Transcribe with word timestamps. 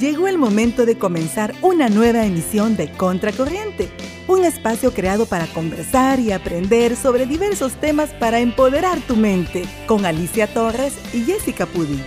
Llegó 0.00 0.28
el 0.28 0.36
momento 0.36 0.84
de 0.84 0.98
comenzar 0.98 1.54
una 1.62 1.88
nueva 1.88 2.26
emisión 2.26 2.76
de 2.76 2.92
Contracorriente, 2.92 3.88
un 4.28 4.44
espacio 4.44 4.92
creado 4.92 5.24
para 5.24 5.46
conversar 5.46 6.20
y 6.20 6.32
aprender 6.32 6.96
sobre 6.96 7.24
diversos 7.24 7.72
temas 7.80 8.12
para 8.12 8.40
empoderar 8.40 9.00
tu 9.00 9.16
mente, 9.16 9.64
con 9.86 10.04
Alicia 10.04 10.52
Torres 10.52 10.92
y 11.14 11.22
Jessica 11.22 11.64
Pudi. 11.64 11.98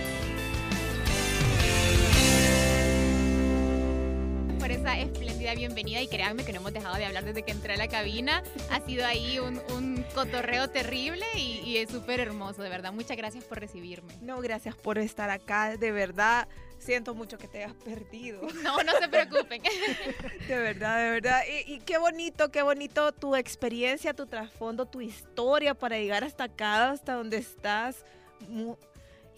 Por 4.60 4.70
esa 4.70 4.96
espléndida 4.96 5.54
bienvenida 5.56 6.00
y 6.00 6.06
créanme 6.06 6.44
que 6.44 6.52
no 6.52 6.60
hemos 6.60 6.72
dejado 6.72 6.94
de 6.94 7.06
hablar 7.06 7.24
desde 7.24 7.42
que 7.42 7.50
entré 7.50 7.74
a 7.74 7.76
la 7.76 7.88
cabina. 7.88 8.44
Ha 8.70 8.86
sido 8.86 9.04
ahí 9.04 9.40
un, 9.40 9.60
un 9.76 10.04
cotorreo 10.14 10.70
terrible 10.70 11.26
y, 11.34 11.60
y 11.64 11.78
es 11.78 11.90
súper 11.90 12.20
hermoso, 12.20 12.62
de 12.62 12.68
verdad. 12.68 12.92
Muchas 12.92 13.16
gracias 13.16 13.42
por 13.42 13.58
recibirme. 13.58 14.14
No, 14.22 14.40
gracias 14.40 14.76
por 14.76 14.98
estar 14.98 15.28
acá, 15.28 15.76
de 15.76 15.90
verdad 15.90 16.46
siento 16.80 17.14
mucho 17.14 17.38
que 17.38 17.46
te 17.46 17.58
hayas 17.62 17.74
perdido. 17.74 18.40
No, 18.62 18.82
no 18.82 18.92
se 19.00 19.08
preocupen. 19.08 19.62
de 20.48 20.58
verdad, 20.58 21.04
de 21.04 21.10
verdad. 21.10 21.42
Y, 21.48 21.74
y, 21.74 21.78
qué 21.80 21.98
bonito, 21.98 22.50
qué 22.50 22.62
bonito 22.62 23.12
tu 23.12 23.36
experiencia, 23.36 24.12
tu 24.12 24.26
trasfondo, 24.26 24.86
tu 24.86 25.00
historia 25.00 25.74
para 25.74 25.96
llegar 25.98 26.24
hasta 26.24 26.44
acá, 26.44 26.90
hasta 26.90 27.14
donde 27.14 27.38
estás. 27.38 28.04
Mu 28.48 28.76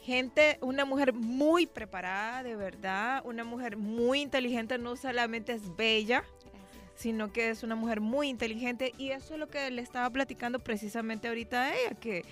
gente, 0.03 0.59
una 0.61 0.85
mujer 0.85 1.13
muy 1.13 1.67
preparada, 1.67 2.43
de 2.43 2.57
verdad, 2.57 3.23
una 3.25 3.45
mujer 3.45 3.77
muy 3.77 4.21
inteligente, 4.21 4.77
no 4.77 4.97
solamente 4.97 5.53
es 5.53 5.77
bella, 5.77 6.25
sino 6.97 7.33
que 7.33 7.51
es 7.51 7.63
una 7.63 7.77
mujer 7.77 8.01
muy 8.01 8.29
inteligente 8.29 8.93
y 8.99 9.11
eso 9.11 9.35
es 9.35 9.41
lo 9.41 9.49
que 9.49 9.71
le 9.71 9.81
estaba 9.81 10.11
platicando 10.11 10.59
precisamente 10.59 11.29
ahorita 11.29 11.63
a 11.63 11.77
ella, 11.77 11.95
que 12.01 12.25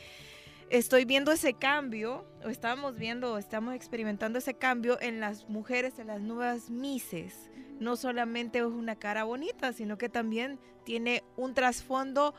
estoy 0.70 1.04
viendo 1.04 1.32
ese 1.32 1.54
cambio, 1.54 2.24
o 2.44 2.48
estamos 2.48 2.96
viendo, 2.96 3.36
estamos 3.38 3.74
experimentando 3.74 4.38
ese 4.38 4.54
cambio 4.54 4.98
en 5.00 5.20
las 5.20 5.48
mujeres, 5.48 5.98
en 5.98 6.06
las 6.06 6.20
nuevas 6.20 6.70
mises. 6.70 7.50
No 7.78 7.96
solamente 7.96 8.58
es 8.58 8.64
una 8.64 8.96
cara 8.96 9.24
bonita, 9.24 9.72
sino 9.72 9.98
que 9.98 10.08
también 10.08 10.58
tiene 10.84 11.24
un 11.36 11.54
trasfondo 11.54 12.34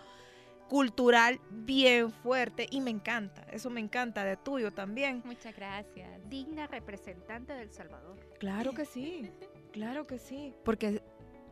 cultural 0.70 1.42
bien 1.50 2.12
fuerte 2.12 2.66
y 2.72 2.80
me 2.80 2.92
encanta, 2.92 3.46
eso 3.52 3.70
me 3.70 3.82
encanta 3.82 4.24
de 4.24 4.38
tuyo 4.38 4.72
también. 4.72 5.22
Muchas 5.26 5.54
gracias. 5.54 6.08
Digna 6.30 6.66
representante 6.68 7.52
del 7.54 7.72
Salvador. 7.72 8.18
Claro 8.40 8.72
que 8.72 8.86
sí, 8.86 9.30
claro 9.74 10.08
que 10.08 10.18
sí, 10.18 10.54
porque 10.64 11.04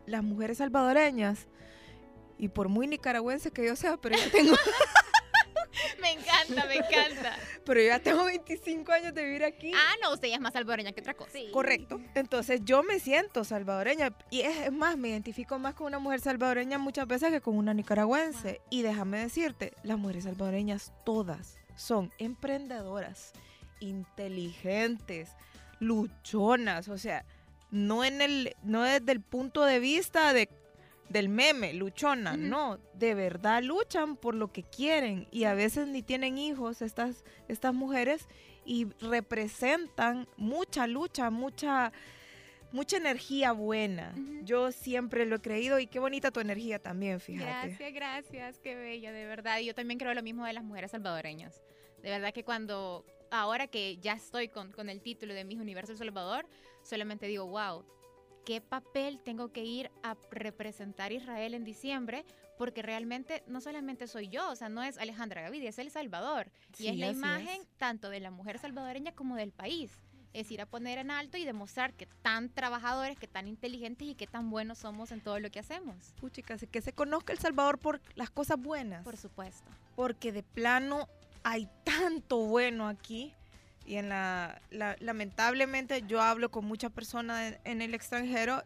las 0.06 0.24
mujeres 0.24 0.60
salvadoreñas, 0.60 1.48
y 2.38 2.48
por 2.48 2.70
muy 2.70 2.88
nicaragüense 2.88 3.52
que 3.52 3.66
yo 3.66 3.76
sea, 3.76 3.98
pero 3.98 4.18
yo 4.18 4.32
tengo... 4.32 4.54
me 6.02 6.12
encanta, 6.12 6.66
me 6.66 6.76
encanta. 6.76 7.38
Pero 7.66 7.82
yo 7.82 7.88
ya 7.88 8.00
tengo 8.00 8.26
25 8.26 8.92
años 8.92 9.14
de 9.14 9.24
vivir 9.24 9.44
aquí. 9.44 9.72
Ah, 9.74 9.94
no, 10.02 10.14
usted 10.14 10.28
ya 10.30 10.36
es 10.36 10.42
más 10.42 10.54
salvadoreña 10.54 10.92
que 10.92 11.02
otra 11.02 11.14
cosa. 11.14 11.32
Sí. 11.32 11.50
Correcto. 11.52 12.00
Entonces 12.16 12.62
yo 12.64 12.84
me 12.84 13.00
siento 13.00 13.44
salvadoreña. 13.44 14.14
Y 14.30 14.42
es 14.42 14.72
más, 14.72 14.98
me 14.98 15.10
identifico 15.10 15.60
más 15.60 15.74
con 15.74 15.88
una 15.88 16.00
mujer 16.00 16.22
salvadoreña 16.22 16.78
muchas 16.78 17.08
veces 17.08 17.32
que 17.32 17.42
con 17.42 17.58
una 17.58 17.74
nicaragüense. 17.74 18.54
Wow. 18.54 18.68
Y 18.70 18.82
déjame 18.82 19.20
decirte, 19.20 19.74
las 19.84 19.98
mujeres 19.98 20.24
salvadoreñas 20.26 20.92
todas 21.06 21.58
son 21.76 22.12
emprendedoras, 22.18 23.34
inteligentes, 23.80 25.30
luchonas. 25.80 26.90
O 26.90 26.98
sea, 26.98 27.26
no, 27.72 28.04
en 28.04 28.22
el, 28.22 28.56
no 28.64 28.84
desde 28.84 29.12
el 29.12 29.22
punto 29.22 29.66
de 29.66 29.80
vista 29.80 30.34
de 30.34 30.50
del 31.10 31.28
meme, 31.30 31.74
luchona, 31.74 32.36
-huh. 32.36 32.38
no, 32.40 32.80
de 32.94 33.16
verdad 33.16 33.64
luchan 33.64 34.16
por 34.16 34.36
lo 34.36 34.52
que 34.52 34.64
quieren 34.64 35.28
y 35.32 35.46
a 35.46 35.54
veces 35.54 35.88
ni 35.88 36.04
tienen 36.04 36.38
hijos 36.38 36.82
estas, 36.82 37.24
estas 37.48 37.74
mujeres 37.74 38.28
y 38.66 38.88
representan 39.02 40.28
mucha 40.38 40.86
lucha, 40.86 41.32
mucha, 41.32 41.92
mucha 42.72 42.98
energía 42.98 43.52
buena. 43.52 44.14
Uh 44.16 44.20
-huh. 44.20 44.44
Yo 44.46 44.72
siempre 44.72 45.26
lo 45.26 45.38
he 45.38 45.42
creído 45.42 45.80
y 45.80 45.88
qué 45.88 46.00
bonita 46.00 46.30
tu 46.30 46.40
energía 46.40 46.78
también, 46.78 47.20
fíjate. 47.20 47.46
Gracias, 47.46 47.94
gracias, 47.94 48.60
qué 48.60 48.76
bella, 48.76 49.12
de 49.12 49.26
verdad. 49.26 49.60
Yo 49.60 49.74
también 49.74 49.98
creo 49.98 50.14
lo 50.14 50.22
mismo 50.22 50.46
de 50.46 50.54
las 50.54 50.64
mujeres 50.64 50.92
salvadoreñas. 50.92 51.62
De 52.04 52.10
verdad 52.10 52.32
que 52.32 52.44
cuando, 52.44 53.04
ahora 53.32 53.68
que 53.68 53.98
ya 53.98 54.14
estoy 54.14 54.48
con, 54.50 54.72
con 54.72 54.90
el 54.90 55.02
título 55.02 55.34
de 55.34 55.44
Mis 55.44 55.60
Universo 55.60 55.92
El 55.92 55.98
Salvador, 55.98 56.46
solamente 56.84 57.26
digo, 57.26 57.48
wow, 57.48 57.84
qué 58.46 58.62
papel 58.62 59.20
tengo 59.24 59.52
que 59.52 59.64
ir 59.64 59.92
a 60.04 60.18
representar 60.32 61.12
Israel 61.12 61.54
en 61.54 61.64
diciembre, 61.64 62.26
porque 62.58 62.82
realmente 62.82 63.44
no 63.48 63.62
solamente 63.62 64.08
soy 64.08 64.28
yo, 64.30 64.50
o 64.50 64.56
sea, 64.56 64.70
no 64.70 64.84
es 64.84 64.98
Alejandra 64.98 65.42
Gavidia, 65.42 65.70
es 65.70 65.80
El 65.80 65.92
Salvador. 65.92 66.52
Sí, 66.74 66.86
y 66.86 66.88
es 66.90 66.98
la 66.98 67.08
imagen 67.08 67.62
es. 67.62 67.68
tanto 67.78 68.10
de 68.10 68.20
la 68.20 68.32
mujer 68.32 68.60
salvadoreña 68.60 69.14
como 69.14 69.36
del 69.36 69.52
país. 69.52 69.92
Es 70.32 70.52
ir 70.52 70.62
a 70.62 70.68
poner 70.68 71.00
en 71.00 71.10
alto 71.10 71.38
y 71.38 71.46
demostrar 71.46 71.94
que 71.94 72.06
tan 72.06 72.50
trabajadores, 72.50 73.18
que 73.18 73.28
tan 73.28 73.48
inteligentes 73.48 74.08
y 74.08 74.16
que 74.16 74.28
tan 74.28 74.52
buenos 74.52 74.78
somos 74.78 75.12
en 75.12 75.22
todo 75.22 75.40
lo 75.40 75.50
que 75.50 75.60
hacemos. 75.60 76.14
Puchica, 76.20 76.58
que 76.58 76.82
se 76.82 76.94
conozca 76.94 77.34
El 77.34 77.40
Salvador 77.40 77.80
por 77.80 78.00
las 78.16 78.30
cosas 78.30 78.60
buenas. 78.60 79.04
Por 79.04 79.18
supuesto. 79.18 79.72
Porque 79.96 80.32
de 80.32 80.44
plano 80.44 81.08
hay 81.44 81.68
tanto 81.84 82.38
bueno 82.46 82.88
aquí 82.88 83.34
y 83.86 83.96
en 83.96 84.10
la, 84.10 84.62
la, 84.70 84.96
lamentablemente 85.00 86.04
yo 86.08 86.22
hablo 86.22 86.52
con 86.52 86.66
muchas 86.66 86.92
personas 86.92 87.54
en, 87.54 87.60
en, 87.64 87.82
el 87.82 87.94
extranjero 87.94 88.64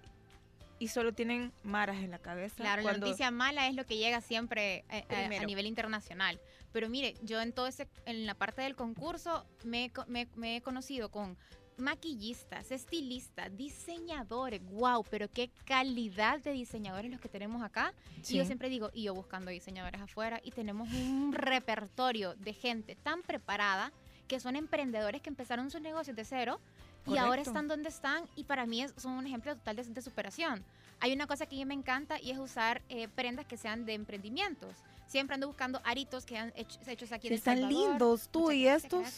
y 0.79 0.89
solo 0.89 1.13
tienen 1.13 1.53
maras 1.63 1.97
en 1.97 2.11
la 2.11 2.19
cabeza. 2.19 2.55
Claro, 2.57 2.81
cuando... 2.81 2.99
la 2.99 3.05
noticia 3.05 3.31
mala 3.31 3.67
es 3.67 3.75
lo 3.75 3.85
que 3.85 3.97
llega 3.97 4.19
siempre 4.21 4.83
a, 4.89 4.97
a, 5.13 5.25
a, 5.25 5.45
nivel 5.45 5.65
internacional. 5.65 6.39
Pero 6.73 6.89
mire, 6.89 7.15
yo 7.21 7.39
en 7.41 7.53
todo 7.53 7.67
ese, 7.67 7.87
en 8.05 8.25
la 8.25 8.33
parte 8.33 8.63
del 8.63 8.75
concurso 8.75 9.45
me, 9.63 9.91
me, 10.07 10.27
me 10.35 10.57
he 10.57 10.61
conocido 10.61 11.09
con 11.09 11.37
maquillistas, 11.77 12.71
estilistas, 12.71 13.55
diseñadores, 13.55 14.61
wow, 14.71 15.03
pero 15.09 15.29
qué 15.29 15.49
calidad 15.65 16.39
de 16.41 16.51
diseñadores 16.51 17.11
los 17.11 17.19
que 17.19 17.29
tenemos 17.29 17.63
acá. 17.63 17.93
Sí. 18.21 18.35
Y 18.35 18.37
yo 18.39 18.45
siempre 18.45 18.69
digo, 18.69 18.89
y 18.93 19.03
yo 19.03 19.13
buscando 19.13 19.51
diseñadores 19.51 20.01
afuera, 20.01 20.39
y 20.43 20.51
tenemos 20.51 20.91
un 20.91 21.33
repertorio 21.33 22.35
de 22.35 22.53
gente 22.53 22.95
tan 22.95 23.21
preparada 23.21 23.91
que 24.27 24.39
son 24.39 24.55
emprendedores 24.55 25.21
que 25.21 25.29
empezaron 25.29 25.69
sus 25.71 25.81
negocios 25.81 26.15
de 26.15 26.25
cero 26.25 26.59
Correcto. 27.05 27.13
y 27.13 27.17
ahora 27.17 27.41
están 27.41 27.67
donde 27.67 27.89
están 27.89 28.23
y 28.35 28.45
para 28.45 28.65
mí 28.65 28.81
es, 28.81 28.93
son 28.97 29.13
un 29.13 29.27
ejemplo 29.27 29.55
total 29.55 29.75
de, 29.75 29.83
de, 29.83 30.01
superación. 30.01 30.63
Hay 30.99 31.11
una 31.11 31.27
cosa 31.27 31.45
que 31.45 31.55
a 31.55 31.59
mí 31.59 31.65
me 31.65 31.73
encanta 31.73 32.19
y 32.19 32.31
es 32.31 32.37
usar 32.37 32.81
eh, 32.89 33.07
prendas 33.09 33.45
que 33.45 33.57
sean 33.57 33.85
de 33.85 33.93
emprendimientos. 33.93 34.75
Siempre 35.07 35.35
ando 35.35 35.47
buscando 35.47 35.81
aritos 35.83 36.25
que 36.25 36.37
han 36.37 36.53
hecho, 36.55 36.79
hechos 36.87 37.11
aquí 37.11 37.27
en 37.27 37.33
Están 37.33 37.67
lindos 37.67 38.29
tú 38.29 38.41
Muchas 38.41 38.55
y 38.55 38.63
gracias, 38.63 38.83
estos. 38.83 39.17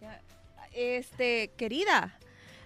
Gracias. 0.00 0.22
Este, 0.72 1.50
querida, 1.56 2.16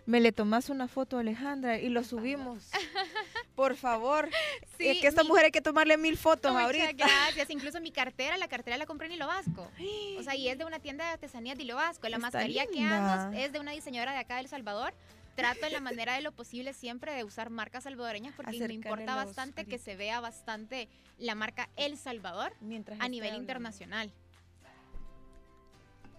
me 0.04 0.20
le 0.20 0.32
tomas 0.32 0.68
una 0.68 0.88
foto 0.88 1.16
a 1.16 1.20
Alejandra 1.20 1.78
y 1.78 1.88
lo 1.88 2.04
subimos. 2.04 2.70
Por 3.62 3.76
favor. 3.76 4.28
Sí, 4.76 4.88
es 4.88 5.00
que 5.00 5.06
esta 5.06 5.22
mi, 5.22 5.28
mujer 5.28 5.44
hay 5.44 5.52
que 5.52 5.60
tomarle 5.60 5.96
mil 5.96 6.16
fotos 6.16 6.50
muchas 6.50 6.66
ahorita. 6.66 6.92
gracias. 6.96 7.48
Incluso 7.48 7.80
mi 7.80 7.92
cartera, 7.92 8.36
la 8.36 8.48
cartera 8.48 8.76
la 8.76 8.86
compré 8.86 9.06
en 9.06 9.12
Hilo 9.12 9.28
Vasco. 9.28 9.70
O 10.18 10.22
sea, 10.24 10.34
y 10.34 10.48
es 10.48 10.58
de 10.58 10.64
una 10.64 10.80
tienda 10.80 11.04
de 11.04 11.12
artesanía 11.12 11.54
de 11.54 11.62
Hilo 11.62 11.76
Vasco. 11.76 12.08
La 12.08 12.16
Está 12.16 12.26
mascarilla 12.26 12.64
linda. 12.64 12.88
que 12.88 12.94
amo 12.94 13.38
es 13.38 13.52
de 13.52 13.60
una 13.60 13.70
diseñadora 13.70 14.14
de 14.14 14.18
acá 14.18 14.38
del 14.38 14.48
Salvador. 14.48 14.92
Trato 15.36 15.64
en 15.64 15.72
la 15.72 15.80
manera 15.80 16.14
de 16.14 16.22
lo 16.22 16.32
posible 16.32 16.74
siempre 16.74 17.14
de 17.14 17.22
usar 17.22 17.50
marcas 17.50 17.84
salvadoreñas 17.84 18.34
porque 18.34 18.50
Acercarle 18.50 18.78
me 18.78 18.84
importa 18.84 19.14
bastante 19.14 19.64
que 19.64 19.78
se 19.78 19.94
vea 19.94 20.18
bastante 20.20 20.88
la 21.18 21.36
marca 21.36 21.70
El 21.76 21.96
Salvador 21.96 22.52
Mientras 22.60 23.00
a 23.00 23.08
nivel 23.08 23.28
hablando. 23.28 23.42
internacional. 23.42 24.12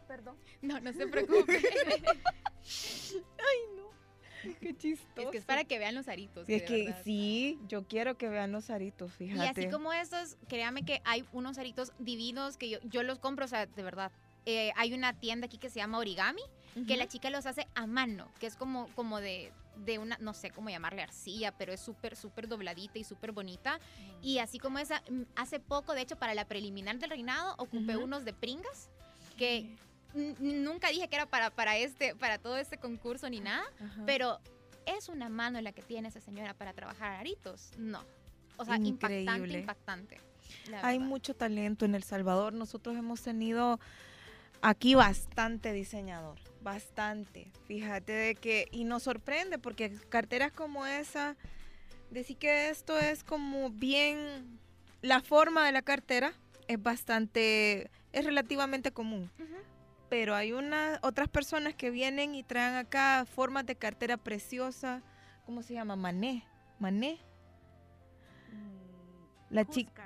Perdón. 0.08 0.38
No, 0.62 0.80
no 0.80 0.94
se 0.94 1.08
preocupe. 1.08 1.62
Ay, 3.38 3.58
no. 3.76 3.83
Qué 4.62 4.76
chistoso. 4.76 5.28
Es 5.28 5.32
que 5.32 5.38
es 5.38 5.46
para 5.46 5.64
que 5.64 5.80
vean 5.80 5.96
los 5.96 6.08
aritos. 6.08 6.48
Es 6.48 6.64
que 6.64 6.94
sí, 7.04 7.60
yo 7.68 7.88
quiero 7.88 8.18
que 8.18 8.30
vean 8.30 8.52
los 8.52 8.70
aritos, 8.70 9.14
fíjate. 9.14 9.46
Y 9.46 9.48
así 9.48 9.70
como 9.72 9.94
esos, 9.94 10.38
créame 10.48 10.84
que 10.84 11.02
hay 11.06 11.26
unos 11.32 11.58
aritos 11.58 11.94
divinos 12.00 12.58
que 12.58 12.70
yo, 12.70 12.80
yo 12.84 13.04
los 13.04 13.20
compro, 13.20 13.46
o 13.46 13.48
sea, 13.48 13.66
de 13.66 13.84
verdad. 13.84 14.12
Eh, 14.46 14.74
hay 14.76 14.94
una 14.94 15.14
tienda 15.14 15.46
aquí 15.46 15.58
que 15.58 15.70
se 15.70 15.80
llama 15.80 16.00
Origami, 16.00 16.42
uh 16.42 16.80
-huh. 16.80 16.88
que 16.88 16.98
la 16.98 17.08
chica 17.08 17.30
los 17.30 17.46
hace 17.46 17.66
a 17.76 17.88
mano, 17.88 18.30
que 18.40 18.48
es 18.48 18.58
como, 18.58 18.88
como 18.94 19.22
de, 19.22 19.54
de 19.86 20.00
una, 20.00 20.18
no 20.20 20.34
sé 20.34 20.50
cómo 20.50 20.70
llamarle 20.70 21.02
arcilla, 21.02 21.54
pero 21.58 21.72
es 21.72 21.80
súper, 21.80 22.18
súper 22.18 22.50
dobladita 22.50 23.00
y 23.00 23.06
súper 23.06 23.32
bonita. 23.32 23.78
Uh 23.78 23.80
-huh. 23.80 24.18
Y 24.22 24.40
así 24.40 24.60
como 24.60 24.80
esa, 24.80 25.02
mm, 25.10 25.22
hace 25.38 25.62
poco, 25.62 25.94
de 25.94 26.02
hecho, 26.02 26.18
para 26.18 26.34
la 26.34 26.46
preliminar 26.46 27.00
del 27.00 27.10
reinado, 27.10 27.56
ocupé 27.58 27.96
uh 27.96 28.02
-huh. 28.02 28.04
unos 28.04 28.26
de 28.26 28.34
pringas, 28.34 28.90
que 29.38 29.78
nunca 30.14 30.90
dije 30.90 31.08
que 31.08 31.16
era 31.16 31.26
para, 31.26 31.50
para, 31.50 31.78
este, 31.78 32.16
para 32.16 32.38
todo 32.38 32.58
este 32.58 32.78
concurso 32.78 33.30
ni 33.30 33.40
nada, 33.40 33.64
Ajá. 33.80 34.04
pero 34.06 34.40
es 34.86 35.10
una 35.10 35.30
mano 35.30 35.62
la 35.62 35.72
que 35.72 35.82
tiene 35.82 36.10
esa 36.10 36.20
señora 36.20 36.54
para 36.54 36.74
trabajar 36.74 37.14
aritos. 37.14 37.72
No. 37.78 38.04
O 38.58 38.66
sea, 38.66 38.76
Increíble. 38.78 39.60
impactante, 39.60 39.60
impactante. 39.60 40.18
Hay 40.82 41.00
mucho 41.00 41.34
talento 41.36 41.86
en 41.86 41.96
El 41.96 42.04
Salvador. 42.04 42.54
Nosotros 42.54 42.96
hemos 42.96 43.22
tenido 43.22 43.80
aquí 44.62 44.94
bastante 44.94 45.74
diseñador, 45.74 46.38
bastante. 46.62 47.52
Fíjate 47.66 48.12
de 48.12 48.36
que, 48.36 48.68
y 48.72 48.84
nos 48.84 49.04
sorprende 49.04 49.58
porque 49.58 49.98
carteras 50.10 50.52
como 50.52 50.86
esa, 50.86 51.36
decir 52.12 52.38
que 52.38 52.70
esto 52.70 53.00
es 53.00 53.24
como 53.24 53.72
bien, 53.72 54.60
la 55.02 55.22
forma 55.22 55.66
de 55.66 55.72
la 55.72 55.82
cartera 55.82 56.34
es 56.68 56.82
bastante, 56.82 57.90
es 58.12 58.26
relativamente 58.26 58.92
común. 58.92 59.32
Uh 59.40 59.44
-huh 59.44 59.73
pero 60.14 60.36
hay 60.36 60.52
unas 60.54 61.00
otras 61.02 61.28
personas 61.28 61.74
que 61.74 61.90
vienen 61.90 62.36
y 62.36 62.44
traen 62.44 62.76
acá 62.76 63.26
formas 63.26 63.66
de 63.66 63.76
cartera 63.76 64.16
preciosa. 64.16 65.02
¿Cómo 65.44 65.64
se 65.64 65.74
llama? 65.74 65.96
Mané. 65.96 66.46
Mané. 66.78 67.18
Mm, 68.52 69.56
La 69.56 69.66
chica, 69.66 70.06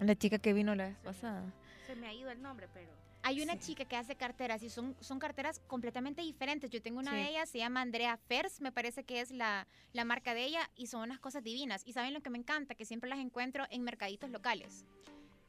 no, 0.00 0.04
la 0.04 0.16
chica 0.16 0.38
que 0.38 0.52
vino 0.52 0.74
la 0.74 0.86
vez 0.86 0.94
Se 0.96 0.98
me- 1.00 1.04
pasada. 1.04 1.52
se 1.86 1.94
me 1.94 2.08
ha 2.08 2.12
ido 2.12 2.28
el 2.32 2.42
nombre, 2.42 2.66
pero 2.74 2.90
Hay 3.24 3.40
una 3.40 3.52
Sí. 3.52 3.60
chica 3.68 3.84
que 3.84 3.94
hace 3.94 4.16
carteras 4.16 4.64
y 4.64 4.68
son, 4.68 4.96
son 4.98 5.20
carteras 5.20 5.60
completamente 5.68 6.22
diferentes. 6.22 6.68
Yo 6.70 6.82
tengo 6.82 6.98
una 6.98 7.12
Sí. 7.12 7.18
de 7.18 7.28
ellas, 7.28 7.48
se 7.50 7.58
llama 7.58 7.80
Andrea 7.80 8.16
Fers, 8.16 8.60
me 8.60 8.72
parece 8.72 9.04
que 9.04 9.20
es 9.20 9.30
la, 9.30 9.68
la 9.92 10.04
marca 10.04 10.34
de 10.34 10.42
ella, 10.44 10.68
y 10.74 10.88
son 10.88 11.02
unas 11.02 11.20
cosas 11.20 11.44
divinas. 11.44 11.84
Y 11.86 11.92
saben 11.92 12.14
lo 12.14 12.20
que 12.20 12.30
me 12.30 12.38
encanta, 12.38 12.74
que 12.74 12.84
siempre 12.84 13.08
las 13.08 13.20
encuentro 13.20 13.64
en 13.70 13.82
mercaditos 13.84 14.28
locales. 14.30 14.84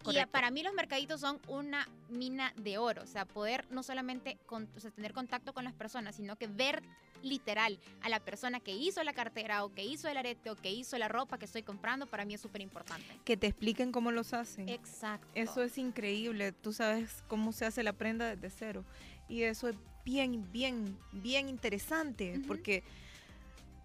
Y 0.03 0.05
Correcto. 0.05 0.31
para 0.31 0.51
mí 0.51 0.63
los 0.63 0.73
mercaditos 0.73 1.21
son 1.21 1.39
una 1.47 1.87
mina 2.09 2.53
de 2.57 2.77
oro, 2.77 3.03
o 3.03 3.07
sea, 3.07 3.23
poder 3.25 3.65
no 3.71 3.83
solamente 3.83 4.37
con- 4.45 4.67
o 4.75 4.79
sea, 4.81 4.91
tener 4.91 5.13
contacto 5.13 5.53
con 5.53 5.63
las 5.63 5.73
personas, 5.73 6.15
sino 6.17 6.35
que 6.35 6.47
ver 6.47 6.83
literal 7.21 7.79
a 8.01 8.09
la 8.09 8.19
persona 8.19 8.59
que 8.59 8.73
hizo 8.75 9.01
la 9.03 9.13
cartera 9.13 9.63
o 9.63 9.73
que 9.73 9.85
hizo 9.85 10.09
el 10.09 10.17
arete 10.17 10.49
o 10.49 10.55
que 10.57 10.71
hizo 10.71 10.97
la 10.97 11.07
ropa 11.07 11.37
que 11.37 11.45
estoy 11.45 11.63
comprando, 11.63 12.05
para 12.05 12.25
mí 12.25 12.33
es 12.33 12.41
súper 12.41 12.59
importante. 12.61 13.05
Que 13.23 13.37
te 13.37 13.47
expliquen 13.47 13.93
cómo 13.93 14.11
los 14.11 14.33
hacen. 14.33 14.67
Exacto. 14.67 15.25
Eso 15.33 15.63
es 15.63 15.77
increíble. 15.77 16.51
Tú 16.51 16.73
sabes 16.73 17.23
cómo 17.29 17.53
se 17.53 17.65
hace 17.65 17.81
la 17.81 17.93
prenda 17.93 18.35
desde 18.35 18.49
cero. 18.49 18.83
Y 19.29 19.43
eso 19.43 19.69
es 19.69 19.77
bien, 20.03 20.51
bien, 20.51 20.97
bien 21.13 21.47
interesante. 21.47 22.41
Porque 22.45 22.83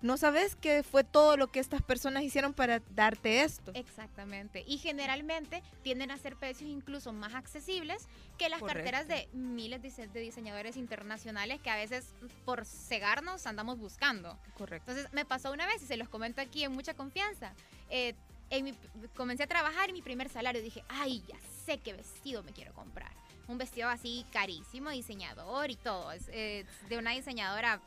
no 0.01 0.17
sabes 0.17 0.55
qué 0.57 0.83
fue 0.83 1.03
todo 1.05 1.37
lo 1.37 1.49
que 1.49 1.59
estas 1.61 1.83
personas 1.83 2.23
hicieron 2.23 2.53
para 2.55 2.81
darte 2.91 3.43
esto. 3.43 3.73
Exactamente. 3.75 4.65
Y 4.67 4.79
generalmente 4.79 5.63
tienden 5.83 6.11
a 6.11 6.19
ser 6.19 6.37
precios 6.37 6.71
incluso 6.71 7.13
más 7.13 7.35
accesibles 7.35 8.07
que 8.39 8.49
las 8.49 8.61
Correcto. 8.61 8.83
carteras 8.85 9.09
de 9.09 9.29
miles 9.33 9.83
de, 9.83 9.89
dise- 9.91 10.09
de 10.13 10.21
diseñadores 10.21 10.77
internacionales 10.77 11.61
que 11.61 11.71
a 11.71 11.77
veces 11.77 12.07
por 12.45 12.65
cegarnos 12.65 13.47
andamos 13.47 13.79
buscando. 13.79 14.39
Correcto. 14.57 14.91
Entonces 14.93 15.13
me 15.13 15.25
pasó 15.25 15.51
una 15.53 15.67
vez 15.67 15.83
y 15.83 15.87
se 15.87 15.97
los 15.97 16.09
comento 16.09 16.41
aquí 16.41 16.63
en 16.65 16.73
mucha 16.73 16.95
confianza. 16.95 17.53
Eh, 17.91 18.15
en 18.51 18.65
mi- 18.65 18.75
comencé 19.17 19.43
a 19.43 19.47
trabajar 19.47 19.91
y 19.91 19.93
mi 19.93 20.03
primer 20.03 20.29
salario 20.29 20.63
dije, 20.63 20.85
ay, 20.89 21.23
ya 21.29 21.37
sé 21.67 21.79
qué 21.79 21.93
vestido 21.93 22.43
me 22.43 22.53
quiero 22.53 22.73
comprar. 22.73 23.11
Un 23.49 23.59
vestido 23.59 23.89
así 23.89 24.25
carísimo, 24.33 24.91
diseñador 24.91 25.71
y 25.71 25.77
todo. 25.77 26.13
Es 26.13 26.29
eh, 26.29 26.65
de 26.89 26.99
una 26.99 27.11
diseñadora 27.13 27.81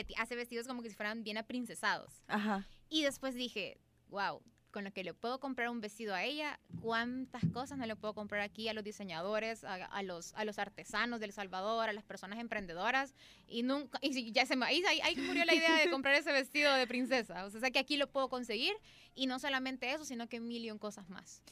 que 0.00 0.06
hace 0.16 0.34
vestidos 0.36 0.66
como 0.66 0.82
que 0.82 0.88
si 0.88 0.94
fueran 0.96 1.22
bien 1.22 1.36
aprincesados. 1.36 2.10
Ajá. 2.26 2.66
Y 2.88 3.02
después 3.02 3.34
dije, 3.34 3.76
wow, 4.08 4.40
con 4.70 4.84
lo 4.84 4.90
que 4.90 5.04
le 5.04 5.12
puedo 5.12 5.38
comprar 5.38 5.68
un 5.68 5.82
vestido 5.82 6.14
a 6.14 6.24
ella, 6.24 6.58
cuántas 6.80 7.42
cosas 7.52 7.76
no 7.76 7.84
le 7.84 7.94
puedo 7.94 8.14
comprar 8.14 8.40
aquí 8.40 8.68
a 8.68 8.72
los 8.72 8.82
diseñadores, 8.84 9.64
a, 9.64 9.74
a 9.84 10.02
los, 10.02 10.32
a 10.32 10.46
los 10.46 10.58
artesanos 10.58 11.20
del 11.20 11.32
Salvador, 11.34 11.90
a 11.90 11.92
las 11.92 12.04
personas 12.04 12.38
emprendedoras. 12.38 13.14
Y 13.46 13.62
nunca, 13.64 13.98
y 14.00 14.32
ya 14.32 14.46
se 14.46 14.56
me, 14.56 14.64
ahí, 14.64 14.82
ahí- 15.02 15.16
murió 15.16 15.44
la 15.44 15.54
idea 15.54 15.76
de 15.76 15.90
comprar 15.90 16.14
ese 16.14 16.32
vestido 16.32 16.72
de 16.72 16.86
princesa. 16.86 17.44
O 17.44 17.50
sea, 17.50 17.70
que 17.70 17.78
aquí 17.78 17.98
lo 17.98 18.06
puedo 18.10 18.30
conseguir. 18.30 18.72
Y 19.14 19.26
no 19.26 19.38
solamente 19.38 19.92
eso, 19.92 20.06
sino 20.06 20.26
que 20.26 20.40
mil 20.40 20.64
y 20.64 20.70
un 20.70 20.78
cosas 20.78 21.06
más. 21.10 21.42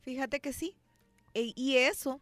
Fíjate 0.00 0.40
que 0.40 0.54
sí. 0.54 0.74
E- 1.34 1.52
y 1.54 1.76
eso, 1.76 2.18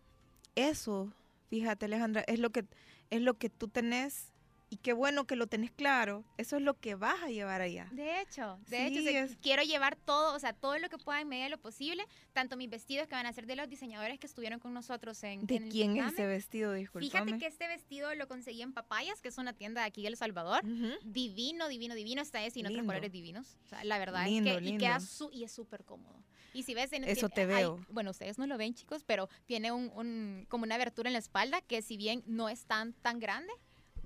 eso, 0.56 1.12
fíjate 1.50 1.84
Alejandra, 1.86 2.24
es 2.26 2.40
lo 2.40 2.50
que 2.50 2.64
es 3.10 3.22
lo 3.22 3.38
que 3.38 3.48
tú 3.48 3.68
tenés 3.68 4.32
y 4.70 4.76
qué 4.78 4.92
bueno 4.92 5.26
que 5.26 5.36
lo 5.36 5.46
tenés 5.46 5.70
claro. 5.70 6.24
Eso 6.36 6.56
es 6.56 6.62
lo 6.62 6.74
que 6.78 6.94
vas 6.94 7.22
a 7.22 7.28
llevar 7.28 7.60
allá. 7.60 7.88
De 7.92 8.20
hecho, 8.20 8.58
de 8.68 8.76
Sí, 8.76 8.84
hecho, 8.98 9.00
o 9.00 9.02
sea, 9.12 9.24
es- 9.24 9.36
quiero 9.40 9.62
llevar 9.62 9.96
todo, 9.96 10.34
o 10.34 10.38
sea, 10.38 10.52
todo 10.52 10.78
lo 10.78 10.88
que 10.88 10.98
pueda 10.98 11.20
en 11.20 11.28
medida 11.28 11.44
de 11.44 11.50
lo 11.50 11.58
posible, 11.58 12.04
tanto 12.32 12.56
mis 12.56 12.68
vestidos 12.68 13.06
que 13.08 13.14
van 13.14 13.26
a 13.26 13.32
ser 13.32 13.46
de 13.46 13.56
los 13.56 13.68
diseñadores 13.68 14.18
que 14.18 14.26
estuvieron 14.26 14.58
con 14.60 14.74
nosotros 14.74 15.22
en, 15.24 15.46
¿De 15.46 15.56
en 15.56 15.62
el 15.64 15.68
quién 15.70 15.96
es 15.96 16.12
ese 16.12 16.26
vestido? 16.26 16.72
Disculpame. 16.72 17.10
Fíjate 17.24 17.38
que 17.38 17.46
este 17.46 17.66
vestido 17.68 18.14
lo 18.14 18.28
conseguí 18.28 18.62
en 18.62 18.72
Papayas, 18.72 19.20
que 19.22 19.28
es 19.28 19.38
una 19.38 19.52
tienda 19.52 19.80
de 19.82 19.86
aquí 19.86 20.02
de 20.02 20.08
El 20.08 20.16
Salvador. 20.16 20.64
Ujú. 20.64 20.92
Divino, 21.04 21.68
divino, 21.68 21.94
divino. 21.94 22.22
Está 22.22 22.44
ese 22.44 22.58
y 22.58 22.62
en 22.62 22.66
otros 22.68 22.84
colores 22.86 23.10
divinos. 23.12 23.56
O 23.64 23.68
sea, 23.68 23.84
la 23.84 23.98
verdad 23.98 24.26
Lindo, 24.26 24.50
es 24.50 24.56
que 24.58 24.62
y 24.62 24.66
lindo. 24.66 24.84
queda 24.84 25.00
su- 25.00 25.30
y 25.32 25.44
es 25.44 25.52
súper 25.52 25.84
cómodo. 25.84 26.22
Y 26.54 26.62
si 26.64 26.74
ves, 26.74 26.92
en- 26.92 27.04
Eso 27.04 27.28
tiene- 27.28 27.48
te 27.50 27.54
hay- 27.56 27.62
veo. 27.64 27.84
bueno, 27.90 28.10
ustedes 28.10 28.38
no 28.38 28.46
lo 28.46 28.56
ven, 28.58 28.74
chicos, 28.74 29.04
pero 29.04 29.28
tiene 29.46 29.70
un, 29.70 29.90
un- 29.94 30.46
como 30.48 30.64
una 30.64 30.74
abertura 30.74 31.08
en 31.08 31.12
la 31.12 31.18
espalda 31.18 31.60
que 31.60 31.82
si 31.82 31.96
bien 31.96 32.22
no 32.26 32.48
es 32.48 32.64
tan 32.64 32.94
tan 32.94 33.18
grande, 33.20 33.52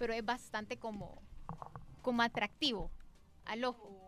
pero 0.03 0.15
es 0.15 0.25
bastante 0.25 0.81
como 0.81 1.23
como 2.03 2.23
atractivo 2.23 2.91
al 3.45 3.65
ojo. 3.65 4.02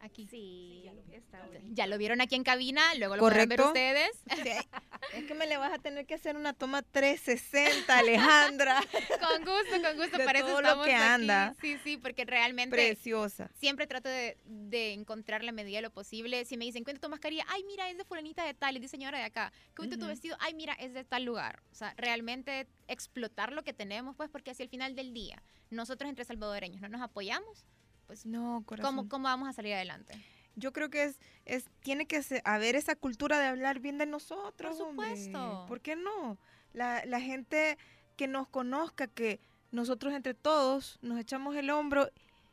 Aquí. 0.00 0.26
sí, 0.28 0.88
está 1.12 1.44
bonito. 1.46 1.64
Ya 1.70 1.86
lo 1.86 1.98
vieron 1.98 2.20
aquí 2.20 2.34
en 2.36 2.44
cabina, 2.44 2.82
luego 2.96 3.16
lo 3.16 3.20
podrán 3.22 3.48
ver 3.48 3.58
Correcto. 3.58 3.68
ustedes. 3.68 4.10
Sí, 5.10 5.16
es 5.16 5.24
que 5.26 5.34
me 5.34 5.46
le 5.46 5.56
vas 5.56 5.72
a 5.72 5.78
tener 5.78 6.04
que 6.06 6.14
hacer 6.14 6.36
una 6.36 6.52
toma 6.52 6.82
360, 6.82 7.98
Alejandra. 7.98 8.80
con 9.20 9.44
gusto, 9.44 9.82
con 9.82 9.96
gusto. 9.96 10.18
De 10.18 10.24
para 10.24 10.38
eso 10.40 10.48
todo 10.48 10.60
lo 10.60 10.68
estamos 10.68 10.86
que 10.86 10.94
aquí. 10.94 11.02
anda. 11.04 11.54
Sí, 11.60 11.76
sí, 11.82 11.96
porque 11.96 12.24
realmente 12.24 12.74
Preciosa. 12.76 13.50
siempre 13.54 13.86
trato 13.86 14.08
de, 14.08 14.36
de 14.44 14.92
encontrar 14.92 15.42
la 15.44 15.52
medida 15.52 15.78
de 15.78 15.82
lo 15.82 15.90
posible. 15.90 16.44
Si 16.44 16.56
me 16.56 16.64
dicen, 16.64 16.84
cuenta 16.84 17.00
tu 17.00 17.08
mascarilla, 17.08 17.44
ay, 17.48 17.64
mira, 17.64 17.88
es 17.90 17.96
de 17.96 18.04
fulanita 18.04 18.44
de 18.44 18.54
tal, 18.54 18.76
es 18.76 18.82
diseñadora 18.82 19.18
de 19.18 19.24
acá. 19.24 19.52
Cuenta 19.76 19.96
tu 19.96 20.02
Ujú. 20.02 20.08
vestido, 20.10 20.36
ay, 20.40 20.54
mira, 20.54 20.74
es 20.74 20.92
de 20.94 21.04
tal 21.04 21.24
lugar. 21.24 21.62
O 21.72 21.74
sea, 21.74 21.94
realmente 21.96 22.66
explotar 22.86 23.52
lo 23.52 23.62
que 23.64 23.72
tenemos, 23.72 24.16
pues, 24.16 24.28
porque 24.30 24.50
hacia 24.50 24.62
el 24.64 24.68
final 24.68 24.94
del 24.94 25.12
día, 25.14 25.42
nosotros 25.70 26.08
entre 26.08 26.24
salvadoreños 26.24 26.80
no 26.80 26.88
nos 26.88 27.00
apoyamos, 27.02 27.64
pues, 28.08 28.26
No, 28.26 28.64
corazón. 28.66 28.96
¿cómo, 28.96 29.08
¿cómo 29.08 29.24
vamos 29.24 29.48
a 29.48 29.52
salir 29.52 29.74
adelante? 29.74 30.14
Yo 30.56 30.72
creo 30.72 30.90
que 30.90 31.04
es, 31.04 31.20
es 31.44 31.66
tiene 31.80 32.06
que 32.06 32.20
haber 32.44 32.74
esa 32.74 32.96
cultura 32.96 33.38
de 33.38 33.46
hablar 33.46 33.78
bien 33.78 33.96
de 33.98 34.06
nosotros. 34.06 34.76
Por 34.76 34.88
hombre. 34.88 35.06
supuesto. 35.10 35.66
¿Por 35.68 35.80
qué 35.80 35.94
no? 35.94 36.36
La, 36.72 37.04
la 37.04 37.20
gente 37.20 37.78
que 38.16 38.26
nos 38.26 38.48
conozca, 38.48 39.06
que 39.06 39.40
nosotros 39.70 40.12
entre 40.12 40.34
todos 40.34 40.98
nos 41.00 41.20
echamos 41.20 41.54
el 41.54 41.70
hombro 41.70 42.10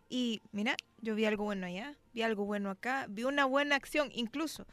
y 0.07 0.41
mira, 0.51 0.75
yo 1.01 1.15
vi 1.15 1.25
algo 1.25 1.45
bueno 1.45 1.65
allá, 1.65 1.97
vi 2.13 2.21
algo 2.21 2.45
bueno 2.45 2.69
acá, 2.69 3.07
vi 3.09 3.23
una 3.23 3.45
buena 3.45 3.75
acción, 3.75 4.09
incluso 4.13 4.67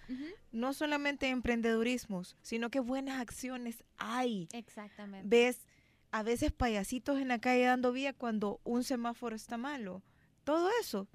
no 0.51 0.75
solamente 0.75 1.29
emprendedurismos, 1.29 2.37
sino 2.43 2.71
que 2.71 2.81
buenas 2.81 3.19
acciones 3.21 3.83
hay. 3.97 4.49
Exactamente. 4.53 5.27
Ves 5.27 5.67
a 6.11 6.23
veces 6.23 6.53
payasitos 6.53 7.19
en 7.19 7.29
la 7.29 7.39
calle 7.39 7.65
dando 7.65 7.93
vía 7.93 8.13
cuando 8.13 8.61
un 8.65 8.85
semáforo 8.85 9.35
está 9.35 9.57
malo. 9.57 10.03
Todo 10.45 10.71
eso. 10.81 11.09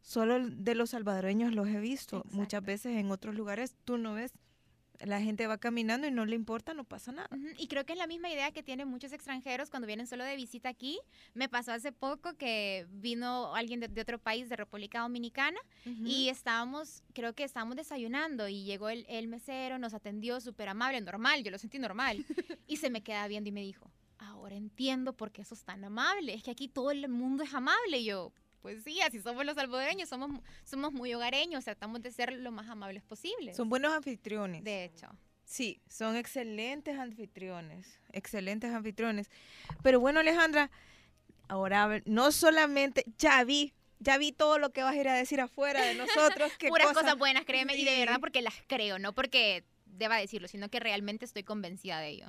Solo 0.00 0.48
de 0.48 0.74
los 0.74 0.90
salvadoreños 0.90 1.54
los 1.54 1.68
he 1.68 1.78
visto. 1.78 2.24
Muchas 2.30 2.62
veces 2.64 2.96
en 2.98 3.10
otros 3.10 3.34
lugares 3.34 3.76
tú 3.84 3.98
no 3.98 4.14
ves. 4.14 4.32
La 5.00 5.20
gente 5.20 5.48
va 5.48 5.58
caminando 5.58 6.06
y 6.06 6.12
no 6.12 6.24
le 6.26 6.36
importa, 6.36 6.74
no 6.74 6.84
pasa 6.84 7.10
nada. 7.10 7.28
Y 7.58 7.66
creo 7.66 7.84
que 7.84 7.92
es 7.92 7.98
la 7.98 8.06
misma 8.06 8.30
idea 8.30 8.52
que 8.52 8.62
tienen 8.62 8.86
muchos 8.86 9.12
extranjeros 9.12 9.68
cuando 9.68 9.86
vienen 9.86 10.06
solo 10.06 10.22
de 10.22 10.36
visita 10.36 10.68
aquí. 10.68 11.00
Me 11.34 11.48
pasó 11.48 11.72
hace 11.72 11.90
poco 11.90 12.34
que 12.34 12.86
vino 12.88 13.52
alguien 13.56 13.80
de, 13.80 13.88
de 13.88 14.00
otro 14.00 14.20
país, 14.20 14.48
de 14.48 14.54
República 14.54 15.00
Dominicana, 15.00 15.58
y 15.84 16.28
estábamos, 16.28 17.02
creo 17.14 17.32
que 17.32 17.42
estábamos 17.42 17.74
desayunando 17.76 18.46
y 18.46 18.62
llegó 18.62 18.90
el, 18.90 19.04
el 19.08 19.26
mesero, 19.26 19.76
nos 19.78 19.92
atendió 19.92 20.40
súper 20.40 20.68
amable, 20.68 21.00
normal, 21.00 21.42
yo 21.42 21.50
lo 21.50 21.58
sentí 21.58 21.80
normal. 21.80 22.24
y 22.68 22.76
se 22.76 22.88
me 22.88 23.02
queda 23.02 23.26
viendo 23.26 23.48
y 23.48 23.52
me 23.52 23.62
dijo, 23.62 23.90
ahora 24.18 24.54
entiendo 24.54 25.14
por 25.14 25.32
qué 25.32 25.44
sos 25.44 25.64
tan 25.64 25.82
amable, 25.82 26.34
es 26.34 26.44
que 26.44 26.52
aquí 26.52 26.68
todo 26.68 26.92
el 26.92 27.08
mundo 27.08 27.42
es 27.42 27.52
amable. 27.54 27.98
Y 27.98 28.04
yo, 28.04 28.32
pues 28.62 28.82
sí, 28.84 29.00
así 29.02 29.20
somos 29.20 29.44
los 29.44 29.56
salvadoreños, 29.56 30.08
somos, 30.08 30.40
somos 30.64 30.92
muy 30.92 31.12
hogareños, 31.12 31.64
tratamos 31.64 32.00
de 32.00 32.10
ser 32.12 32.32
lo 32.32 32.50
más 32.52 32.68
amables 32.68 33.02
posible. 33.02 33.52
Son 33.54 33.68
buenos 33.68 33.92
anfitriones. 33.92 34.64
de 34.64 34.84
hecho. 34.84 35.08
Sí, 35.44 35.82
son 35.88 36.16
excelentes 36.16 36.98
anfitriones. 36.98 37.98
Excelentes 38.12 38.72
anfitriones. 38.72 39.28
Pero 39.82 40.00
bueno, 40.00 40.20
Alejandra, 40.20 40.70
ahora 41.48 42.00
no 42.06 42.32
solamente, 42.32 43.04
ya 43.18 43.42
vi, 43.44 43.74
ya 43.98 44.16
vi 44.16 44.32
todo 44.32 44.58
lo 44.58 44.70
que 44.72 44.82
vas 44.82 44.94
a 44.94 44.96
ir 44.96 45.08
a 45.08 45.14
decir 45.14 45.40
afuera 45.40 45.84
de 45.84 45.94
nosotros. 45.94 46.50
qué 46.58 46.68
Puras 46.68 46.86
cosa- 46.88 47.00
cosas 47.02 47.18
buenas, 47.18 47.44
créeme, 47.44 47.76
y 47.76 47.84
de 47.84 47.98
verdad 47.98 48.20
porque 48.20 48.40
las 48.40 48.54
creo, 48.66 48.98
no 48.98 49.12
porque 49.14 49.64
deba 49.84 50.16
decirlo, 50.16 50.48
sino 50.48 50.70
que 50.70 50.80
realmente 50.80 51.24
estoy 51.26 51.42
convencida 51.42 52.00
de 52.00 52.08
ello. 52.08 52.26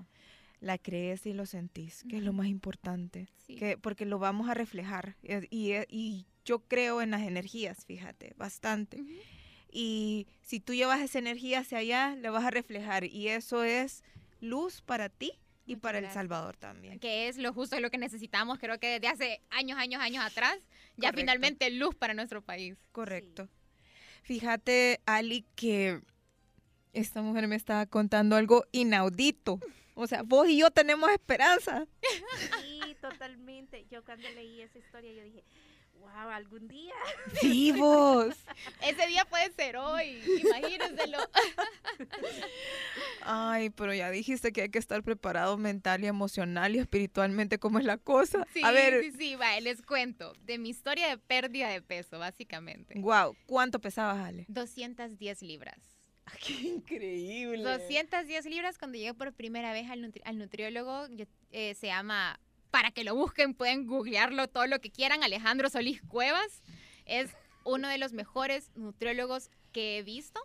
La 0.63 0.77
crees 0.77 1.25
y 1.25 1.34
lo 1.34 1.46
sentís, 1.46 2.05
que 2.08 2.17
es 2.17 2.24
lo 2.24 2.32
más 2.32 2.48
importante. 2.48 3.27
Sí. 3.46 3.55
que 3.55 3.77
porque 3.77 4.05
lo 4.05 4.17
vamos 4.17 4.48
a 4.50 4.53
reflejar 4.53 5.17
eh, 5.24 5.46
y, 5.50 5.72
eh, 5.74 5.86
y 5.89 6.25
yo 6.46 6.60
creo 6.60 7.01
en 7.01 7.12
las 7.12 7.22
energías, 7.24 7.84
fíjate, 7.86 8.34
bastante. 8.38 9.03
Y 9.70 10.25
si 10.41 10.62
tú 10.62 10.74
llevas 10.74 11.01
esa 11.01 11.20
energía 11.20 11.60
hacia 11.60 11.79
allá, 11.79 12.15
la 12.15 12.32
vas 12.32 12.46
a 12.46 12.50
reflejar 12.51 13.03
y 13.03 13.27
eso 13.27 13.63
es 13.65 14.03
luz 14.39 14.82
para 14.82 15.10
ti 15.10 15.34
y 15.65 15.72
Muchas 15.72 15.82
para 15.82 16.00
El. 16.00 16.13
Salvador 16.13 16.55
también. 16.55 16.98
Que 17.00 17.27
es 17.27 17.38
lo 17.38 17.51
justo, 17.53 17.75
es 17.75 17.82
lo 17.82 17.89
que 17.91 17.98
necesitamos, 17.98 18.58
creo 18.60 18.79
que 18.79 18.88
desde 19.00 19.08
hace 19.08 19.41
años, 19.50 19.77
años, 19.77 20.01
años 20.01 20.24
atrás, 20.24 20.55
ya 20.96 21.10
Correcto. 21.10 21.17
finalmente 21.20 21.70
luz 21.72 21.93
para 21.96 22.13
nuestro 22.13 22.41
país. 22.41 22.77
Correcto. 22.93 23.50
Fíjate, 24.22 25.01
Ali, 25.05 25.46
que 25.55 26.00
esta 26.93 27.22
mujer 27.22 27.48
me 27.50 27.55
estaba 27.58 27.86
contando 27.86 28.38
algo 28.38 28.65
inaudito. 28.72 29.60
O 29.95 30.07
sea, 30.07 30.23
vos 30.23 30.47
y 30.47 30.57
yo 30.57 30.71
tenemos 30.71 31.09
esperanza. 31.12 31.85
Sí, 32.62 32.95
totalmente. 33.01 33.85
Yo 33.91 34.03
cuando 34.03 34.29
leí 34.29 34.62
esa 34.62 34.79
historia, 34.79 35.12
yo 35.13 35.23
dije, 35.23 35.43
Wow, 36.03 36.29
algún 36.31 36.67
día. 36.67 36.93
Vivos. 37.41 38.35
Ese 38.81 39.07
día 39.07 39.23
puede 39.25 39.51
ser 39.53 39.77
hoy, 39.77 40.21
imagínenselo. 40.43 41.17
Ay, 43.21 43.69
pero 43.69 43.93
ya 43.93 44.09
dijiste 44.12 44.51
que 44.51 44.63
hay 44.63 44.69
que 44.69 44.79
estar 44.79 45.01
preparado 45.03 45.57
mental 45.57 46.03
y 46.03 46.07
emocional 46.07 46.75
y 46.75 46.79
espiritualmente, 46.79 47.57
¿cómo 47.57 47.79
es 47.79 47.85
la 47.85 47.97
cosa? 47.97 48.45
Sí, 48.53 48.62
A 48.63 48.71
ver, 48.71 49.01
sí, 49.01 49.12
sí, 49.17 49.35
va, 49.35 49.57
les 49.62 49.81
cuento 49.81 50.33
de 50.41 50.57
mi 50.57 50.69
historia 50.69 51.07
de 51.07 51.17
pérdida 51.17 51.69
de 51.69 51.81
peso, 51.81 52.19
básicamente. 52.19 53.00
wow, 53.00 53.35
¿cuánto 53.45 53.79
pesabas, 53.79 54.17
Ale? 54.17 54.45
210 54.50 55.41
libras. 55.41 55.92
¡Qué 56.46 56.53
increíble! 56.53 57.63
210 57.63 58.46
libras 58.46 58.77
cuando 58.77 58.98
llegué 58.98 59.13
por 59.13 59.34
primera 59.34 59.74
vez 59.74 59.89
al, 59.89 60.01
nutri- 60.01 60.22
al 60.25 60.38
nutriólogo, 60.38 61.08
yo- 61.10 61.25
eh, 61.51 61.75
se 61.75 61.88
llama, 61.88 62.39
para 62.72 62.92
que 62.92 63.03
lo 63.03 63.15
busquen, 63.15 63.53
pueden 63.53 63.86
googlearlo 63.88 64.48
todo 64.48 64.68
lo 64.68 64.80
que 64.80 64.89
quieran, 64.92 65.24
Alejandro 65.24 65.70
Solís 65.70 66.01
Cuevas. 66.01 66.62
Es 67.06 67.30
uno 67.65 67.88
de 67.88 67.98
los 67.98 68.13
mejores 68.13 68.72
nutriólogos 68.75 69.50
que 69.72 69.98
he 69.98 70.03
visto. 70.03 70.39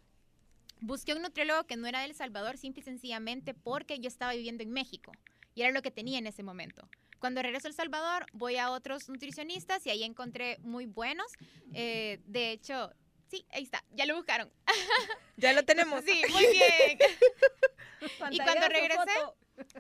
Busqué 0.81 1.15
un 1.15 1.23
nutriólogo 1.23 1.65
que 1.65 1.77
no 1.77 1.87
era 1.87 2.01
de 2.01 2.07
El 2.07 2.15
Salvador, 2.15 2.57
simple 2.57 2.81
y 2.81 2.85
sencillamente 2.85 3.55
porque 3.55 3.99
yo 3.99 4.09
estaba 4.09 4.33
viviendo 4.35 4.63
en 4.63 4.71
México 4.71 5.13
y 5.55 5.63
era 5.63 5.73
lo 5.73 5.83
que 5.83 5.91
tenía 5.91 6.19
en 6.19 6.27
ese 6.27 6.43
momento. 6.43 6.89
Cuando 7.19 7.43
regreso 7.43 7.67
a 7.67 7.71
El 7.71 7.75
Salvador, 7.75 8.27
voy 8.33 8.57
a 8.59 8.71
otros 8.71 9.09
nutricionistas 9.09 9.85
y 9.87 9.91
ahí 9.91 10.05
encontré 10.05 10.59
muy 10.61 10.87
buenos. 10.87 11.27
Eh, 11.75 12.21
de 12.27 12.53
hecho, 12.53 12.93
sí, 13.31 13.47
ahí 13.51 13.63
está, 13.63 13.85
ya 13.91 14.07
lo 14.07 14.17
buscaron. 14.17 14.51
Ya 15.37 15.53
lo 15.53 15.65
tenemos. 15.65 16.03
Sí, 16.05 16.21
muy 16.31 16.47
bien. 16.47 16.99
Y 18.31 18.39
cuando 18.39 18.69
regresé, 18.69 19.13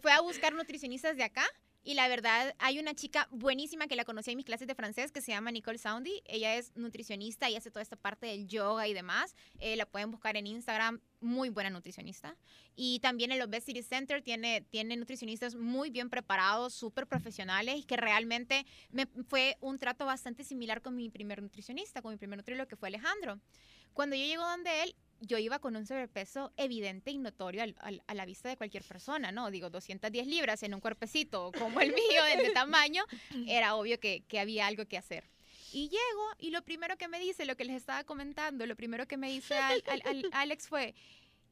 fue 0.02 0.12
a 0.12 0.20
buscar 0.20 0.52
nutricionistas 0.52 1.16
de 1.16 1.24
acá 1.24 1.44
y 1.88 1.94
la 1.94 2.06
verdad 2.06 2.54
hay 2.58 2.78
una 2.78 2.92
chica 2.92 3.28
buenísima 3.30 3.86
que 3.86 3.96
la 3.96 4.04
conocí 4.04 4.30
en 4.30 4.36
mis 4.36 4.44
clases 4.44 4.68
de 4.68 4.74
francés 4.74 5.10
que 5.10 5.22
se 5.22 5.32
llama 5.32 5.50
Nicole 5.50 5.78
Soundy. 5.78 6.22
Ella 6.26 6.56
es 6.56 6.70
nutricionista 6.76 7.48
y 7.48 7.56
hace 7.56 7.70
toda 7.70 7.80
esta 7.80 7.96
parte 7.96 8.26
del 8.26 8.46
yoga 8.46 8.86
y 8.86 8.92
demás. 8.92 9.34
Eh, 9.58 9.74
la 9.74 9.86
pueden 9.86 10.10
buscar 10.10 10.36
en 10.36 10.46
Instagram, 10.46 11.00
muy 11.22 11.48
buena 11.48 11.70
nutricionista. 11.70 12.36
Y 12.76 12.98
también 12.98 13.32
el 13.32 13.40
Obesity 13.40 13.82
Center 13.82 14.20
tiene, 14.20 14.60
tiene 14.68 14.98
nutricionistas 14.98 15.54
muy 15.54 15.88
bien 15.88 16.10
preparados, 16.10 16.74
súper 16.74 17.06
profesionales 17.06 17.78
y 17.78 17.84
que 17.84 17.96
realmente 17.96 18.66
me, 18.90 19.06
fue 19.26 19.56
un 19.62 19.78
trato 19.78 20.04
bastante 20.04 20.44
similar 20.44 20.82
con 20.82 20.94
mi 20.94 21.08
primer 21.08 21.40
nutricionista, 21.40 22.02
con 22.02 22.12
mi 22.12 22.18
primer 22.18 22.36
nutriólogo 22.36 22.68
que 22.68 22.76
fue 22.76 22.88
Alejandro. 22.88 23.40
Cuando 23.94 24.14
yo 24.14 24.26
llego 24.26 24.44
donde 24.44 24.82
él, 24.82 24.94
yo 25.20 25.38
iba 25.38 25.58
con 25.58 25.74
un 25.76 25.86
sobrepeso 25.86 26.52
evidente 26.56 27.10
y 27.10 27.18
notorio 27.18 27.62
al- 27.62 27.76
al- 27.80 28.02
a 28.06 28.14
la 28.14 28.24
vista 28.24 28.48
de 28.48 28.56
cualquier 28.56 28.84
persona, 28.84 29.32
¿no? 29.32 29.50
Digo, 29.50 29.70
210 29.70 30.26
libras 30.26 30.62
en 30.62 30.74
un 30.74 30.80
cuerpecito 30.80 31.50
como 31.58 31.80
el 31.80 31.92
mío, 31.92 32.24
de, 32.24 32.42
de 32.42 32.50
tamaño, 32.50 33.04
era 33.48 33.74
obvio 33.74 33.98
que, 34.00 34.22
que 34.28 34.38
había 34.40 34.66
algo 34.66 34.86
que 34.86 34.96
hacer. 34.98 35.24
Y 35.72 35.88
llego 35.88 36.28
y 36.38 36.50
lo 36.50 36.62
primero 36.62 36.96
que 36.96 37.08
me 37.08 37.18
dice, 37.20 37.44
lo 37.44 37.56
que 37.56 37.64
les 37.64 37.76
estaba 37.76 38.04
comentando, 38.04 38.64
lo 38.66 38.76
primero 38.76 39.06
que 39.06 39.16
me 39.16 39.28
dice 39.30 39.56
al- 39.56 39.82
al- 39.86 40.02
al- 40.06 40.30
Alex 40.32 40.68
fue, 40.68 40.94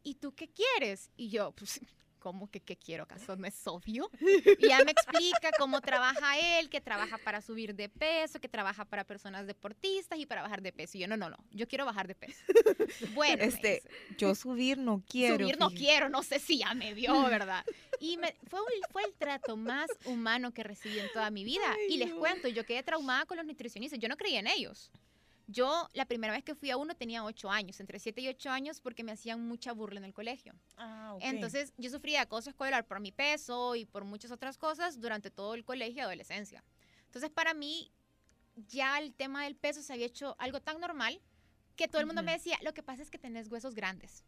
¿y 0.02 0.14
tú 0.14 0.32
qué 0.34 0.48
quieres? 0.48 1.10
Y 1.16 1.28
yo, 1.28 1.52
pues, 1.52 1.80
¿cómo 2.26 2.50
que 2.50 2.58
qué 2.58 2.74
quiero? 2.76 3.04
¿Acaso 3.04 3.36
no 3.36 3.46
es 3.46 3.54
obvio? 3.68 4.10
Y 4.58 4.66
ya 4.66 4.82
me 4.84 4.90
explica 4.90 5.50
cómo 5.60 5.80
trabaja 5.80 6.36
él, 6.58 6.68
que 6.68 6.80
trabaja 6.80 7.18
para 7.18 7.40
subir 7.40 7.72
de 7.76 7.88
peso, 7.88 8.40
que 8.40 8.48
trabaja 8.48 8.84
para 8.84 9.04
personas 9.04 9.46
deportistas 9.46 10.18
y 10.18 10.26
para 10.26 10.42
bajar 10.42 10.60
de 10.60 10.72
peso. 10.72 10.98
Y 10.98 11.02
yo, 11.02 11.06
no, 11.06 11.16
no, 11.16 11.30
no, 11.30 11.36
yo 11.52 11.68
quiero 11.68 11.84
bajar 11.84 12.08
de 12.08 12.16
peso. 12.16 12.40
Bueno, 13.14 13.44
Este, 13.44 13.80
Yo 14.18 14.34
subir 14.34 14.76
no 14.76 15.04
quiero. 15.08 15.36
subir 15.36 15.56
no 15.56 15.68
fíjate. 15.70 15.84
quiero, 15.84 16.08
no 16.08 16.24
sé 16.24 16.40
si 16.40 16.58
ya 16.58 16.74
me 16.74 16.94
vio, 16.94 17.22
¿verdad? 17.28 17.64
Y 18.00 18.16
me- 18.16 18.34
fue, 18.48 18.58
fue 18.90 19.04
el 19.04 19.14
trato 19.14 19.56
más 19.56 19.88
humano 20.04 20.52
que 20.52 20.64
recibí 20.64 20.98
en 20.98 21.06
toda 21.12 21.30
mi 21.30 21.44
vida. 21.44 21.62
Ay, 21.70 21.94
y 21.94 21.96
les 21.98 22.08
no. 22.10 22.18
cuento, 22.18 22.48
yo 22.48 22.66
quedé 22.66 22.82
traumada 22.82 23.24
con 23.26 23.36
los 23.36 23.46
nutricionistas, 23.46 24.00
yo 24.00 24.08
no 24.08 24.16
creía 24.16 24.40
en 24.40 24.48
ellos. 24.48 24.90
Yo 25.48 25.88
la 25.92 26.06
primera 26.06 26.32
vez 26.32 26.42
que 26.42 26.54
fui 26.54 26.70
a 26.70 26.76
uno 26.76 26.96
tenía 26.96 27.24
8 27.24 27.50
años, 27.50 27.78
entre 27.78 27.98
7 28.00 28.20
y 28.20 28.28
8 28.28 28.50
años, 28.50 28.80
porque 28.80 29.04
me 29.04 29.12
hacían 29.12 29.46
mucha 29.46 29.72
burla 29.72 29.98
en 29.98 30.04
el 30.04 30.12
colegio. 30.12 30.54
Ah. 30.76 31.16
Entonces 31.20 31.72
yo 31.76 31.88
sufrí 31.90 32.12
de 32.12 32.18
acoso 32.18 32.50
escolar 32.50 32.84
por 32.84 33.00
mi 33.00 33.12
peso 33.12 33.76
y 33.76 33.84
por 33.84 34.04
muchas 34.04 34.32
otras 34.32 34.58
cosas 34.58 35.00
durante 35.00 35.30
todo 35.30 35.54
el 35.54 35.64
colegio 35.64 35.98
y 35.98 36.00
adolescencia. 36.00 36.64
Entonces 37.06 37.30
para 37.30 37.54
mí 37.54 37.92
ya 38.68 38.98
el 38.98 39.14
tema 39.14 39.44
del 39.44 39.54
peso 39.54 39.82
se 39.82 39.92
había 39.92 40.06
hecho 40.06 40.34
algo 40.38 40.60
tan 40.60 40.80
normal 40.80 41.20
que 41.76 41.88
todo 41.88 42.00
el 42.00 42.06
mundo 42.06 42.22
me 42.22 42.32
decía, 42.32 42.58
lo 42.62 42.72
que 42.72 42.82
pasa 42.82 43.02
es 43.02 43.10
que 43.10 43.18
tenés 43.18 43.48
huesos 43.48 43.74
grandes. 43.74 44.24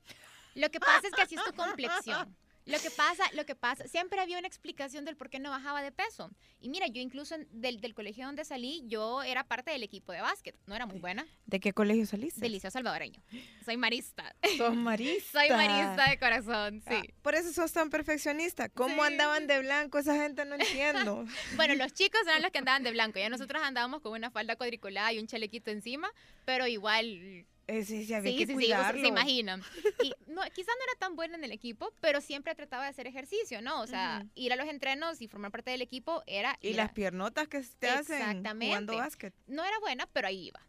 Lo 0.55 0.71
que 0.71 0.81
pasa 0.81 1.07
es 1.07 1.15
que 1.15 1.23
así 1.23 1.35
es 1.35 1.45
tu 1.45 1.55
complexión. 1.55 2.37
Lo 2.69 2.79
que 2.79 2.91
pasa, 2.91 3.25
lo 3.35 3.45
que 3.47 3.55
pasa, 3.55 3.87
siempre 3.89 4.21
había 4.21 4.39
una 4.39 4.47
explicación 4.47 5.05
del 5.05 5.17
por 5.17 5.31
qué 5.31 5.39
no 5.39 5.51
bajaba 5.51 5.83
de 5.83 5.91
peso. 5.93 6.31
Y 6.61 6.69
mira, 6.69 6.87
yo 6.87 7.01
incluso 7.01 7.35
en- 7.35 7.49
del, 7.51 7.81
del 7.81 7.95
colegio 7.95 8.27
donde 8.27 8.45
salí, 8.45 8.83
yo 8.87 9.23
era 9.23 9.45
parte 9.45 9.71
del 9.71 9.83
equipo 9.83 10.13
de 10.13 10.21
básquet. 10.21 10.55
No 10.67 10.75
era 10.75 10.87
muy 10.87 10.99
buena. 10.99 11.27
¿De 11.47 11.61
qué 11.61 11.73
colegio 11.73 12.07
saliste? 12.07 12.41
Del 12.41 12.53
Liceo 12.53 12.71
Salvadoreño. 12.71 13.23
Soy 13.65 13.77
marista. 13.77 14.35
Sos 14.57 14.75
marista. 14.77 15.41
Soy 15.41 15.51
marista 15.51 16.11
de 16.11 16.19
corazón, 16.19 16.81
sí. 16.87 16.95
Ah, 16.95 17.03
por 17.23 17.35
eso 17.35 17.53
sos 17.53 17.73
tan 17.73 17.91
perfeccionista. 17.91 18.69
¿Cómo 18.69 19.03
Sí. 19.03 19.13
andaban 19.13 19.47
de 19.47 19.61
blanco 19.61 19.99
esa 19.99 20.15
gente? 20.15 20.45
No 20.45 20.55
entiendo. 20.57 21.25
Bueno, 21.57 21.75
los 21.75 21.93
chicos 21.93 22.21
eran 22.27 22.43
los 22.43 22.51
que 22.51 22.59
andaban 22.59 22.83
de 22.83 22.91
blanco. 22.93 23.19
Ya 23.19 23.29
nosotros 23.31 23.63
andábamos 23.63 24.01
con 24.03 24.13
una 24.13 24.31
falda 24.31 24.57
cuadriculada 24.57 25.13
y 25.13 25.19
un 25.19 25.27
chalequito 25.27 25.71
encima, 25.71 26.11
pero 26.45 26.67
igual 26.67 27.47
Eh, 27.69 27.85
sí, 27.85 28.05
sí, 28.07 28.15
había 28.15 28.33
sí, 28.33 28.39
que 28.39 28.47
sí, 28.47 28.53
sí, 28.53 28.55
cuidarlo. 28.55 29.01
se 29.01 29.07
imaginan. 29.09 29.63
Y 30.03 30.13
no, 30.27 30.41
quizás 30.55 30.75
no 30.79 30.85
era 30.85 30.99
tan 30.99 31.17
buena 31.17 31.37
en 31.37 31.45
el 31.45 31.53
equipo, 31.53 31.93
pero 32.01 32.21
siempre 32.21 32.55
trataba 32.55 32.85
de 32.85 32.91
hacer 32.91 33.07
ejercicio, 33.07 33.61
¿no? 33.63 33.81
O 33.83 33.87
sea, 33.87 34.21
Ujú. 34.23 34.31
ir 34.37 34.53
a 34.53 34.57
los 34.57 34.67
entrenos 34.69 35.21
y 35.21 35.29
formar 35.29 35.51
parte 35.53 35.71
del 35.71 35.83
equipo 35.83 36.23
era... 36.27 36.57
Y 36.63 36.69
ir 36.69 36.77
las 36.77 36.93
piernotas 36.93 37.47
que 37.49 37.61
te 37.79 37.91
hacen 37.91 38.43
jugando 38.45 38.97
básquet. 38.97 39.35
no 39.47 39.65
era 39.65 39.79
buena, 39.81 40.07
pero 40.13 40.29
ahí 40.29 40.47
iba. 40.49 40.61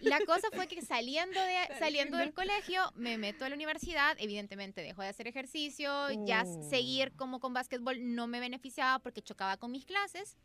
La 0.00 0.20
cosa 0.26 0.48
fue 0.54 0.66
que 0.66 0.82
saliendo, 0.82 1.40
de, 1.40 1.56
saliendo 1.78 2.16
del 2.18 2.32
colegio, 2.34 2.90
me 2.94 3.16
meto 3.18 3.44
a 3.44 3.48
la 3.48 3.54
universidad, 3.54 4.16
evidentemente 4.20 4.82
dejo 4.82 5.02
de 5.02 5.08
hacer 5.08 5.26
ejercicio, 5.26 5.90
ya 6.26 6.42
s- 6.42 6.50
Oh. 6.58 6.70
seguir 6.70 7.12
como 7.16 7.40
con 7.40 7.52
básquetbol 7.54 8.14
no 8.14 8.26
me 8.26 8.40
beneficiaba 8.40 8.98
porque 9.00 9.20
chocaba 9.22 9.56
con 9.56 9.72
mis 9.72 9.84
clases 9.84 10.36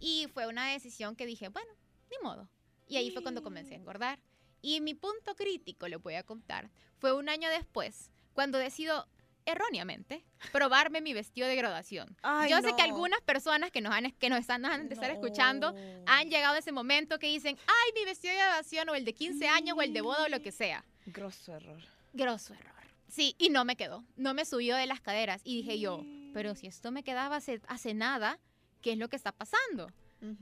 y 0.00 0.26
fue 0.34 0.46
una 0.46 0.68
decisión 0.70 1.16
que 1.16 1.24
dije, 1.26 1.48
bueno, 1.48 1.72
ni 2.10 2.16
modo. 2.22 2.48
Y 2.88 2.96
ahí 2.98 3.10
fue 3.10 3.22
cuando 3.22 3.42
comencé 3.42 3.74
a 3.74 3.76
engordar. 3.78 4.20
Y 4.66 4.80
mi 4.80 4.94
punto 4.94 5.36
crítico, 5.36 5.86
le 5.86 5.94
voy 5.94 6.14
a 6.14 6.24
contar, 6.24 6.70
fue 6.98 7.12
un 7.12 7.28
año 7.28 7.48
después, 7.50 8.10
cuando 8.32 8.58
decido 8.58 9.06
erróneamente 9.44 10.24
probarme 10.50 11.00
mi 11.00 11.14
vestido 11.14 11.46
de 11.46 11.54
graduación. 11.54 12.16
Ay, 12.20 12.50
Yo 12.50 12.60
sé 12.62 12.74
que 12.74 12.82
algunas 12.82 13.20
personas 13.20 13.70
que 13.70 13.80
nos, 13.80 13.94
han, 13.94 14.10
que 14.10 14.28
nos 14.28 14.40
están, 14.40 14.62
nos 14.62 14.72
han 14.72 14.88
de 14.88 14.94
estar 14.94 15.08
escuchando 15.12 15.72
han 16.06 16.30
llegado 16.30 16.56
a 16.56 16.58
ese 16.58 16.72
momento 16.72 17.20
que 17.20 17.28
dicen, 17.28 17.56
ay, 17.64 17.92
mi 17.94 18.04
vestido 18.04 18.32
de 18.32 18.40
graduación 18.40 18.88
o 18.88 18.96
el 18.96 19.04
de 19.04 19.14
15 19.14 19.46
años 19.46 19.78
o 19.78 19.82
el 19.82 19.92
de 19.92 20.00
boda 20.00 20.24
o 20.24 20.28
lo 20.28 20.42
que 20.42 20.50
sea. 20.50 20.84
Grosso 21.06 21.54
error. 21.54 21.80
Grosso 22.12 22.52
error. 22.52 22.74
Sí, 23.06 23.36
y 23.38 23.50
no 23.50 23.64
me 23.64 23.76
quedó. 23.76 24.02
No 24.16 24.34
me 24.34 24.44
subió 24.44 24.74
de 24.74 24.86
las 24.86 25.00
caderas. 25.00 25.42
Y 25.44 25.58
dije 25.58 25.78
yo, 25.78 26.02
pero 26.34 26.56
si 26.56 26.66
esto 26.66 26.90
me 26.90 27.04
quedaba 27.04 27.36
hace, 27.36 27.60
hace 27.68 27.94
nada, 27.94 28.40
¿qué 28.82 28.94
es 28.94 28.98
lo 28.98 29.08
que 29.08 29.14
está 29.14 29.30
pasando? 29.30 29.92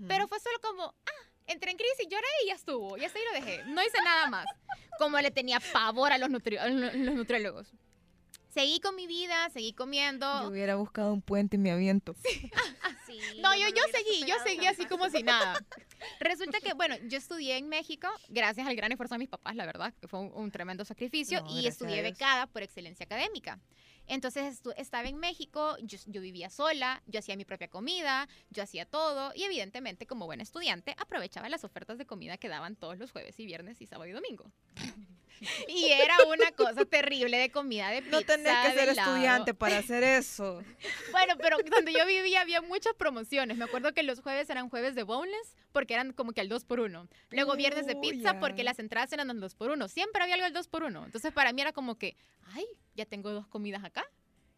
Pero 0.09 0.28
fue 0.28 0.40
solo 0.40 0.59
como, 0.62 0.85
ah, 0.85 1.31
entré 1.46 1.70
en 1.70 1.76
crisis, 1.76 2.06
lloré 2.10 2.26
y 2.44 2.48
ya 2.48 2.54
estuvo. 2.54 2.96
Y 2.96 3.04
hasta 3.04 3.18
ahí 3.18 3.24
lo 3.32 3.40
dejé. 3.44 3.64
No 3.64 3.82
hice 3.82 3.98
nada 4.04 4.28
más. 4.28 4.46
Como 4.98 5.18
le 5.20 5.30
tenía 5.30 5.58
pavor 5.72 6.12
a 6.12 6.18
los, 6.18 6.28
nutri- 6.30 6.58
a 6.58 6.68
los 6.68 7.14
nutriólogos. 7.14 7.68
Seguí 8.50 8.78
con 8.78 8.94
mi 8.94 9.08
vida, 9.08 9.50
seguí 9.50 9.72
comiendo. 9.72 10.26
Yo 10.42 10.48
hubiera 10.48 10.76
buscado 10.76 11.12
un 11.12 11.20
puente 11.22 11.56
y 11.56 11.58
me 11.58 11.72
aviento. 11.72 12.14
Sí, 13.06 13.20
No, 13.42 13.54
yo 13.54 13.60
yo, 13.60 13.68
no 13.68 13.76
yo 13.76 13.82
hubiera 13.84 13.98
seguí, 13.98 14.24
yo 14.26 14.34
seguí 14.44 14.66
así 14.66 14.86
como 14.86 15.10
si 15.10 15.22
nada. 15.22 15.62
Resulta 16.20 16.58
que, 16.60 16.72
bueno, 16.72 16.96
yo 17.06 17.18
estudié 17.18 17.58
en 17.58 17.68
México 17.68 18.08
gracias 18.28 18.66
al 18.66 18.74
gran 18.74 18.90
esfuerzo 18.92 19.14
de 19.16 19.18
mis 19.18 19.28
papás, 19.28 19.54
la 19.56 19.66
verdad, 19.66 19.92
que 20.00 20.08
fue 20.08 20.20
un, 20.20 20.32
un 20.34 20.50
tremendo 20.50 20.84
sacrificio, 20.86 21.42
No, 21.42 21.50
y 21.50 21.66
estudié 21.66 22.00
becada 22.00 22.46
por 22.46 22.62
excelencia 22.62 23.04
académica. 23.04 23.60
Entonces 24.06 24.61
estaba 24.76 25.08
en 25.08 25.18
México, 25.18 25.76
yo, 25.82 25.99
yo 26.06 26.20
vivía 26.20 26.50
sola, 26.50 27.02
yo 27.06 27.18
hacía 27.18 27.37
mi 27.37 27.44
propia 27.44 27.68
comida, 27.68 28.28
yo 28.50 28.62
hacía 28.62 28.84
todo, 28.84 29.32
y 29.34 29.44
evidentemente 29.44 30.06
como 30.06 30.26
buena 30.26 30.42
estudiante 30.42 30.94
aprovechaba 30.99 31.49
las 31.49 31.64
ofertas 31.64 31.99
de 31.99 32.06
comida 32.06 32.37
que 32.37 32.49
daban 32.49 32.76
todos 32.76 32.99
los 32.99 33.12
jueves 33.12 33.38
y 33.40 33.46
viernes 33.46 33.80
y 33.80 33.87
sábado 33.87 34.08
y 34.08 34.12
domingo. 34.12 34.50
Y 35.68 35.90
era 35.90 36.16
una 36.26 36.50
cosa 36.52 36.84
terrible 36.84 37.36
de 37.38 37.50
comida 37.50 37.88
de 37.90 38.02
pizza, 38.02 38.16
No 38.16 38.22
tenés 38.24 38.56
que 38.66 38.72
ser 38.78 38.88
helado. 38.90 39.10
estudiante 39.12 39.54
para 39.54 39.78
hacer 39.78 40.02
eso. 40.02 40.62
Bueno, 41.12 41.34
pero 41.38 41.56
donde 41.70 41.92
yo 41.92 42.06
vivía 42.06 42.40
había 42.40 42.60
muchas 42.62 42.94
promociones. 42.94 43.56
Me 43.56 43.64
acuerdo 43.64 43.92
que 43.92 44.02
los 44.02 44.20
jueves 44.20 44.48
eran 44.50 44.68
jueves 44.68 44.94
de 44.94 45.02
boneless 45.02 45.56
porque 45.72 45.94
eran 45.94 46.12
como 46.12 46.32
que 46.32 46.40
al 46.40 46.48
2 46.48 46.64
por 46.64 46.80
1 46.80 47.08
Luego 47.30 47.56
viernes 47.56 47.86
de 47.86 47.94
Oh, 47.96 48.00
pizza 48.00 48.32
ya. 48.34 48.40
porque 48.40 48.64
las 48.64 48.78
entradas 48.78 49.12
eran 49.12 49.30
al 49.30 49.40
2 49.40 49.54
por 49.54 49.70
1 49.70 49.88
Siempre 49.88 50.22
había 50.22 50.34
algo 50.34 50.46
al 50.46 50.52
2 50.52 50.68
por 50.68 50.82
1 50.84 51.04
Entonces 51.06 51.32
para 51.32 51.52
mí 51.52 51.60
era 51.62 51.72
como 51.72 51.96
que, 51.96 52.16
ay, 52.54 52.66
ya 52.94 53.04
tengo 53.06 53.30
dos 53.30 53.46
comidas 53.46 53.84
acá. 53.84 54.04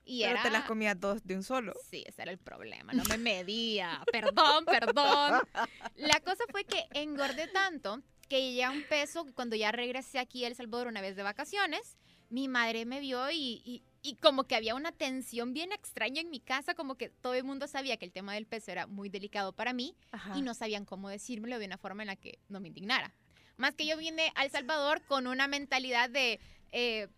Y 0.09 0.21
Pero 0.21 0.33
era... 0.35 0.43
te 0.45 0.51
las 0.51 0.65
comías 0.67 0.99
dos 1.01 1.25
de 1.27 1.35
un 1.35 1.43
solo. 1.43 1.73
Sí, 1.91 2.05
ese 2.07 2.23
era 2.23 2.31
el 2.31 2.39
problema, 2.39 2.93
no 2.93 3.03
me 3.05 3.19
medía. 3.19 4.03
Perdón, 4.13 4.65
perdón. 4.65 5.43
La 5.97 6.21
cosa 6.21 6.45
fue 6.53 6.65
que 6.65 6.87
engordé 6.93 7.49
tanto 7.49 8.01
que 8.29 8.41
llegué 8.43 8.65
a 8.65 8.71
un 8.71 8.83
peso 8.85 9.27
cuando 9.35 9.57
ya 9.57 9.73
regresé 9.73 10.19
aquí 10.19 10.45
a 10.45 10.49
El 10.49 10.55
Salvador 10.57 10.87
una 10.89 11.01
vez 11.01 11.17
de 11.17 11.23
vacaciones, 11.23 11.97
mi 12.29 12.49
madre 12.49 12.85
me 12.87 12.99
vio 13.01 13.31
y, 13.31 13.63
y- 13.65 13.83
y 14.03 14.15
como 14.17 14.45
que 14.45 14.55
había 14.57 14.75
una 14.75 14.93
tensión 14.93 15.53
bien 15.53 15.73
extraña 15.73 16.21
en 16.21 16.31
mi 16.31 16.39
casa, 16.41 16.75
como 16.75 16.97
que 16.97 17.09
todo 17.09 17.35
el 17.35 17.45
mundo 17.45 17.67
sabía 17.69 17.97
que 17.97 18.05
el 18.05 18.13
tema 18.13 18.35
del 18.35 18.47
peso 18.47 18.71
era 18.73 18.87
muy 18.87 19.09
delicado 19.09 19.53
para 19.53 19.73
mí 19.73 19.95
Ajá. 20.13 20.37
y 20.37 20.43
no 20.43 20.55
sabían 20.55 20.85
cómo 20.85 21.09
decírmelo 21.09 21.59
de 21.59 21.67
una 21.67 21.79
forma 21.79 22.03
en 22.03 22.09
la 22.09 22.17
que 22.17 22.39
no 22.49 22.61
me 22.61 22.69
indignara. 22.69 23.13
Más 23.57 23.75
que 23.75 23.87
yo 23.87 23.97
vine 23.97 24.33
a 24.35 24.45
El 24.45 24.51
Salvador 24.51 25.03
con 25.07 25.27
una 25.27 25.49
mentalidad 25.49 26.11
de 26.11 26.39
eh, 26.73 27.09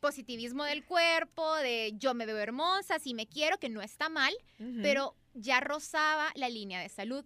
positivismo 0.00 0.64
del 0.64 0.84
cuerpo, 0.84 1.54
de 1.56 1.92
yo 1.96 2.12
me 2.14 2.26
veo 2.26 2.38
hermosa, 2.38 2.98
si 2.98 3.14
me 3.14 3.26
quiero, 3.26 3.58
que 3.58 3.68
no 3.70 3.80
está 3.80 4.08
mal, 4.08 4.34
Ujú. 4.58 4.80
pero 4.82 5.14
ya 5.34 5.60
rozaba 5.60 6.30
la 6.34 6.48
línea 6.48 6.80
de 6.80 6.88
salud. 6.88 7.24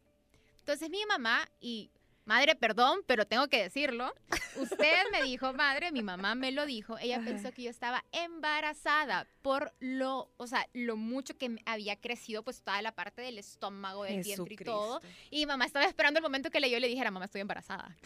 Entonces 0.61 0.91
mi 0.91 1.05
mamá 1.07 1.49
y 1.61 1.91
madre, 2.29 2.55
perdón, 2.55 3.01
pero 3.07 3.27
tengo 3.27 3.49
que 3.49 3.63
decirlo. 3.63 4.15
Usted 4.57 4.95
me 5.11 5.23
dijo, 5.23 5.53
madre, 5.55 5.91
mi 5.91 6.03
mamá 6.03 6.35
me 6.37 6.53
lo 6.53 6.67
dijo. 6.67 6.97
Ella 6.99 7.17
Ajá. 7.17 7.25
pensó 7.25 7.51
que 7.53 7.63
yo 7.63 7.71
estaba 7.71 8.05
embarazada 8.13 9.27
por 9.43 9.73
lo, 9.81 10.31
o 10.37 10.47
sea, 10.47 10.67
lo 10.75 10.97
mucho 10.97 11.37
que 11.37 11.57
había 11.67 11.97
crecido, 11.97 12.43
pues 12.45 12.63
toda 12.63 12.81
la 12.83 12.93
parte 12.93 13.23
del 13.23 13.39
estómago, 13.39 14.05
del 14.05 14.23
vientre 14.23 14.55
y 14.55 14.57
todo. 14.59 15.01
Y 15.31 15.47
mamá 15.47 15.65
estaba 15.65 15.87
esperando 15.87 16.19
el 16.19 16.23
momento 16.23 16.51
que 16.51 16.61
le- 16.61 16.71
yo 16.71 16.79
le 16.79 16.87
dijera, 16.89 17.11
mamá, 17.11 17.25
estoy 17.25 17.41
embarazada. 17.41 17.97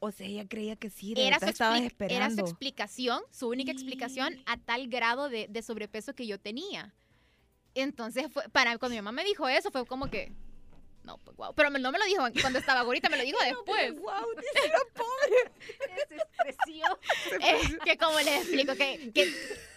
O 0.00 0.10
sea, 0.10 0.26
ella 0.26 0.46
creía 0.48 0.76
que 0.76 0.90
sí, 0.90 1.14
de 1.14 1.26
Era 1.26 1.38
su, 1.38 1.46
estabas 1.46 1.80
expli- 1.80 1.84
era 2.10 2.26
su 2.26 2.32
esperando. 2.32 2.42
explicación, 2.42 3.22
su 3.30 3.48
única 3.48 3.72
explicación 3.72 4.42
a 4.46 4.56
tal 4.56 4.88
grado 4.88 5.28
de, 5.28 5.46
de 5.48 5.62
sobrepeso 5.62 6.14
que 6.14 6.26
yo 6.26 6.38
tenía. 6.40 6.92
Entonces, 7.74 8.26
fue, 8.32 8.48
para 8.50 8.78
cuando 8.78 8.94
mi 8.94 9.02
mamá 9.02 9.12
me 9.12 9.24
dijo 9.24 9.48
eso, 9.48 9.70
fue 9.70 9.84
como 9.86 10.08
que, 10.08 10.32
no, 11.04 11.18
pues 11.18 11.36
wow. 11.36 11.54
Pero 11.54 11.70
no 11.70 11.92
me 11.92 11.98
lo 11.98 12.04
dijo 12.06 12.22
cuando 12.40 12.58
estaba 12.58 12.82
gordita, 12.82 13.08
me 13.08 13.16
lo 13.18 13.22
dijo 13.24 13.38
después. 13.44 13.92
Wow, 14.00 14.26
dice 14.36 14.68
la 14.72 14.78
pobre. 14.94 15.52
Es 17.40 17.78
que 17.84 17.96
como 17.96 18.18
les 18.20 18.40
explico, 18.42 18.74
que, 18.74 19.12
que 19.14 19.32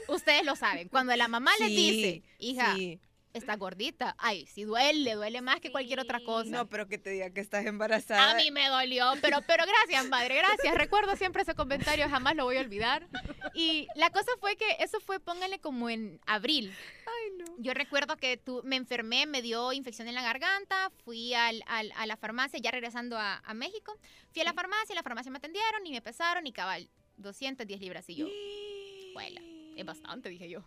ustedes 0.08 0.46
lo 0.46 0.56
saben, 0.56 0.88
cuando 0.90 1.16
la 1.16 1.28
mamá 1.28 1.52
les 1.60 1.68
Sí, 1.70 1.76
dice, 1.76 2.24
hija, 2.40 2.76
Sí. 2.76 3.00
Está 3.38 3.56
gordita, 3.56 4.16
ay, 4.18 4.46
sí 4.48 4.64
duele, 4.64 5.14
duele 5.16 5.42
más 5.42 5.60
que 5.60 5.72
cualquier 5.72 6.00
otra 6.00 6.20
cosa. 6.24 6.50
No, 6.50 6.68
pero 6.68 6.88
que 6.88 6.98
te 6.98 7.12
diga 7.12 7.30
que 7.32 7.40
estás 7.42 7.66
embarazada. 7.66 8.32
A 8.32 8.36
mí 8.36 8.52
me 8.52 8.68
dolió, 8.68 9.12
pero, 9.22 9.40
pero 9.48 9.64
gracias, 9.66 10.08
madre, 10.10 10.36
gracias. 10.36 10.74
Recuerdo 10.76 11.16
siempre 11.16 11.44
ese 11.44 11.56
comentario, 11.56 12.10
jamás 12.10 12.36
lo 12.36 12.44
voy 12.46 12.58
a 12.58 12.62
olvidar. 12.62 13.08
Y 13.54 13.88
la 13.96 14.10
cosa 14.12 14.32
fue 14.40 14.56
que 14.56 14.66
eso 14.80 15.00
fue, 15.00 15.20
póngale 15.20 15.60
como 15.60 15.90
en 15.90 16.20
abril. 16.26 16.74
Ay, 17.06 17.32
no. 17.38 17.46
Yo 17.60 17.74
recuerdo 17.74 18.18
que 18.18 18.38
tú, 18.38 18.62
me 18.64 18.76
enfermé, 18.76 19.26
me 19.26 19.42
dio 19.42 19.74
infección 19.74 20.08
en 20.08 20.16
la 20.16 20.22
garganta, 20.22 20.92
fui 21.06 21.34
al- 21.34 21.64
al- 21.68 21.92
a 21.96 22.06
la 22.06 22.18
farmacia, 22.18 22.60
ya 22.60 22.72
regresando 22.72 23.18
a, 23.18 23.38
a 23.46 23.54
México, 23.54 23.98
fui 24.32 24.42
a 24.42 24.46
la 24.46 24.54
farmacia, 24.54 24.94
la 24.96 25.04
farmacia 25.04 25.32
me 25.32 25.38
atendieron 25.38 25.86
y 25.86 25.92
me 25.92 26.02
pesaron 26.02 26.46
y 26.48 26.52
cabal, 26.52 26.90
210 27.18 27.80
libras 27.80 28.10
y 28.10 28.16
yo. 28.16 28.28
Huela, 29.16 29.42
Es 29.76 29.86
bastante, 29.86 30.30
dije 30.30 30.50
yo. 30.50 30.64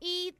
Y 0.00 0.34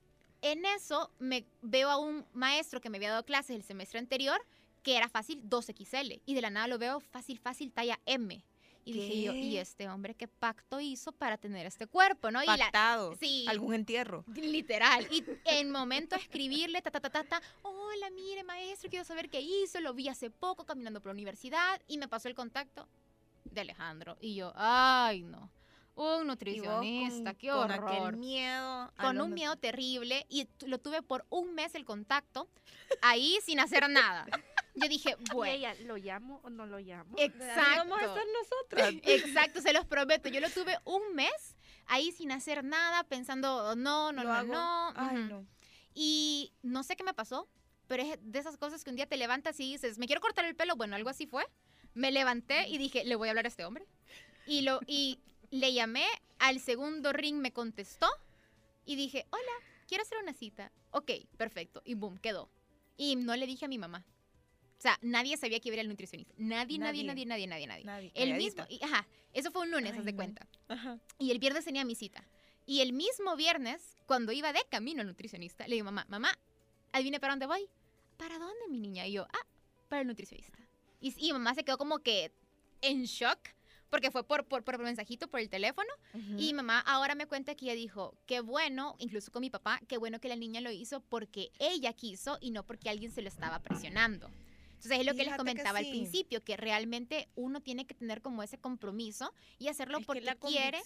en 0.53 0.65
eso 0.65 1.11
me 1.19 1.47
veo 1.63 1.89
a 1.91 1.99
un 1.99 2.25
maestro 2.33 2.81
que 2.81 2.91
me 2.91 2.99
había 2.99 3.11
dado 3.11 3.25
clases 3.25 3.57
el 3.57 3.63
semestre 3.63 3.99
anterior, 3.99 4.41
que 4.83 4.97
era 4.97 5.09
fácil 5.09 5.43
2XL, 5.49 6.21
y 6.25 6.35
de 6.35 6.41
la 6.41 6.51
nada 6.51 6.69
lo 6.69 6.79
veo 6.79 7.01
fácil, 7.01 7.39
fácil, 7.39 7.73
talla 7.73 8.01
M. 8.07 8.43
Y 8.85 8.93
dije 8.93 9.23
yo. 9.23 9.35
¿y 9.35 9.57
este 9.57 9.89
hombre 9.89 10.15
qué 10.15 10.29
pacto 10.29 10.79
hizo 10.79 11.11
para 11.11 11.37
tener 11.37 11.67
este 11.67 11.89
cuerpo, 11.89 12.31
no? 12.31 12.41
Y 12.41 12.47
la, 12.47 12.57
Pactado. 12.57 13.17
sí. 13.17 13.45
Algún 13.49 13.75
entierro. 13.75 14.25
Literal. 14.29 15.09
Y 15.11 15.25
en 15.45 15.73
momento 15.73 16.15
escribirle, 16.15 16.81
ta, 16.83 16.93
ta, 16.93 17.01
ta, 17.01 17.11
ta, 17.11 17.25
ta, 17.25 17.43
hola, 17.63 18.11
mire, 18.11 18.45
maestro, 18.45 18.89
quiero 18.89 19.05
saber 19.05 19.29
qué 19.29 19.41
hizo, 19.41 19.81
lo 19.81 19.93
vi 19.93 20.09
hace 20.09 20.31
poco 20.31 20.65
caminando 20.65 21.01
por 21.01 21.09
la 21.09 21.15
universidad 21.15 21.83
y 21.89 21.99
me 21.99 22.07
pasó 22.07 22.29
el 22.29 22.37
contacto 22.37 22.87
de 23.45 23.63
Alejandro. 23.63 24.17
Y 24.21 24.37
yo, 24.37 24.53
ay, 24.55 25.23
no. 25.23 25.51
Un 25.97 26.27
nutricionista, 26.27 27.33
con- 27.33 27.39
qué 27.39 27.49
con 27.49 27.71
horror. 27.71 27.89
aquel 27.93 28.17
miedo. 28.19 28.93
con 29.01 29.21
un 29.21 29.33
miedo 29.33 29.57
terrible 29.57 30.27
y 30.29 30.47
lo 30.67 30.79
tuve 30.79 31.03
por 31.03 31.25
un 31.31 31.55
mes 31.55 31.75
el 31.75 31.85
contacto, 31.85 32.49
ahí 33.03 33.39
sin 33.43 33.61
hacer 33.61 33.89
nada. 33.89 34.27
Yo 34.75 34.89
dije, 34.89 35.17
bueno, 35.35 35.55
ella, 35.55 35.75
¿lo 35.87 35.97
llamo 35.97 36.41
o 36.45 36.51
no 36.51 36.67
lo 36.67 36.79
llamo? 36.79 37.17
Ahí 37.19 37.29
Vamos 37.31 37.41
a 37.41 37.53
exacto. 37.55 37.97
estar 37.99 38.25
nosotras. 38.43 38.95
Exacto, 39.05 39.61
se 39.63 39.73
los 39.73 39.87
prometo. 39.87 40.29
Yo 40.29 40.41
lo 40.41 40.51
tuve 40.51 40.79
un 40.85 41.15
mes 41.15 41.57
ahí 41.87 42.13
sin 42.13 42.31
hacer 42.31 42.63
nada, 42.63 43.03
pensando, 43.05 43.75
no, 43.75 44.13
no, 44.13 44.23
Lo 44.23 44.29
no, 44.29 44.35
hago. 44.35 44.53
no. 44.53 44.93
Ay, 44.97 45.17
ujú. 45.19 45.29
no. 45.29 45.47
Y 45.95 46.53
no 46.63 46.83
sé 46.83 46.95
qué 46.95 47.05
me 47.05 47.15
pasó, 47.15 47.49
pero 47.87 48.03
es 48.03 48.19
de 48.21 48.39
esas 48.39 48.59
cosas 48.59 48.85
que 48.85 48.91
un 48.91 48.97
día 48.97 49.07
te 49.07 49.17
levantas 49.17 49.59
y 49.61 49.73
dices, 49.73 49.97
me 49.97 50.07
quiero 50.07 50.21
cortar 50.21 50.45
el 50.45 50.55
pelo. 50.55 50.77
Bueno, 50.77 50.95
algo 50.95 51.09
así 51.09 51.27
fue. 51.27 51.47
Me 51.95 52.11
levanté 52.11 52.69
y 52.69 52.77
dije, 52.77 53.03
le 53.07 53.15
voy 53.15 53.29
a 53.29 53.31
hablar 53.31 53.47
a 53.47 53.49
este 53.49 53.65
hombre. 53.65 53.87
Y, 54.47 54.61
lo, 54.61 54.81
y 54.87 55.19
le 55.51 55.73
llamé, 55.73 56.05
al 56.39 56.61
segundo 56.61 57.13
ring 57.13 57.37
me 57.37 57.53
contestó 57.53 58.07
y 58.85 58.97
dije, 58.97 59.27
hola, 59.31 59.53
quiero 59.89 60.03
hacer 60.03 60.19
una 60.23 60.33
cita. 60.35 60.71
Ok, 60.91 61.11
perfecto. 61.37 61.83
Y 61.85 61.95
boom, 61.95 62.19
quedó. 62.19 62.49
Y 62.97 63.17
no 63.17 63.35
le 63.37 63.47
dije 63.47 63.65
a 63.65 63.69
mi 63.69 63.79
mamá. 63.79 64.05
O 64.79 64.81
sea, 64.81 64.99
nadie 65.03 65.37
sabía 65.37 65.59
que 65.61 65.69
iba 65.69 65.75
a 65.75 65.77
ir 65.77 65.81
al 65.81 65.89
nutricionista. 65.89 66.35
Nadie, 66.37 66.79
nadie, 66.79 67.03
Nadie. 67.05 67.25
nadie, 67.27 67.47
nadie, 67.47 67.67
nadie, 67.67 67.85
nadie. 67.85 68.13
El 68.15 68.35
mismo, 68.35 68.65
y- 68.69 68.83
ajá, 68.85 69.07
eso 69.33 69.51
fue 69.51 69.63
un 69.63 69.71
lunes, 69.71 69.97
haz 69.97 70.05
de 70.05 70.13
no. 70.13 70.17
cuenta. 70.17 70.47
Ajá. 70.69 70.99
Y 71.19 71.31
el 71.31 71.39
viernes 71.39 71.65
tenía 71.65 71.85
mi 71.85 71.95
cita. 71.95 72.27
Y 72.67 72.81
el 72.81 72.93
mismo 72.93 73.37
viernes, 73.37 73.97
cuando 74.07 74.33
iba 74.33 74.53
de 74.53 74.61
camino 74.71 75.01
al 75.01 75.07
nutricionista, 75.07 75.67
le 75.67 75.77
digo, 75.77 75.85
mamá, 75.87 76.05
mamá, 76.09 76.39
adivine 76.93 77.21
para 77.21 77.33
dónde 77.33 77.47
voy. 77.47 77.69
¿Para 78.17 78.39
dónde, 78.39 78.69
mi 78.69 78.79
niña? 78.81 79.07
Y 79.07 79.13
yo, 79.13 79.25
ah, 79.25 79.47
para 79.89 80.03
el 80.03 80.09
nutricionista. 80.09 80.59
Y, 81.01 81.15
y 81.27 81.33
mamá 81.33 81.55
se 81.55 81.65
quedó 81.65 81.79
como 81.79 82.01
que 82.01 82.33
en 82.83 83.05
shock, 83.05 83.39
porque 83.91 84.11
fue 84.11 84.25
por, 84.25 84.45
por, 84.47 84.65
por 84.65 84.79
mensajito, 84.79 85.29
por 85.29 85.41
el 85.41 85.49
teléfono. 85.49 85.89
Y 86.37 86.53
mamá 86.55 86.81
ahora 86.81 87.15
me 87.15 87.27
cuenta 87.27 87.55
que 87.55 87.67
ella 87.67 87.75
dijo, 87.75 88.15
qué 88.27 88.41
bueno, 88.41 88.97
incluso 88.99 89.31
con 89.31 89.41
mi 89.41 89.51
papá, 89.51 89.81
qué 89.89 89.99
bueno 89.99 90.21
que 90.21 90.29
la 90.29 90.37
niña 90.37 90.61
lo 90.61 90.71
hizo 90.71 91.01
porque 91.01 91.51
ella 91.59 91.93
quiso 91.93 92.39
y 92.41 92.51
no 92.51 92.65
porque 92.65 92.91
alguien 92.91 93.13
se 93.13 93.23
lo 93.23 93.29
estaba 93.29 93.61
presionando. 93.61 94.31
Entonces 94.77 95.01
es 95.01 95.07
lo 95.07 95.13
que 95.13 95.19
les 95.19 95.25
Fíjate 95.27 95.33
que 95.33 95.39
comentaba 95.39 95.79
al 95.79 95.85
sí. 95.87 95.91
principio, 95.91 96.45
que 96.45 96.57
realmente 96.57 97.29
uno 97.35 97.61
tiene 97.61 97.87
que 97.87 97.95
tener 97.95 98.21
como 98.23 98.43
ese 98.43 98.59
compromiso 98.59 99.33
y 99.59 99.69
hacerlo 99.69 99.99
Es 99.99 100.03
que 100.03 100.07
porque 100.07 100.21
la 100.23 100.35
quiere. 100.37 100.81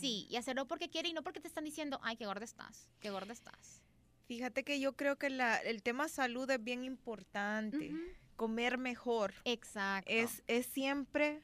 Sí, 0.00 0.26
y 0.30 0.36
hacerlo 0.36 0.66
porque 0.66 0.88
quiere 0.88 1.08
y 1.08 1.12
no 1.12 1.22
porque 1.22 1.40
te 1.40 1.48
están 1.48 1.64
diciendo, 1.64 1.98
ay, 2.02 2.16
qué 2.16 2.26
gorda 2.26 2.44
estás, 2.44 2.88
qué 3.00 3.10
gorda 3.10 3.32
estás. 3.32 3.82
Fíjate 4.26 4.62
que 4.62 4.78
yo 4.78 4.92
creo 4.92 5.16
que 5.16 5.30
la, 5.30 5.56
el 5.56 5.82
tema 5.82 6.08
salud 6.08 6.48
es 6.50 6.62
bien 6.62 6.84
importante. 6.84 7.90
Ujú, 7.90 7.98
Comer 8.36 8.78
mejor 8.78 9.34
Exacto. 9.44 10.10
es, 10.10 10.42
es 10.46 10.66
siempre 10.66 11.42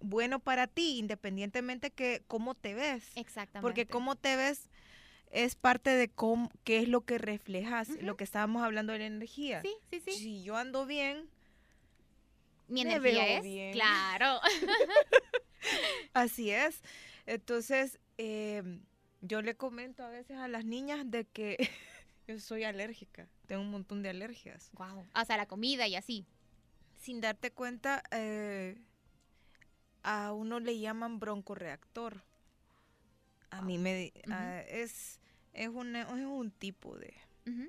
bueno 0.00 0.38
para 0.40 0.66
ti, 0.66 0.98
independientemente 0.98 1.90
que 1.90 2.22
cómo 2.26 2.54
te 2.54 2.74
ves. 2.74 3.04
Exactamente. 3.16 3.62
Porque 3.66 3.86
cómo 3.86 4.16
te 4.16 4.36
ves 4.36 4.68
es 5.30 5.54
parte 5.56 5.90
de 5.90 6.08
cómo, 6.08 6.50
qué 6.64 6.78
es 6.78 6.88
lo 6.88 7.04
que 7.04 7.18
reflejas, 7.18 7.88
lo 8.00 8.16
que 8.16 8.24
estábamos 8.24 8.62
hablando 8.62 8.92
de 8.92 9.00
la 9.00 9.06
energía. 9.06 9.60
Sí, 9.62 9.74
sí, 9.90 10.00
sí. 10.00 10.12
Si 10.12 10.42
yo 10.44 10.56
ando 10.56 10.86
bien, 10.86 11.28
Mi 12.68 12.84
me 12.84 12.94
energía 12.94 13.24
veo 13.24 13.36
es, 13.38 13.42
bien. 13.42 13.72
claro. 13.72 14.40
así 16.14 16.50
es. 16.50 16.80
Entonces, 17.26 17.98
em, 18.18 18.80
yo 19.20 19.42
le 19.42 19.56
comento 19.56 20.04
a 20.04 20.08
veces 20.08 20.36
a 20.38 20.48
las 20.48 20.64
niñas 20.64 21.10
de 21.10 21.24
que 21.26 21.56
yo 22.28 22.38
soy 22.38 22.64
alérgica, 22.64 23.28
tengo 23.46 23.62
un 23.62 23.70
montón 23.70 24.02
de 24.02 24.10
alergias. 24.10 24.70
wow. 24.74 25.04
O 25.14 25.24
sea, 25.24 25.36
la 25.36 25.46
comida 25.46 25.86
y 25.86 25.96
así. 25.96 26.24
Sin 27.00 27.20
darte 27.20 27.50
cuenta, 27.50 28.02
eh, 28.10 28.78
a 30.08 30.32
uno 30.32 30.60
le 30.60 30.78
llaman 30.78 31.18
broncoreactor. 31.18 32.22
A 33.50 33.60
mí 33.60 33.76
me 33.76 34.12
es, 34.68 35.18
es, 35.52 35.68
una- 35.68 36.02
es 36.02 36.08
un 36.10 36.50
tipo 36.52 36.96
de... 36.96 37.12
Ujú. 37.46 37.68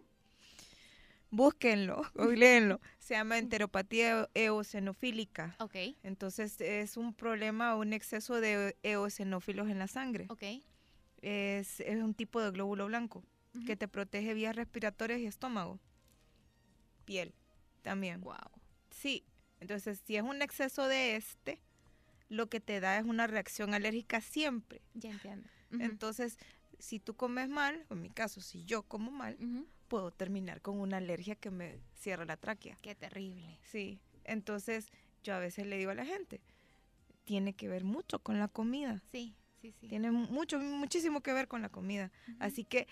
Búsquenlo, 1.30 2.04
googleenlo. 2.16 2.80
Se 3.00 3.16
llama 3.16 3.38
enteropatía 3.38 4.30
eosinofílica. 4.34 5.56
Ok, 5.60 5.76
Entonces 6.04 6.62
es 6.62 6.96
un 6.96 7.14
problema, 7.14 7.76
un 7.76 7.92
exceso 7.94 8.40
de 8.40 8.78
eosinófilos 8.84 9.68
en 9.70 9.80
la 9.80 9.88
sangre. 9.88 10.28
ok. 10.30 10.44
Es, 11.22 11.80
es 11.80 11.98
un 12.04 12.14
tipo 12.14 12.40
de 12.40 12.52
glóbulo 12.52 12.86
blanco 12.86 13.24
que 13.66 13.76
te 13.76 13.88
protege 13.88 14.36
vías 14.36 14.56
respiratorias 14.56 15.20
y 15.20 15.26
estómago. 15.26 15.80
Piel 17.06 17.34
también. 17.82 18.22
Wow. 18.22 18.36
Sí, 18.92 19.26
entonces 19.60 20.00
si 20.06 20.16
es 20.16 20.22
un 20.22 20.42
exceso 20.44 20.88
de 20.88 21.16
este, 21.16 21.60
lo 22.30 22.50
que 22.50 22.60
te 22.60 22.80
da 22.80 22.98
es 22.98 23.06
una 23.06 23.28
reacción 23.28 23.74
alérgica 23.74 24.22
siempre. 24.22 24.82
Ya 24.94 25.12
entiendo. 25.12 25.50
Entonces, 25.72 26.38
si 26.80 27.00
tú 27.00 27.16
comes 27.16 27.50
mal, 27.50 27.86
o 27.90 27.94
en 27.94 28.02
mi 28.02 28.10
caso, 28.10 28.42
si 28.42 28.64
yo 28.66 28.84
como 28.84 29.12
mal, 29.12 29.38
puedo 29.88 30.12
terminar 30.12 30.62
con 30.62 30.80
una 30.80 30.98
alergia 30.98 31.36
que 31.36 31.52
me 31.52 31.80
cierra 31.96 32.26
la 32.26 32.38
tráquea. 32.38 32.78
Qué 32.82 32.96
terrible. 32.96 33.60
Sí, 33.64 34.00
entonces 34.24 34.92
yo 35.24 35.34
a 35.34 35.40
veces 35.40 35.68
le 35.68 35.78
digo 35.78 35.92
a 35.92 35.96
la 35.96 36.06
gente, 36.06 36.42
tiene 37.26 37.54
que 37.54 37.68
ver 37.68 37.84
mucho 37.84 38.20
con 38.20 38.40
la 38.40 38.48
comida. 38.48 39.04
Sí, 39.12 39.36
sí, 39.62 39.74
sí. 39.80 39.88
Tiene 39.88 40.12
mucho, 40.12 40.60
muchísimo 40.60 41.22
que 41.22 41.34
ver 41.34 41.48
con 41.48 41.62
la 41.62 41.70
comida. 41.70 42.12
Así 42.40 42.64
que 42.64 42.88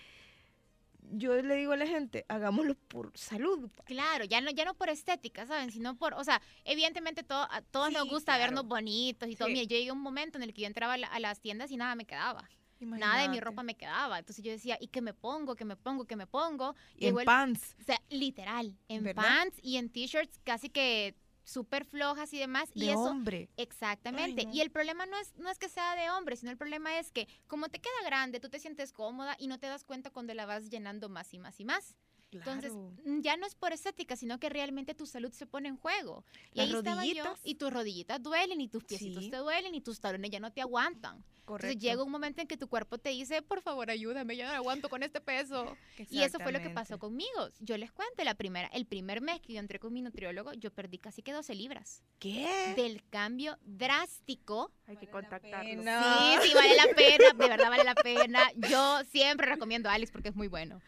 yo 1.10 1.34
le 1.42 1.54
digo 1.54 1.72
a 1.72 1.76
la 1.76 1.86
gente, 1.86 2.24
hagámoslo 2.28 2.74
por 2.74 3.16
salud. 3.16 3.68
pa". 3.70 3.84
Claro, 3.84 4.24
ya 4.24 4.40
no, 4.40 4.50
ya 4.50 4.64
no 4.64 4.74
por 4.74 4.88
estética, 4.88 5.46
¿saben? 5.46 5.70
Sino 5.70 5.96
por, 5.96 6.14
o 6.14 6.24
sea, 6.24 6.40
evidentemente 6.64 7.22
todo, 7.22 7.46
a 7.50 7.62
todos 7.62 7.92
nos 7.92 8.08
gusta 8.08 8.32
claro. 8.36 8.44
vernos 8.52 8.66
bonitos 8.66 9.28
y 9.28 9.36
todo. 9.36 9.48
Sí. 9.48 9.54
Mire, 9.54 9.66
yo 9.66 9.76
llegué 9.76 9.90
a 9.90 9.92
un 9.92 10.00
momento 10.02 10.38
en 10.38 10.44
el 10.44 10.52
que 10.52 10.62
yo 10.62 10.66
entraba 10.66 10.94
a, 10.94 10.98
la- 10.98 11.08
a 11.08 11.20
las 11.20 11.40
tiendas 11.40 11.70
y 11.70 11.76
nada 11.76 11.94
me 11.94 12.04
quedaba. 12.04 12.48
Nada 12.78 13.22
de 13.22 13.28
mi 13.30 13.40
ropa 13.40 13.62
me 13.62 13.74
quedaba. 13.74 14.18
Entonces 14.18 14.44
yo 14.44 14.50
decía, 14.50 14.76
¿y 14.80 14.88
qué 14.88 15.00
me 15.00 15.14
pongo? 15.14 15.56
¿Qué 15.56 15.64
me 15.64 15.76
pongo? 15.76 16.04
¿Qué 16.04 16.14
me 16.14 16.26
pongo? 16.26 16.74
Y, 16.96 17.06
en 17.06 17.16
pants. 17.24 17.74
O 17.80 17.84
sea, 17.84 17.98
literal, 18.10 18.76
en 18.88 19.14
pants 19.14 19.58
y 19.62 19.78
en 19.78 19.88
t-shirts 19.88 20.38
casi 20.44 20.68
que 20.68 21.14
súper 21.46 21.84
flojas 21.84 22.34
y 22.34 22.38
demás. 22.38 22.68
De 22.74 22.84
y 22.84 22.88
eso, 22.90 23.00
hombre. 23.00 23.48
Exactamente. 23.56 24.46
Y 24.52 24.60
el 24.60 24.70
problema 24.70 25.06
no 25.06 25.16
es, 25.16 25.34
no 25.38 25.48
es 25.48 25.58
que 25.58 25.68
sea 25.68 25.94
de 25.94 26.10
hombre, 26.10 26.36
sino 26.36 26.50
el 26.50 26.58
problema 26.58 26.98
es 26.98 27.10
que 27.10 27.26
como 27.46 27.68
te 27.68 27.78
queda 27.78 27.94
grande, 28.04 28.40
tú 28.40 28.50
te 28.50 28.58
sientes 28.58 28.92
cómoda 28.92 29.36
y 29.38 29.46
no 29.46 29.58
te 29.58 29.66
das 29.66 29.84
cuenta 29.84 30.10
cuando 30.10 30.34
la 30.34 30.44
vas 30.44 30.68
llenando 30.68 31.08
más 31.08 31.32
y 31.32 31.38
más 31.38 31.58
y 31.60 31.64
más. 31.64 31.94
Entonces, 32.38 32.72
mm, 32.72 33.20
ya 33.20 33.36
no 33.36 33.46
es 33.46 33.54
por 33.54 33.72
estética, 33.72 34.16
sino 34.16 34.38
que 34.38 34.48
realmente 34.48 34.94
tu 34.94 35.06
salud 35.06 35.32
se 35.32 35.46
pone 35.46 35.68
en 35.68 35.76
juego. 35.76 36.24
Y 36.52 36.60
ahí 36.60 36.72
estaba 36.72 37.04
yo, 37.04 37.36
y 37.44 37.56
tus 37.56 37.72
rodillitas 37.72 38.22
duelen, 38.22 38.60
y 38.60 38.68
tus 38.68 38.84
piecitos 38.84 39.30
te 39.30 39.36
duelen, 39.36 39.74
y 39.74 39.80
tus 39.80 40.00
talones 40.00 40.30
ya 40.30 40.40
no 40.40 40.52
te 40.52 40.60
aguantan. 40.60 41.24
Correcto. 41.46 41.68
Entonces 41.68 41.90
llega 41.90 42.02
un 42.02 42.10
momento 42.10 42.40
en 42.40 42.48
que 42.48 42.56
tu 42.56 42.66
cuerpo 42.66 42.98
te 42.98 43.10
dice, 43.10 43.40
por 43.40 43.62
favor, 43.62 43.88
ayúdame, 43.88 44.36
yo 44.36 44.46
no 44.46 44.52
aguanto 44.52 44.88
con 44.88 45.04
este 45.04 45.20
peso. 45.20 45.76
Y 46.10 46.22
eso 46.22 46.40
fue 46.40 46.50
lo 46.50 46.60
que 46.60 46.70
pasó 46.70 46.98
conmigo. 46.98 47.48
Yo 47.60 47.76
les 47.78 47.92
cuento, 47.92 48.24
la 48.24 48.34
primera, 48.34 48.66
el 48.68 48.84
primer 48.84 49.20
mes 49.20 49.40
que 49.40 49.52
yo 49.52 49.60
entré 49.60 49.78
con 49.78 49.92
mi 49.92 50.02
nutriólogo, 50.02 50.52
yo 50.54 50.72
perdí 50.72 50.98
casi 50.98 51.22
que 51.22 51.32
12 51.32 51.54
libras. 51.54 52.02
¿Qué? 52.18 52.74
Del 52.76 53.08
cambio 53.10 53.58
drástico. 53.62 54.72
Hay 54.88 54.96
que 54.96 55.06
contactarlo. 55.06 55.82
Sí, 55.82 56.48
sí, 56.48 56.54
vale 56.54 56.74
la 56.74 56.94
pena, 56.96 57.32
de 57.32 57.48
verdad 57.48 57.70
vale 57.70 57.84
la 57.84 57.94
pena. 57.94 58.42
Yo 58.68 59.04
siempre 59.04 59.46
recomiendo 59.46 59.88
a 59.88 59.92
Alex 59.92 60.10
porque 60.10 60.30
es 60.30 60.34
muy 60.34 60.48
bueno. 60.48 60.80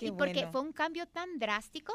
y 0.00 0.12
porque 0.12 0.46
fue 0.46 0.60
un 0.60 0.72
cambio 0.78 1.06
tan 1.06 1.40
drástico 1.40 1.92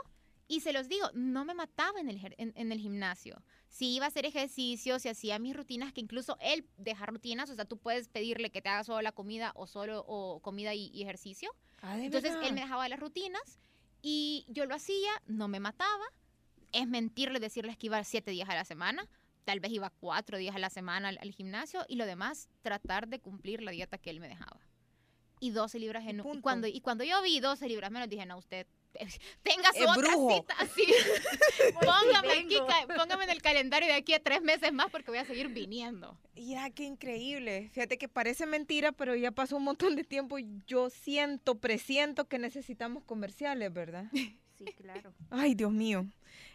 y 0.49 0.59
se 0.59 0.73
los 0.73 0.89
digo, 0.89 1.09
no 1.13 1.45
me 1.45 1.53
mataba 1.53 2.01
en 2.01 2.09
el, 2.09 2.35
en, 2.37 2.71
el 2.73 2.79
gimnasio. 2.79 3.41
Si 3.69 3.95
iba 3.95 4.03
a 4.03 4.09
hacer 4.09 4.25
ejercicio, 4.25 4.99
si 4.99 5.07
hacía 5.07 5.39
mis 5.39 5.55
rutinas, 5.55 5.93
que 5.93 6.01
incluso 6.01 6.37
él 6.41 6.67
deja 6.75 7.05
rutinas, 7.05 7.49
o 7.49 7.55
sea, 7.55 7.63
tú 7.63 7.77
puedes 7.77 8.09
pedirle 8.09 8.51
que 8.51 8.61
te 8.61 8.67
haga 8.67 8.83
solo 8.83 9.01
la 9.01 9.13
comida 9.13 9.53
o 9.55 9.67
solo 9.67 10.03
o 10.05 10.41
comida 10.41 10.73
y, 10.73 11.01
ejercicio. 11.01 11.49
Ah, 11.81 11.97
Entonces 11.97 12.35
él 12.43 12.53
me 12.53 12.59
dejaba 12.59 12.89
las 12.89 12.99
rutinas 12.99 13.61
y 14.01 14.45
yo 14.49 14.65
lo 14.65 14.75
hacía, 14.75 15.11
no 15.27 15.47
me 15.47 15.61
mataba. 15.61 16.05
Es 16.73 16.85
mentirle 16.85 17.39
decirles 17.39 17.77
que 17.77 17.85
iba 17.85 18.03
siete 18.03 18.31
días 18.31 18.49
a 18.49 18.55
la 18.55 18.65
semana. 18.65 19.07
Tal 19.45 19.61
vez 19.61 19.71
iba 19.71 19.91
cuatro 19.91 20.37
días 20.37 20.55
a 20.57 20.59
la 20.59 20.69
semana 20.69 21.07
al, 21.07 21.31
gimnasio 21.31 21.85
y 21.87 21.95
lo 21.95 22.05
demás, 22.05 22.49
tratar 22.61 23.07
de 23.07 23.19
cumplir 23.19 23.61
la 23.61 23.71
dieta 23.71 23.97
que 23.97 24.09
él 24.09 24.19
me 24.19 24.27
dejaba. 24.27 24.59
Y 25.43 25.49
12 25.49 25.77
libras 25.77 26.07
en... 26.07 26.21
Y 26.21 26.39
cuando, 26.39 26.67
y 26.67 26.79
cuando 26.79 27.03
yo 27.03 27.21
vi 27.21 27.41
12 27.41 27.67
libras 27.67 27.91
menos, 27.91 28.07
dije, 28.07 28.25
no, 28.25 28.37
usted 28.37 28.65
tenga 29.43 29.73
su 29.73 29.83
otra 29.83 30.13
cita 30.13 30.53
así. 30.59 30.85
póngame, 32.95 33.23
en 33.25 33.29
el 33.29 33.41
calendario 33.41 33.89
de 33.89 33.95
aquí 33.95 34.13
a 34.13 34.23
tres 34.23 34.41
meses 34.41 34.71
más 34.71 34.89
porque 34.89 35.11
voy 35.11 35.17
a 35.17 35.25
seguir 35.25 35.49
viniendo. 35.49 36.17
Ya, 36.35 36.69
qué 36.69 36.83
increíble. 36.83 37.69
Fíjate 37.73 37.97
que 37.97 38.07
parece 38.07 38.45
mentira, 38.45 38.93
pero 38.93 39.15
ya 39.15 39.31
pasó 39.31 39.57
un 39.57 39.65
montón 39.65 39.97
de 39.97 40.05
tiempo 40.05 40.39
y 40.39 40.47
yo 40.65 40.89
siento, 40.89 41.55
presiento 41.55 42.29
que 42.29 42.39
necesitamos 42.39 43.03
comerciales, 43.03 43.73
¿verdad? 43.73 44.05
Sí, 44.13 44.65
claro. 44.77 45.13
Ay, 45.29 45.55
Dios 45.55 45.73
mío. 45.73 46.05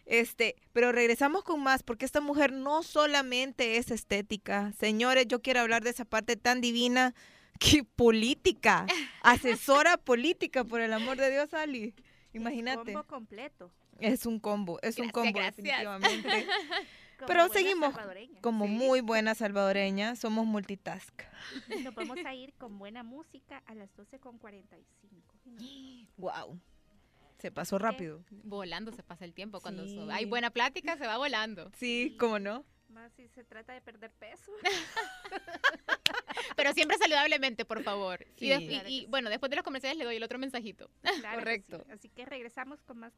Este, 0.07 0.57
pero 0.72 0.92
regresamos 0.92 1.44
con 1.44 1.62
más 1.62 1.83
porque 1.83 2.07
esta 2.07 2.22
mujer 2.22 2.53
no 2.53 2.83
solamente 2.83 3.77
es 3.77 3.90
estética. 3.90 4.72
Señores, 4.81 5.27
yo 5.29 5.42
quiero 5.42 5.61
hablar 5.61 5.85
de 5.85 5.90
esa 5.90 6.07
parte 6.07 6.37
tan 6.37 6.62
divina 6.62 7.14
que 7.59 7.85
política, 7.85 8.87
asesora 9.23 9.97
política, 9.97 10.64
por 10.64 10.81
el 10.81 10.92
amor 10.92 11.16
de 11.16 11.31
Dios, 11.31 11.53
Ali. 11.55 11.94
Imagínate. 12.33 12.81
Es 12.81 12.87
un 12.88 12.94
combo 12.94 13.07
completo. 13.07 13.71
Es 14.01 14.27
un 14.27 14.38
combo, 14.38 14.79
es 14.83 14.99
un 14.99 15.11
combo 15.11 15.40
definitivamente. 15.40 16.47
Pero 17.27 17.49
seguimos 17.49 17.94
como 18.40 18.68
muy 18.68 19.01
buena 19.01 19.35
salvadoreña, 19.35 20.14
somos 20.14 20.47
multitask. 20.47 21.23
Nos 21.83 21.94
vamos 21.94 22.18
a 22.25 22.35
ir 22.35 22.55
con 22.55 22.79
buena 22.79 23.03
música 23.03 23.61
a 23.66 23.75
las 23.75 23.90
12.45. 23.97 24.85
Wow. 26.16 26.61
Se 27.38 27.51
pasó 27.53 27.79
rápido. 27.79 28.25
Volando 28.42 28.90
se 28.90 29.05
pasa 29.05 29.25
el 29.25 29.33
tiempo. 29.33 29.61
Cuando 29.61 29.85
hay 30.12 30.25
buena 30.25 30.51
plática, 30.51 30.97
se 30.97 31.07
va 31.07 31.18
volando. 31.18 31.71
Sí, 31.77 32.16
¿cómo 32.18 32.40
no? 32.40 32.64
Más 32.88 33.12
si 33.12 33.29
se 33.29 33.44
trata 33.44 33.72
de 33.74 33.81
perder 33.81 34.11
peso. 34.12 34.51
Pero 36.57 36.72
siempre 36.72 36.96
saludablemente, 36.98 37.64
por 37.64 37.83
favor. 37.83 38.24
y, 38.38 39.07
bueno, 39.07 39.31
después 39.31 39.51
de 39.51 39.57
los 39.57 39.64
comerciales 39.64 39.98
le 39.98 40.05
doy 40.05 40.16
el 40.16 40.22
otro 40.22 40.38
mensajito. 40.38 40.90
Correcto. 41.35 41.85
Así 41.90 42.09
que 42.09 42.24
regresamos 42.24 42.83
con 42.83 42.98
más. 42.98 43.12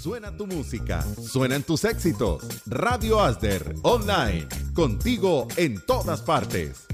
Suena 0.00 0.36
tu 0.36 0.46
música, 0.46 1.02
suenan 1.02 1.64
tus 1.64 1.84
éxitos. 1.84 2.62
Radio 2.66 3.20
Asder, 3.20 3.74
online, 3.82 4.46
contigo 4.72 5.48
en 5.56 5.84
todas 5.84 6.22
partes. 6.22 6.86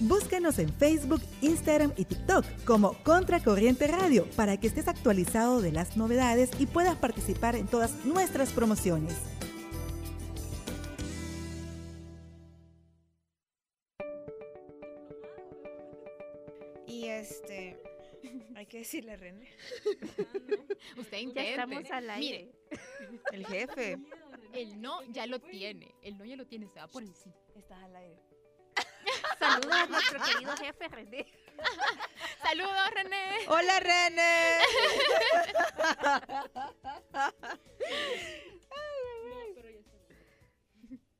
Búscanos 0.00 0.58
en 0.58 0.72
Facebook, 0.72 1.20
Instagram 1.42 1.92
y 1.94 2.06
TikTok 2.06 2.46
como 2.64 2.94
Contracorriente 3.02 3.86
Radio 3.86 4.24
para 4.34 4.56
que 4.58 4.66
estés 4.66 4.88
actualizado 4.88 5.60
de 5.60 5.72
las 5.72 5.98
novedades 5.98 6.50
y 6.58 6.64
puedas 6.64 6.96
participar 6.96 7.54
en 7.54 7.66
todas 7.66 8.02
nuestras 8.06 8.50
promociones. 8.54 9.14
Y 16.86 17.04
este, 17.04 17.78
hay 18.56 18.64
que 18.64 18.78
decirle 18.78 19.12
a 19.12 19.16
René. 19.16 19.50
Usted 20.96 21.18
intente. 21.18 21.50
estamos 21.50 21.90
al 21.90 22.08
aire. 22.08 22.50
el 23.32 23.46
jefe. 23.46 23.98
El 24.54 24.80
no 24.80 25.02
ya 25.12 25.26
lo 25.26 25.40
tiene. 25.40 25.94
El 26.00 26.16
no 26.16 26.24
ya 26.24 26.36
lo 26.36 26.46
tiene, 26.46 26.68
se 26.68 26.80
va 26.80 26.88
por 26.88 27.02
el 27.02 27.14
sí. 27.14 27.30
Estás 27.54 27.82
al 27.84 27.96
aire. 27.96 28.29
Saludos 29.38 29.72
a 29.72 29.86
nuestro 29.86 30.22
querido 30.22 30.56
jefe 30.56 30.88
René. 30.88 31.26
Saludos, 32.42 32.90
René. 32.94 33.46
Hola, 33.48 33.80
René. 33.80 34.58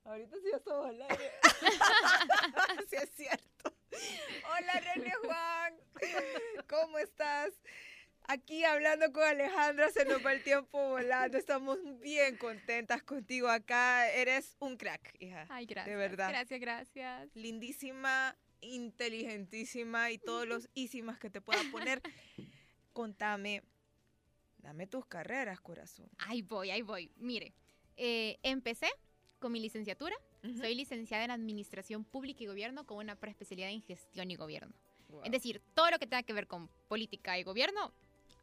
Ahorita 0.04 0.36
sí 0.36 0.50
ya 0.50 0.56
estamos 0.56 0.86
al 0.86 1.02
aire. 1.02 1.32
sí 2.90 2.96
es 2.96 3.10
cierto. 3.16 3.74
Hola, 4.44 4.80
René 4.80 5.12
Juan. 5.22 5.80
¿Cómo 6.68 6.98
estás? 6.98 7.52
Aquí 8.30 8.64
hablando 8.64 9.12
con 9.12 9.22
Alejandra, 9.24 9.90
se 9.90 10.04
nos 10.04 10.24
va 10.24 10.32
el 10.32 10.42
tiempo 10.42 10.78
volando. 10.90 11.36
Estamos 11.36 11.78
bien 12.00 12.36
contentas 12.36 13.02
contigo 13.02 13.48
acá. 13.48 14.08
Eres 14.10 14.56
un 14.60 14.76
crack, 14.76 15.14
hija. 15.18 15.46
Ay, 15.48 15.66
gracias. 15.66 15.86
De 15.86 15.96
verdad. 15.96 16.28
Gracias, 16.28 16.60
gracias. 16.60 17.34
Lindísima, 17.34 18.36
inteligentísima 18.60 20.10
y 20.10 20.18
todos 20.18 20.46
los 20.46 20.68
ísimas 20.74 21.18
que 21.18 21.30
te 21.30 21.40
pueda 21.40 21.60
poner. 21.72 22.00
Contame, 22.92 23.62
dame 24.58 24.86
tus 24.86 25.06
carreras, 25.06 25.60
corazón. 25.60 26.08
Ahí 26.18 26.42
voy, 26.42 26.70
ahí 26.70 26.82
voy. 26.82 27.12
Mire, 27.16 27.54
eh, 27.96 28.38
empecé 28.42 28.88
con 29.38 29.52
mi 29.52 29.60
licenciatura. 29.60 30.14
Soy 30.42 30.74
licenciada 30.74 31.24
en 31.24 31.30
Administración 31.30 32.04
Pública 32.04 32.44
y 32.44 32.46
Gobierno 32.46 32.86
con 32.86 32.98
una 32.98 33.16
preespecialidad 33.16 33.70
en 33.70 33.82
Gestión 33.82 34.30
y 34.30 34.36
Gobierno. 34.36 34.72
Es 35.24 35.32
decir, 35.32 35.60
todo 35.74 35.90
lo 35.90 35.98
que 35.98 36.06
tenga 36.06 36.22
que 36.22 36.32
ver 36.32 36.46
con 36.46 36.68
política 36.88 37.38
y 37.38 37.42
gobierno, 37.42 37.92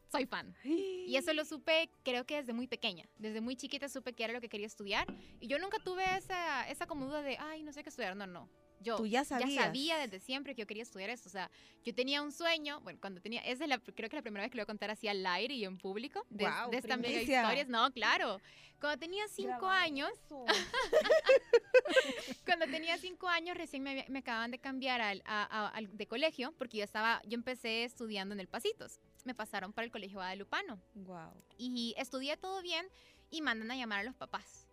soy 0.10 0.26
fan. 0.26 0.56
Y 0.64 1.16
eso 1.16 1.34
lo 1.34 1.46
supe 1.46 1.90
creo 2.04 2.26
que 2.26 2.38
desde 2.38 2.54
muy 2.54 2.68
pequeña. 2.68 3.06
Desde 3.18 3.42
muy 3.42 3.56
chiquita 3.56 3.90
supe 3.90 4.14
que 4.14 4.24
era 4.24 4.34
lo 4.34 4.42
que 4.42 4.50
quería 4.50 4.68
estudiar. 4.68 5.08
Y 5.40 5.48
yo 5.48 5.60
nunca 5.60 5.80
tuve 5.80 6.04
esa, 6.18 6.70
esa 6.70 6.88
como 6.88 7.06
duda 7.06 7.22
de, 7.22 7.38
ay, 7.38 7.64
no 7.64 7.74
sé 7.74 7.84
qué 7.84 7.90
estudiar. 7.90 8.16
No, 8.16 8.28
no. 8.28 8.50
Yo 8.80 9.04
ya, 9.06 9.26
sabía 9.26 9.98
desde 9.98 10.20
siempre 10.20 10.54
que 10.54 10.62
yo 10.62 10.68
quería 10.68 10.84
estudiar 10.84 11.10
esto. 11.10 11.30
O 11.30 11.32
sea, 11.32 11.50
yo 11.84 11.96
tenía 11.96 12.22
un 12.22 12.32
sueño, 12.32 12.80
bueno, 12.82 13.00
cuando 13.02 13.22
tenía, 13.22 13.42
es 13.42 13.60
la, 13.60 13.80
creo 13.80 14.10
que 14.10 14.16
la 14.16 14.22
primera 14.22 14.44
vez 14.44 14.52
que 14.52 14.58
lo 14.58 14.62
voy 14.62 14.66
a 14.66 14.68
contar 14.68 14.92
así 14.92 15.08
al 15.08 15.26
aire 15.26 15.56
y 15.56 15.66
en 15.66 15.78
público, 15.78 16.26
de, 16.30 16.48
de 16.72 16.78
esta 16.78 16.98
mega 16.98 17.22
historias. 17.22 17.68
No, 17.68 17.92
claro. 17.92 18.40
Cuando 18.80 19.00
tenía 19.00 19.28
cinco 19.28 19.66
años, 19.66 20.12
cuando 22.46 22.68
tenía 22.68 22.98
cinco 23.00 23.28
años, 23.28 23.58
recién 23.58 23.82
me, 23.82 24.06
me 24.08 24.20
acaban 24.20 24.52
de 24.52 24.60
cambiar 24.60 25.02
al, 25.02 25.24
al, 25.26 25.98
de 25.98 26.08
colegio, 26.08 26.54
porque 26.60 26.78
yo 26.78 26.84
estaba, 26.84 27.22
yo 27.26 27.34
empecé 27.34 27.84
estudiando 27.84 28.36
en 28.36 28.40
el 28.40 28.48
Pasitos. 28.48 29.00
Me 29.28 29.36
pasaron 29.36 29.74
para 29.74 29.86
el 29.86 29.92
colegio 29.92 30.20
guadalupano. 30.20 30.80
Wow. 30.96 31.34
Y 31.58 31.94
estudié 31.98 32.38
todo 32.38 32.62
bien 32.62 32.88
y 33.30 33.42
mandan 33.42 33.70
a 33.72 33.76
llamar 33.76 34.00
a 34.00 34.04
los 34.04 34.16
papás. 34.16 34.68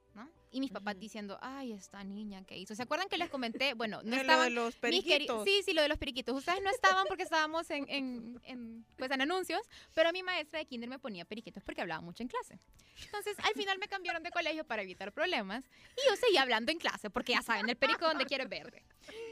Y 0.53 0.61
mis 0.61 0.71
papás 0.71 0.97
diciendo, 0.97 1.37
ay, 1.43 1.73
esta 1.73 2.05
niña 2.05 2.45
que 2.45 2.57
hizo. 2.57 2.77
¿Se 2.77 2.83
acuerdan 2.85 3.09
que 3.09 3.19
les 3.19 3.29
comenté? 3.29 3.75
Bueno, 3.75 4.01
no 4.05 4.14
estaban. 4.14 4.55
Lo 4.55 4.62
de 4.62 4.67
los 4.67 4.77
periquitos. 4.77 5.43
Sí, 5.43 5.62
sí, 5.64 5.73
lo 5.73 5.83
de 5.83 5.88
los 5.88 5.99
periquitos. 5.99 6.37
Ustedes 6.37 6.62
no 6.62 6.71
estaban 6.71 7.07
porque 7.09 7.25
estábamos 7.25 7.69
en, 7.71 7.88
en, 7.88 8.87
pues, 8.97 9.11
en 9.11 9.21
anuncios, 9.21 9.61
pero 9.95 10.12
mi 10.12 10.23
maestra 10.23 10.61
de 10.61 10.67
kinder 10.67 10.88
me 10.88 11.01
ponía 11.01 11.25
periquitos 11.25 11.64
porque 11.64 11.81
hablaba 11.81 12.01
mucho 12.01 12.23
en 12.23 12.29
clase. 12.29 12.61
Entonces, 13.05 13.37
al 13.40 13.55
final 13.55 13.81
me 13.81 13.88
cambiaron 13.88 14.23
de 14.23 14.31
colegio 14.31 14.64
para 14.64 14.83
evitar 14.83 15.11
problemas 15.11 15.64
y 15.97 16.09
yo 16.09 16.14
seguía 16.14 16.43
hablando 16.43 16.71
en 16.71 16.79
clase 16.79 17.11
porque 17.11 17.33
ya 17.33 17.43
saben, 17.43 17.69
el 17.69 17.77
perico 17.77 18.07
donde 18.07 18.25
quiere 18.25 18.47
verde. 18.47 18.85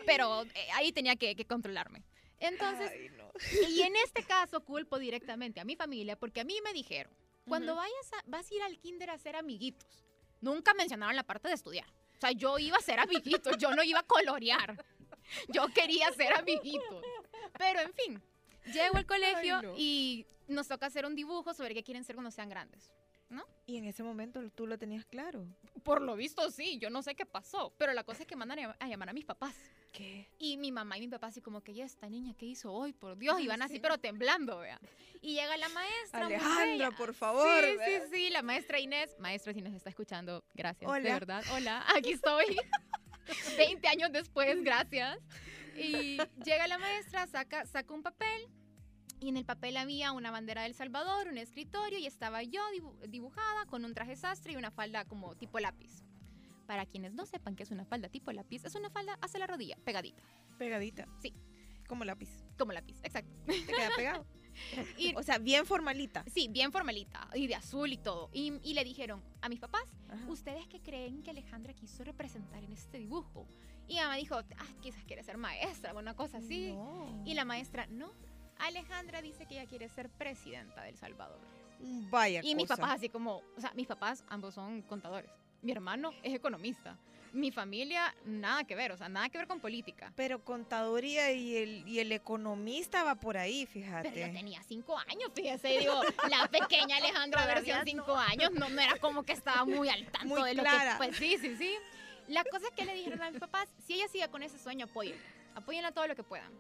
Pero 0.05 0.43
eh, 0.43 0.69
ahí 0.75 0.91
tenía 0.91 1.15
que, 1.15 1.37
controlarme. 1.47 2.03
Entonces, 2.41 2.91
y 3.69 3.83
en 3.83 3.97
este 3.97 4.23
caso 4.25 4.65
culpo 4.65 4.99
directamente 4.99 5.61
a 5.61 5.65
mi 5.65 5.77
familia 5.77 6.19
porque 6.19 6.41
a 6.41 6.45
mí 6.45 6.59
me 6.65 6.73
dijeron, 6.73 7.13
cuando 7.47 7.75
vayas 7.75 8.13
a, 8.13 8.23
vas 8.27 8.51
a 8.51 8.55
ir 8.55 8.63
al 8.63 8.79
kinder 8.79 9.11
a 9.11 9.15
hacer 9.15 9.37
amiguitos, 9.37 10.05
nunca 10.41 10.75
mencionaron 10.75 11.17
la 11.17 11.25
parte 11.25 11.49
de 11.49 11.55
estudiar. 11.55 11.87
O 12.17 12.21
sea, 12.21 12.31
yo 12.33 12.59
iba 12.59 12.77
a 12.77 12.81
ser 12.81 13.01
amiguitos, 13.01 13.59
yo 13.59 13.75
no 13.75 13.83
iba 13.83 14.01
a 14.01 14.05
colorear. 14.05 14.85
Yo 15.49 15.67
quería 15.69 16.13
ser 16.13 16.35
amiguitos. 16.35 17.05
Pero 17.59 17.81
en 17.81 17.93
fin, 17.95 18.23
llego 18.73 18.97
al 18.97 19.07
colegio 19.07 19.75
y 19.77 20.27
nos 20.47 20.69
toca 20.69 20.87
hacer 20.87 21.07
un 21.07 21.15
dibujo 21.15 21.55
sobre 21.55 21.75
qué 21.75 21.83
quieren 21.83 22.05
ser 22.05 22.17
cuando 22.17 22.31
sean 22.31 22.49
grandes. 22.49 22.91
¿No? 23.33 23.47
Y 23.65 23.79
en 23.79 23.87
ese 23.87 24.03
momento 24.03 24.43
tú 24.51 24.67
lo 24.67 24.77
tenías 24.79 25.07
claro. 25.07 25.47
Por 25.85 26.03
lo 26.03 26.17
visto 26.17 26.51
sí, 26.51 26.79
yo 26.79 26.91
no 26.91 27.03
sé 27.03 27.15
qué 27.15 27.25
pasó, 27.25 27.73
pero 27.79 27.95
la 27.95 28.05
cosa 28.05 28.23
es 28.23 28.27
que 28.27 28.37
mandan 28.37 28.59
a 28.79 28.87
llamar 28.87 29.09
a 29.09 29.15
mis 29.15 29.25
papás. 29.25 29.57
¿Qué? 29.91 30.29
Y 30.39 30.59
mi 30.59 30.71
mamá 30.71 30.99
y 30.99 31.01
mi 31.01 31.09
papá 31.09 31.29
así 31.29 31.41
como 31.41 31.63
que, 31.63 31.73
ya 31.73 31.87
esta 31.87 32.11
niña, 32.11 32.35
¿qué 32.37 32.45
hizo 32.45 32.71
hoy? 32.71 32.93
Por 32.93 33.17
Dios, 33.17 33.41
y 33.41 33.47
van 33.47 33.63
así 33.63 33.81
pero 33.81 33.97
temblando, 33.97 34.59
vea. 34.59 34.79
Y 35.23 35.33
llega 35.33 35.57
la 35.57 35.71
maestra. 35.71 36.27
Alejandra, 36.27 36.91
por 36.91 37.15
favor. 37.15 37.65
Sí, 37.65 37.77
sí, 37.87 38.03
sí, 38.13 38.31
la 38.31 38.43
maestra 38.43 38.79
Inés. 38.79 39.17
Maestra, 39.19 39.55
si 39.55 39.63
nos 39.63 39.73
está 39.73 39.89
escuchando, 39.89 40.45
gracias, 40.53 40.91
Hola. 40.91 41.01
de 41.01 41.13
verdad. 41.13 41.43
Hola, 41.55 41.87
aquí 41.97 42.13
estoy. 42.13 42.45
20 43.57 43.89
años 43.89 44.13
después, 44.13 44.63
gracias. 44.63 45.19
Y 45.75 46.19
llega 46.45 46.69
la 46.69 46.77
maestra, 46.77 47.27
saca, 47.29 47.65
saca 47.65 47.95
un 47.95 48.03
papel 48.03 48.51
y 49.23 49.29
en 49.29 49.37
el 49.37 49.45
papel 49.45 49.77
había 49.77 50.13
una 50.13 50.31
bandera 50.31 50.63
del 50.63 50.75
Salvador, 50.75 51.29
un 51.29 51.39
escritorio 51.39 51.99
y 51.99 52.07
estaba 52.07 52.43
yo 52.43 52.61
dibujada 53.09 53.67
con 53.67 53.85
un 53.85 53.95
traje 53.95 54.17
sastre 54.17 54.53
y 54.53 54.57
una 54.57 54.71
falda 54.71 55.05
como 55.05 55.37
tipo 55.37 55.61
lápiz. 55.61 56.03
Para 56.67 56.87
quienes 56.87 57.15
no 57.15 57.25
sepan 57.27 57.55
qué 57.55 57.63
es 57.63 57.71
una 57.71 57.85
falda 57.85 58.09
tipo 58.09 58.33
lápiz, 58.33 58.65
es 58.65 58.75
una 58.75 58.91
falda 58.91 59.19
hacia 59.23 59.39
la 59.39 59.47
rodilla, 59.47 59.77
pegadita. 59.85 60.23
Pegadita. 60.59 61.07
Sí. 61.21 61.35
Como 61.87 62.05
lápiz. 62.05 62.31
Como 62.59 62.73
lápiz, 62.73 62.99
exacto. 63.03 63.33
Te 63.47 63.65
queda 63.65 63.91
pegado. 63.97 64.27
o 65.17 65.23
sea, 65.23 65.39
bien 65.39 65.67
formalita. 65.67 66.25
Sí, 66.33 66.49
bien 66.49 66.73
formalita. 66.73 67.29
Y 67.35 67.47
de 67.47 67.55
azul 67.55 67.93
y 67.93 67.99
todo. 67.99 68.31
Y, 68.33 68.51
le 68.75 68.85
dijeron 68.85 69.23
a 69.41 69.49
mis 69.49 69.61
papás, 69.61 69.85
¿ustedes 70.29 70.67
qué 70.67 70.81
creen 70.81 71.23
que 71.23 71.31
Alejandra 71.31 71.75
quiso 71.75 72.05
representar 72.05 72.63
en 72.65 72.73
este 72.73 72.99
dibujo? 72.99 73.47
Y 73.89 73.97
mamá 73.97 74.17
dijo, 74.17 74.37
ah, 74.37 74.67
quizás 74.81 75.05
quiere 75.05 75.23
ser 75.23 75.37
maestra, 75.37 75.95
una 75.95 76.15
cosa 76.15 76.39
así. 76.39 76.75
Y 77.25 77.35
la 77.35 77.45
maestra, 77.45 77.87
no, 77.89 78.13
Alejandra 78.63 79.21
dice 79.21 79.47
que 79.47 79.55
ella 79.55 79.67
quiere 79.69 79.89
ser 79.89 80.09
presidenta 80.11 80.83
del 80.83 80.97
Salvador. 80.97 81.39
Vaya. 82.11 82.41
Y 82.45 82.55
mis 82.55 82.69
papás 82.69 82.93
así 82.93 83.09
como, 83.09 83.43
o 83.57 83.61
sea, 83.61 83.73
mis 83.75 83.87
papás 83.87 84.25
ambos 84.29 84.55
son 84.55 84.83
contadores. 84.83 85.31
Mi 85.63 85.73
hermano 85.73 86.13
es 86.23 86.35
economista. 86.35 86.99
Mi 87.33 87.51
familia, 87.51 88.15
nada 88.27 88.65
que 88.65 88.77
ver, 88.77 88.93
o 88.93 88.97
sea, 88.97 89.09
nada 89.09 89.31
que 89.31 89.39
ver 89.39 89.47
con 89.47 89.59
política. 89.59 90.13
Pero 90.17 90.45
contaduría 90.45 91.33
y 91.33 91.57
el, 91.57 91.89
y 91.89 91.99
el 91.99 92.13
economista 92.13 93.05
va 93.05 93.15
por 93.15 93.39
ahí, 93.39 93.65
fíjate. 93.65 94.11
Pero 94.11 94.27
yo 94.27 94.33
tenía 94.35 94.63
cinco 94.65 94.99
años, 94.99 95.31
fíjese, 95.35 95.79
digo, 95.79 96.03
la 96.29 96.47
pequeña 96.49 96.99
Alejandra 96.99 97.47
versión 97.55 97.81
cinco 97.85 98.15
años, 98.17 98.51
no, 98.53 98.69
no 98.69 98.81
era 98.81 98.99
como 98.99 99.23
que 99.23 99.33
estaba 99.33 99.65
muy 99.65 99.89
al 99.89 100.07
tanto 100.11 100.45
de 100.45 100.55
lo 100.55 100.63
clara. 100.63 100.93
que... 100.93 100.97
Pues 100.99 101.17
sí, 101.17 101.39
sí, 101.41 101.57
sí. 101.57 101.75
La 102.29 102.45
cosa 102.45 102.67
es 102.69 102.75
que 102.75 102.85
le 102.85 102.95
dijeron 102.95 103.23
a 103.23 103.31
mis 103.31 103.41
papás, 103.41 103.67
si 103.87 103.95
ella 103.95 104.09
sigue 104.09 104.29
con 104.29 104.43
ese 104.43 104.59
sueño, 104.59 104.85
apóyenla. 104.85 105.23
Apóyenla 105.55 105.93
todo 105.93 106.07
lo 106.07 106.15
que 106.15 106.23
puedan 106.23 106.53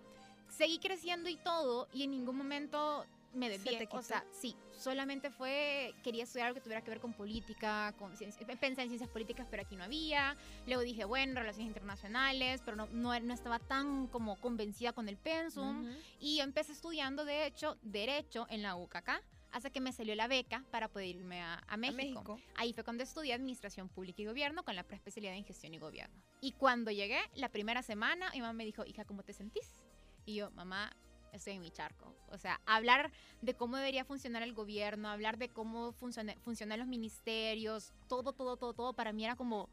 seguí 0.53 0.79
creciendo 0.79 1.29
y 1.29 1.37
todo, 1.37 1.88
y 1.93 2.05
en 2.05 2.11
ningún 2.12 2.37
momento 2.37 3.07
me 3.33 3.49
desvié. 3.49 3.88
O 3.93 4.03
sea, 4.03 4.25
sí, 4.31 4.55
solamente 4.77 5.31
fue, 5.31 5.95
quería 6.05 6.25
estudiar 6.25 6.49
algo 6.49 6.57
que 6.57 6.61
tuviera 6.61 6.83
que 6.83 6.91
ver 6.91 7.01
con 7.01 7.15
política, 7.15 7.95
con 7.99 8.17
ciencia, 8.17 8.47
pensé 8.47 8.83
en 8.83 8.88
ciencias 8.88 9.09
políticas, 9.09 9.47
pero 9.51 9.62
aquí 9.62 9.77
no 9.77 9.85
había. 9.85 10.37
Luego 10.67 10.83
dije, 10.83 11.05
bueno, 11.05 11.41
relaciones 11.41 11.69
internacionales, 11.69 12.61
pero 12.65 12.77
no, 12.77 12.87
no, 12.88 13.19
no 13.19 13.35
estaba 13.35 13.59
tan 13.59 14.07
como 14.09 14.37
convencida 14.41 14.93
con 14.93 15.09
el 15.09 15.17
pensum. 15.17 15.88
Y 16.21 16.41
empecé 16.41 16.73
estudiando, 16.73 17.25
de 17.25 17.47
hecho, 17.47 17.79
Derecho 17.83 18.47
en 18.51 18.62
la 18.62 18.77
UCACA 18.77 19.23
hasta 19.53 19.71
que 19.71 19.81
me 19.81 19.93
salió 19.93 20.15
la 20.15 20.29
beca 20.29 20.65
para 20.71 20.88
poder 20.88 21.09
irme 21.09 21.43
a, 21.43 21.77
México. 21.77 21.97
México. 21.97 22.41
Ahí 22.57 22.73
fue 22.73 22.85
cuando 22.85 23.03
estudié 23.03 23.35
Administración 23.35 23.88
Pública 23.88 24.23
y 24.23 24.25
Gobierno 24.25 24.65
con 24.65 24.75
la 24.75 24.83
preespecialidad 24.83 25.35
en 25.37 25.45
Gestión 25.45 25.75
y 25.75 25.79
Gobierno. 25.79 26.23
Y 26.41 26.53
cuando 26.53 26.91
llegué, 26.91 27.21
la 27.35 27.51
primera 27.51 27.83
semana, 27.83 28.31
mi 28.33 28.41
mamá 28.41 28.55
me 28.55 28.65
dijo, 28.65 28.85
hija, 28.87 29.05
¿cómo 29.05 29.23
te 29.23 29.35
sentís? 29.35 29.83
Y 30.24 30.37
yo, 30.37 30.50
mamá, 30.52 30.94
estoy 31.32 31.54
en 31.54 31.62
mi 31.62 31.70
charco. 31.70 32.14
O 32.28 32.38
sea, 32.38 32.61
hablar 32.66 33.11
de 33.40 33.54
cómo 33.54 33.76
debería 33.76 34.04
funcionar 34.04 34.42
el 34.42 34.52
gobierno, 34.52 35.08
hablar 35.08 35.38
de 35.38 35.48
cómo 35.48 35.92
funciona, 35.92 36.35
funcionan 36.40 36.78
los 36.78 36.88
ministerios, 36.88 37.92
todo, 38.08 38.32
todo, 38.32 38.56
todo, 38.56 38.74
todo, 38.74 38.92
para 38.92 39.12
mí 39.12 39.24
era 39.24 39.37
como, 39.37 39.68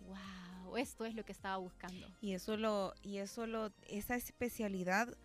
wow, 0.00 0.76
esto 0.76 1.04
es 1.04 1.14
lo 1.14 1.24
que 1.24 1.32
estaba 1.32 1.56
buscando. 1.56 2.06
Y 2.20 2.32
eso 2.32 2.56
lo, 2.56 2.94
y 3.02 3.18
eso 3.18 3.46
lo, 3.46 3.72
esa 3.88 4.16
especialidad 4.16 5.16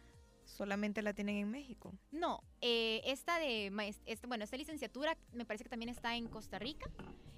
solamente 0.46 1.02
la 1.02 1.14
tienen 1.14 1.38
en 1.38 1.52
México. 1.52 1.94
No, 2.12 2.44
eh, 2.62 3.02
esta 3.06 3.40
de, 3.40 3.72
este, 4.06 4.28
bueno, 4.28 4.44
esta 4.44 4.58
licenciatura 4.58 5.18
me 5.34 5.46
parece 5.46 5.64
que 5.64 5.70
también 5.70 5.90
está 5.90 6.16
en 6.16 6.28
Costa 6.28 6.60
Rica 6.60 6.90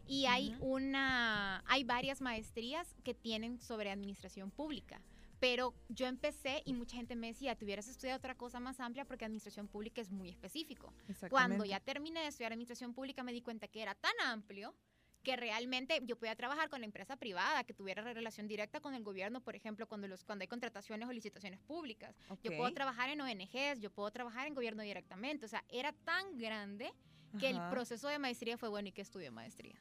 y 0.07 0.25
hay 0.25 0.55
una, 0.59 1.63
hay 1.67 1.83
varias 1.83 2.21
maestrías 2.21 2.95
que 3.03 3.13
tienen 3.13 3.59
sobre 3.59 3.91
administración 3.91 4.51
pública. 4.51 5.01
Pero 5.39 5.73
yo 5.89 6.07
empecé 6.07 6.63
y 6.65 6.73
mucha 6.73 6.97
gente 6.97 7.15
me 7.15 7.27
decía, 7.27 7.55
te 7.55 7.65
hubieras 7.65 7.87
estudiado 7.87 8.17
otra 8.17 8.35
cosa 8.35 8.59
más 8.59 8.79
amplia 8.79 9.05
porque 9.05 9.25
administración 9.25 9.67
pública 9.67 10.01
es 10.01 10.11
muy 10.11 10.29
específico. 10.29 10.93
Cuando 11.29 11.63
ya 11.65 11.79
terminé 11.79 12.21
de 12.21 12.27
estudiar 12.27 12.51
administración 12.53 12.93
pública 12.93 13.23
me 13.23 13.33
di 13.33 13.41
cuenta 13.41 13.67
que 13.67 13.81
era 13.81 13.95
tan 13.95 14.13
amplio 14.25 14.75
que 15.23 15.35
realmente 15.35 15.99
yo 16.05 16.17
podía 16.17 16.35
trabajar 16.35 16.69
con 16.69 16.79
la 16.79 16.85
empresa 16.85 17.17
privada, 17.17 17.65
que 17.65 17.73
tuviera 17.73 18.01
relación 18.01 18.47
directa 18.47 18.79
con 18.79 18.93
el 18.93 19.03
gobierno, 19.03 19.41
por 19.41 19.57
ejemplo, 19.57 19.85
cuando, 19.85 20.07
los, 20.07 20.23
cuando 20.23 20.43
hay 20.43 20.47
contrataciones 20.47 21.07
o 21.09 21.11
licitaciones 21.11 21.59
públicas. 21.59 22.15
Yo 22.43 22.55
puedo 22.55 22.71
trabajar 22.71 23.09
en 23.09 23.19
ONGs, 23.19 23.81
yo 23.81 23.91
puedo 23.91 24.09
trabajar 24.09 24.47
en 24.47 24.53
gobierno 24.55 24.83
directamente. 24.83 25.45
O 25.45 25.49
sea, 25.49 25.65
era 25.67 25.91
tan 25.91 26.37
grande 26.37 26.93
que 27.39 27.49
el 27.49 27.59
proceso 27.69 28.07
de 28.07 28.19
maestría 28.19 28.57
fue 28.57 28.69
bueno 28.69 28.87
y 28.87 28.91
que 28.93 29.01
estudié 29.01 29.29
maestría. 29.29 29.77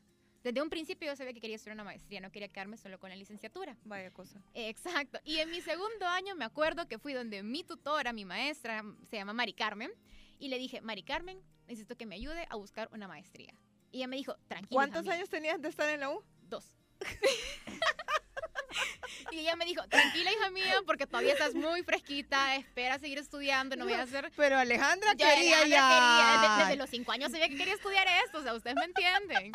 Desde 0.46 0.62
un 0.62 0.70
principio 0.70 1.10
yo 1.10 1.16
sabía 1.16 1.32
que 1.32 1.40
quería 1.40 1.56
estudiar 1.56 1.74
una 1.74 1.82
maestría, 1.82 2.20
no 2.20 2.30
quería 2.30 2.46
quedarme 2.46 2.76
solo 2.76 3.00
con 3.00 3.10
la 3.10 3.16
licenciatura. 3.16 3.76
Vaya 3.82 4.12
cosa. 4.12 4.40
Exacto. 4.54 5.18
Y 5.24 5.38
en 5.38 5.50
mi 5.50 5.60
segundo 5.60 6.06
año 6.06 6.36
me 6.36 6.44
acuerdo 6.44 6.86
que 6.86 7.00
fui 7.00 7.14
donde 7.14 7.42
mi 7.42 7.64
tutora, 7.64 8.12
mi 8.12 8.24
maestra, 8.24 8.84
se 9.10 9.16
llama 9.16 9.32
Mari 9.32 9.54
Carmen, 9.54 9.90
y 10.38 10.46
le 10.46 10.58
dije, 10.58 10.80
Mari 10.82 11.02
Carmen, 11.02 11.42
necesito 11.66 11.96
que 11.96 12.06
me 12.06 12.14
ayude 12.14 12.46
a 12.48 12.54
buscar 12.54 12.88
una 12.92 13.08
maestría. 13.08 13.52
Y 13.90 13.96
ella 13.96 14.06
me 14.06 14.14
dijo, 14.14 14.36
tranquila. 14.46 14.68
¿Cuántos 14.70 15.08
años 15.08 15.28
tenías 15.28 15.60
de 15.60 15.68
estar 15.68 15.88
en 15.88 15.98
la 15.98 16.10
U? 16.10 16.22
Dos. 16.42 16.72
y 19.32 19.40
ella 19.40 19.56
me 19.56 19.64
dijo, 19.64 19.82
tranquila 19.88 20.30
hija 20.30 20.50
mía, 20.50 20.76
porque 20.86 21.08
todavía 21.08 21.32
estás 21.32 21.54
muy 21.54 21.82
fresquita, 21.82 22.54
espera 22.54 23.00
seguir 23.00 23.18
estudiando, 23.18 23.74
no, 23.74 23.84
voy 23.84 23.94
a 23.94 24.02
hacer... 24.02 24.30
Pero 24.36 24.58
Alejandra 24.58 25.16
quería 25.16 25.66
ya. 25.66 25.66
Quería, 25.66 26.56
desde, 26.60 26.76
los 26.76 26.88
cinco 26.88 27.10
años 27.10 27.32
sabía 27.32 27.48
que 27.48 27.56
quería 27.56 27.74
estudiar 27.74 28.06
esto, 28.24 28.38
o 28.38 28.42
sea, 28.44 28.54
ustedes 28.54 28.76
me 28.76 28.84
entienden. 28.84 29.50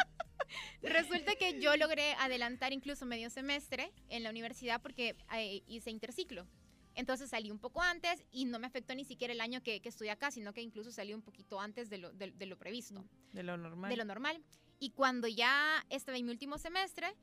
Resulta 0.82 1.36
que 1.36 1.60
yo 1.60 1.76
logré 1.78 2.14
adelantar 2.14 2.74
incluso 2.74 3.06
medio 3.06 3.30
semestre 3.30 3.92
en 4.10 4.24
la 4.24 4.30
universidad 4.30 4.82
porque 4.82 5.16
eh, 5.36 5.64
hice 5.68 5.92
interciclo. 5.92 6.48
Entonces 6.96 7.30
salí 7.30 7.52
un 7.52 7.60
poco 7.60 7.82
antes 7.82 8.24
y 8.32 8.46
no 8.46 8.60
me 8.60 8.68
afectó 8.68 8.94
ni 8.96 9.06
siquiera 9.06 9.34
el 9.34 9.42
año 9.42 9.62
que, 9.64 9.82
que 9.82 9.90
estudié 9.90 10.12
acá, 10.12 10.32
sino 10.32 10.54
que 10.54 10.62
incluso 10.62 10.92
salí 10.92 11.14
un 11.14 11.22
poquito 11.22 11.60
antes 11.60 11.90
de 11.90 11.98
lo, 11.98 12.12
de, 12.12 12.46
lo 12.46 12.58
previsto. 12.58 13.06
De 13.32 13.44
lo 13.44 13.58
normal. 13.58 13.90
De 13.90 13.98
lo 13.98 14.06
normal. 14.06 14.44
Y 14.80 14.92
cuando 14.92 15.28
ya 15.28 15.86
estaba 15.90 16.18
en 16.18 16.26
mi 16.26 16.32
último 16.32 16.58
semestre, 16.58 17.16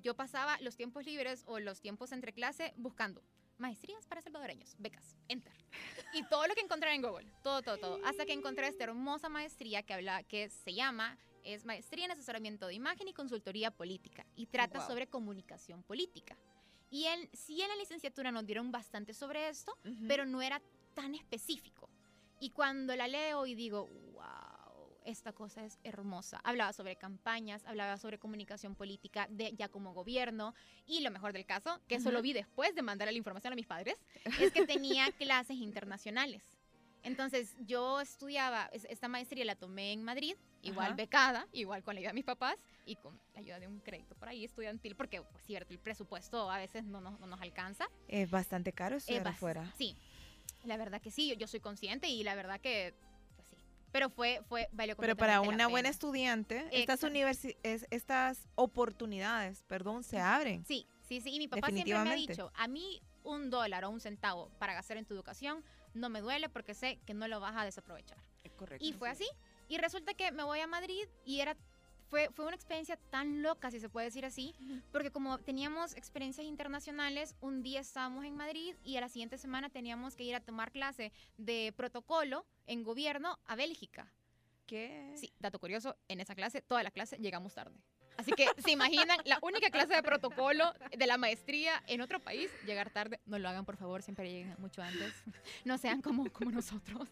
yo 0.00 0.14
pasaba 0.14 0.58
los 0.60 0.76
tiempos 0.76 1.04
libres 1.04 1.42
o 1.46 1.58
los 1.58 1.80
tiempos 1.80 2.12
entre 2.12 2.32
clase 2.32 2.72
buscando 2.76 3.22
maestrías 3.58 4.06
para 4.06 4.22
salvadoreños, 4.22 4.74
becas, 4.78 5.16
enter. 5.28 5.52
Y 6.14 6.22
todo 6.24 6.46
lo 6.46 6.54
que 6.54 6.62
encontré 6.62 6.94
en 6.94 7.02
Google, 7.02 7.30
todo, 7.42 7.62
todo, 7.62 7.76
todo. 7.76 8.00
Hasta 8.04 8.24
que 8.24 8.32
encontré 8.32 8.66
esta 8.68 8.84
hermosa 8.84 9.28
maestría 9.28 9.82
que, 9.82 9.92
habla, 9.92 10.22
que 10.22 10.48
se 10.48 10.72
llama 10.72 11.18
es 11.44 11.64
maestría 11.64 12.04
en 12.04 12.12
asesoramiento 12.12 12.66
de 12.66 12.74
imagen 12.74 13.08
y 13.08 13.12
consultoría 13.12 13.70
política 13.70 14.26
y 14.36 14.46
trata 14.46 14.86
sobre 14.86 15.06
comunicación 15.08 15.82
política. 15.82 16.36
Y 16.90 17.04
en, 17.04 17.28
sí 17.32 17.62
en 17.62 17.68
la 17.68 17.76
licenciatura 17.76 18.32
nos 18.32 18.46
dieron 18.46 18.72
bastante 18.72 19.14
sobre 19.14 19.48
esto, 19.48 19.76
pero 20.08 20.26
no 20.26 20.42
era 20.42 20.60
tan 20.94 21.14
específico. 21.14 21.88
Y 22.40 22.50
cuando 22.50 22.96
la 22.96 23.06
leo 23.06 23.46
y 23.46 23.54
digo, 23.54 23.86
wow, 24.12 24.60
esta 25.04 25.32
cosa 25.32 25.64
es 25.64 25.78
hermosa. 25.84 26.40
Hablaba 26.42 26.72
sobre 26.72 26.96
campañas, 26.96 27.64
hablaba 27.66 27.96
sobre 27.98 28.18
comunicación 28.18 28.74
política 28.74 29.26
de, 29.30 29.52
ya 29.56 29.68
como 29.68 29.92
gobierno 29.92 30.54
y 30.86 31.00
lo 31.00 31.10
mejor 31.10 31.32
del 31.32 31.46
caso, 31.46 31.80
que 31.86 31.96
eso 31.96 32.10
lo 32.10 32.22
vi 32.22 32.32
después 32.32 32.74
de 32.74 32.82
mandar 32.82 33.08
la 33.08 33.18
información 33.18 33.52
a 33.52 33.56
mis 33.56 33.66
padres, 33.66 33.96
es 34.40 34.52
que 34.52 34.66
tenía 34.66 35.10
clases 35.18 35.56
internacionales. 35.56 36.42
Entonces 37.02 37.54
yo 37.66 38.00
estudiaba, 38.00 38.70
esta 38.72 39.08
maestría 39.08 39.44
la 39.44 39.56
tomé 39.56 39.92
en 39.92 40.02
Madrid, 40.02 40.34
igual 40.62 40.94
becada, 40.94 41.46
igual 41.52 41.82
con 41.82 41.94
la 41.94 42.00
ayuda 42.00 42.10
de 42.10 42.14
mis 42.14 42.24
papás 42.24 42.56
y 42.86 42.96
con 42.96 43.18
la 43.34 43.40
ayuda 43.40 43.60
de 43.60 43.68
un 43.68 43.80
crédito 43.80 44.14
por 44.14 44.28
ahí 44.28 44.44
estudiantil, 44.44 44.96
porque 44.96 45.22
pues 45.22 45.44
cierto, 45.44 45.72
el 45.72 45.78
presupuesto 45.78 46.50
a 46.50 46.58
veces 46.58 46.84
no 46.84 47.00
nos, 47.00 47.18
no 47.20 47.26
nos 47.26 47.40
alcanza. 47.40 47.88
Es 48.08 48.30
bastante 48.30 48.72
caro 48.72 48.96
estudiar 48.96 49.26
afuera. 49.28 49.72
Sí, 49.76 49.96
la 50.64 50.76
verdad 50.76 51.00
que 51.00 51.10
sí, 51.10 51.28
yo, 51.28 51.34
yo, 51.34 51.46
soy 51.46 51.60
consciente 51.60 52.08
y 52.08 52.22
la 52.22 52.34
verdad 52.34 52.60
que, 52.60 52.94
pues 53.36 53.48
sí. 53.48 53.56
Pero 53.92 54.10
fue, 54.10 54.42
fue, 54.48 54.68
valió 54.72 54.96
Pero 54.96 55.16
para 55.16 55.40
una 55.40 55.68
buena 55.68 55.88
estudiante, 55.88 56.66
estas, 56.72 57.02
es, 57.62 57.86
estas 57.90 58.48
oportunidades, 58.54 59.62
perdón, 59.66 60.04
se 60.04 60.18
abren. 60.18 60.64
Sí, 60.64 60.86
sí, 61.08 61.20
sí, 61.20 61.34
y 61.34 61.38
mi 61.38 61.48
papá 61.48 61.68
siempre 61.68 61.98
me 61.98 62.10
ha 62.10 62.14
dicho, 62.14 62.52
a 62.54 62.68
mí 62.68 63.00
un 63.22 63.50
dólar 63.50 63.84
o 63.84 63.90
un 63.90 64.00
centavo 64.00 64.50
para 64.58 64.74
gastar 64.74 64.96
en 64.96 65.04
tu 65.04 65.14
educación 65.14 65.62
no 65.92 66.08
me 66.08 66.20
duele 66.20 66.48
porque 66.48 66.74
sé 66.74 66.98
que 67.06 67.14
no 67.14 67.28
lo 67.28 67.40
vas 67.40 67.56
a 67.56 67.64
desaprovechar. 67.64 68.18
Correcto. 68.56 68.84
Y 68.84 68.92
fue 68.92 69.08
así. 69.08 69.26
Y 69.70 69.78
resulta 69.78 70.14
que 70.14 70.32
me 70.32 70.42
voy 70.42 70.58
a 70.58 70.66
Madrid 70.66 71.04
y 71.24 71.40
era 71.40 71.56
fue, 72.08 72.28
fue 72.34 72.44
una 72.44 72.56
experiencia 72.56 72.96
tan 73.10 73.40
loca, 73.40 73.70
si 73.70 73.78
se 73.78 73.88
puede 73.88 74.06
decir 74.06 74.24
así, 74.24 74.52
porque 74.90 75.12
como 75.12 75.38
teníamos 75.38 75.94
experiencias 75.94 76.44
internacionales, 76.44 77.36
un 77.40 77.62
día 77.62 77.78
estábamos 77.78 78.24
en 78.24 78.34
Madrid 78.34 78.74
y 78.82 78.96
a 78.96 79.00
la 79.00 79.08
siguiente 79.08 79.38
semana 79.38 79.70
teníamos 79.70 80.16
que 80.16 80.24
ir 80.24 80.34
a 80.34 80.40
tomar 80.40 80.72
clase 80.72 81.12
de 81.38 81.72
protocolo 81.76 82.44
en 82.66 82.82
gobierno 82.82 83.38
a 83.46 83.54
Bélgica. 83.54 84.12
¿Qué? 84.66 85.12
Sí, 85.14 85.32
dato 85.38 85.60
curioso, 85.60 85.96
en 86.08 86.20
esa 86.20 86.34
clase, 86.34 86.62
toda 86.62 86.82
la 86.82 86.90
clase 86.90 87.16
llegamos 87.18 87.54
tarde. 87.54 87.78
Así 88.16 88.32
que 88.32 88.48
se 88.58 88.72
imaginan, 88.72 89.20
la 89.24 89.38
única 89.40 89.70
clase 89.70 89.94
de 89.94 90.02
protocolo 90.02 90.74
de 90.90 91.06
la 91.06 91.16
maestría 91.16 91.80
en 91.86 92.00
otro 92.00 92.18
país, 92.18 92.50
llegar 92.66 92.90
tarde. 92.90 93.20
No 93.24 93.38
lo 93.38 93.48
hagan, 93.48 93.64
por 93.64 93.76
favor, 93.76 94.02
siempre 94.02 94.28
lleguen 94.28 94.56
mucho 94.58 94.82
antes. 94.82 95.14
No 95.64 95.78
sean 95.78 96.02
como, 96.02 96.28
como 96.32 96.50
nosotros. 96.50 97.08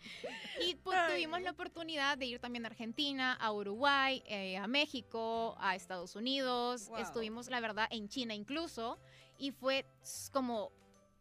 Y 0.66 0.74
pues, 0.74 0.98
tuvimos 1.08 1.40
la 1.40 1.52
oportunidad 1.52 2.18
de 2.18 2.26
ir 2.26 2.38
también 2.38 2.64
a 2.66 2.68
Argentina, 2.68 3.32
a 3.32 3.52
Uruguay, 3.52 4.22
eh, 4.26 4.58
a 4.58 4.66
México, 4.66 5.56
a 5.58 5.74
Estados 5.74 6.16
Unidos. 6.16 6.90
Estuvimos, 6.98 7.48
la 7.48 7.60
verdad, 7.60 7.88
en 7.90 8.08
China 8.08 8.34
incluso. 8.34 8.98
Y 9.38 9.52
fue 9.52 9.86
como 10.32 10.70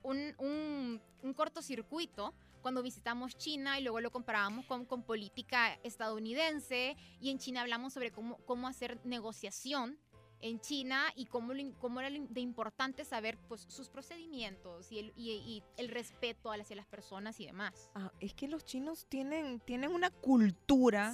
un, 0.03 0.35
un, 0.39 1.01
un 1.23 1.33
cortocircuito 1.33 2.33
cuando 2.61 2.83
visitamos 2.83 3.37
China 3.37 3.79
y 3.79 3.83
luego 3.83 4.01
lo 4.01 4.11
comparábamos 4.11 4.65
con, 4.65 4.85
con, 4.85 5.03
política 5.03 5.79
estadounidense 5.83 6.97
y 7.21 7.29
en 7.29 7.39
China 7.39 7.61
hablamos 7.61 7.93
sobre 7.93 8.11
cómo, 8.11 8.37
cómo 8.45 8.67
hacer 8.67 8.99
negociación 9.05 9.97
en 10.41 10.59
China 10.59 11.03
y 11.15 11.25
cómo, 11.25 11.53
cómo 11.79 11.99
era 11.99 12.09
de 12.09 12.41
importante 12.41 13.05
saber 13.05 13.37
pues, 13.47 13.65
sus 13.67 13.89
procedimientos 13.89 14.91
y 14.91 14.99
el, 14.99 15.13
y, 15.15 15.63
el 15.77 15.89
respeto 15.89 16.51
hacia 16.51 16.75
las 16.75 16.87
personas 16.87 17.39
y 17.39 17.45
demás. 17.45 17.89
Ah, 17.95 18.11
es 18.19 18.33
que 18.33 18.47
los 18.47 18.65
chinos 18.65 19.05
tienen, 19.09 19.59
tienen 19.59 19.91
una 19.91 20.09
cultura 20.09 21.11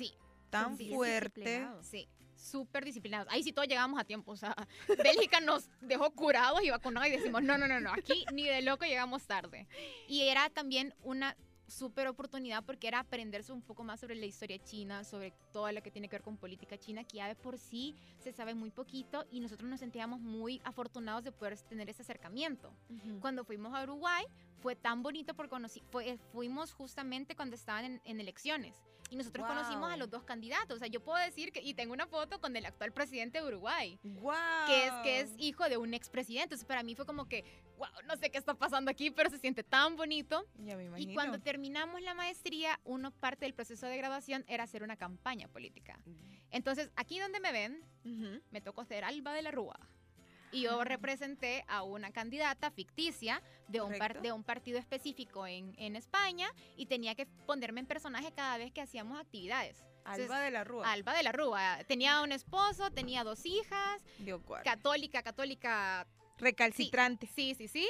tan 0.50 0.78
fuerte. 0.78 1.68
Sí 1.82 2.08
súper 2.46 2.86
disciplinados. 2.86 3.28
Ahí 3.32 3.44
sí 3.44 3.52
todos 3.52 3.68
llegamos 3.68 4.00
a 4.00 4.04
tiempo. 4.04 4.32
O 4.32 4.36
sea, 4.36 4.56
Bélgica 4.88 5.40
nos 5.40 5.70
dejó 5.82 6.12
curados 6.12 6.62
y 6.64 6.70
vacunados 6.70 7.10
y 7.10 7.12
decimos, 7.12 7.42
no, 7.42 7.58
no, 7.58 7.68
no, 7.68 7.80
no, 7.80 7.92
aquí 7.92 8.26
ni 8.34 8.44
de 8.44 8.62
loco 8.62 8.86
llegamos 8.86 9.26
tarde. 9.26 9.68
Y 10.08 10.22
era 10.22 10.50
también 10.50 10.94
una 11.02 11.36
súper 11.68 12.08
oportunidad 12.08 12.64
porque 12.64 12.88
era 12.88 13.00
aprenderse 13.00 13.52
un 13.52 13.62
poco 13.62 13.84
más 13.84 14.00
sobre 14.00 14.16
la 14.16 14.26
historia 14.26 14.62
china, 14.64 15.04
sobre 15.04 15.32
toda 15.52 15.72
la 15.72 15.82
que 15.82 15.92
tiene 15.92 16.08
que 16.08 16.16
ver 16.16 16.24
con 16.24 16.38
política 16.38 16.78
china, 16.78 17.04
que 17.04 17.18
ya 17.18 17.28
de 17.28 17.36
por 17.36 17.58
sí 17.58 17.96
se 18.20 18.32
sabe 18.32 18.54
muy 18.54 18.72
poquito 18.72 19.26
y 19.32 19.40
nosotros 19.40 19.70
nos 19.70 19.80
sentíamos 19.80 20.20
muy 20.20 20.62
afortunados 20.64 21.24
de 21.24 21.32
poder 21.32 21.58
tener 21.62 21.90
ese 21.90 22.02
acercamiento. 22.02 22.74
Cuando 23.20 23.44
fuimos 23.44 23.74
a 23.74 23.84
Uruguay 23.84 24.26
fue 24.60 24.76
tan 24.76 25.04
bonito 25.04 25.34
porque 25.36 25.50
conocí, 25.50 25.84
fue, 25.92 26.18
fuimos 26.32 26.74
justamente 26.74 27.36
cuando 27.36 27.56
estaban 27.56 28.02
en, 28.04 28.20
elecciones 28.20 28.76
y 29.10 29.16
nosotros 29.16 29.46
conocimos 29.46 29.92
a 29.92 29.98
los 29.98 30.10
dos 30.10 30.24
candidatos. 30.24 30.78
O 30.78 30.80
sea, 30.80 30.88
yo 30.88 31.02
puedo 31.04 31.18
decir 31.24 31.52
que, 31.52 31.62
y 31.62 31.74
tengo 31.74 31.94
una 31.94 32.08
foto 32.08 32.40
con 32.40 32.56
el 32.56 32.66
actual 32.66 32.92
presidente 32.92 33.40
de 33.40 33.48
Uruguay, 33.48 34.00
que, 34.68 34.88
es, 34.88 34.94
que 35.04 35.20
es 35.22 35.32
hijo 35.38 35.68
de 35.70 35.78
un 35.78 35.94
expresidente. 35.94 36.46
Entonces, 36.46 36.66
para 36.66 36.84
mí 36.84 36.96
fue 36.96 37.06
como 37.06 37.26
que, 37.26 37.44
wow, 37.78 37.88
no 38.08 38.16
sé 38.18 38.30
qué 38.30 38.38
está 38.38 38.54
pasando 38.54 38.90
aquí, 38.92 39.12
pero 39.12 39.30
se 39.30 39.38
siente 39.38 39.64
tan 39.64 39.96
bonito. 39.96 40.46
Ya 40.58 40.76
me 40.76 40.90
y 41.00 41.14
cuando 41.14 41.40
terminamos 41.40 42.02
la 42.02 42.14
maestría, 42.14 42.80
uno 42.84 43.12
parte 43.12 43.46
del 43.46 43.54
proceso 43.54 43.86
de 43.86 43.98
graduación 43.98 44.44
era 44.48 44.64
hacer 44.64 44.84
una 44.84 44.96
campaña 44.98 45.48
política. 45.48 46.00
Mm. 46.06 46.14
Entonces, 46.52 46.90
aquí 46.96 47.20
donde 47.20 47.40
me 47.40 47.52
ven, 47.52 47.84
me 48.52 48.62
tocó 48.62 48.86
ser 48.86 49.04
Alba 49.04 49.34
de 49.34 49.42
la 49.42 49.52
Rúa 49.52 49.80
y 50.56 50.62
yo 50.62 50.84
representé 50.84 51.66
a 51.68 51.84
una 51.84 52.12
candidata 52.12 52.72
ficticia 52.72 53.42
de 53.68 53.82
un, 53.82 53.94
de 54.22 54.32
un 54.32 54.44
partido 54.44 54.80
específico 54.80 55.46
en, 55.46 55.76
en, 55.78 55.96
España 55.96 56.48
y 56.78 56.86
tenía 56.86 57.16
que 57.16 57.26
ponerme 57.26 57.82
en 57.82 57.88
personaje 57.88 58.32
cada 58.32 58.58
vez 58.58 58.72
que 58.72 58.82
hacíamos 58.82 59.20
actividades. 59.20 59.84
Alba 60.06 60.40
de 60.40 60.52
la 60.52 60.64
Rúa. 60.64 60.92
Alba 60.92 61.14
de 61.14 61.24
la 61.24 61.32
Rúa. 61.32 61.80
Tenía 61.88 62.22
un 62.22 62.32
esposo, 62.32 62.92
tenía 62.92 63.24
dos 63.24 63.46
hijas. 63.46 64.04
católica, 64.64 65.24
católica 65.24 66.08
recalcitrante. 66.38 67.28
Sí, 67.28 67.56
sí, 67.56 67.68
sí. 67.68 67.88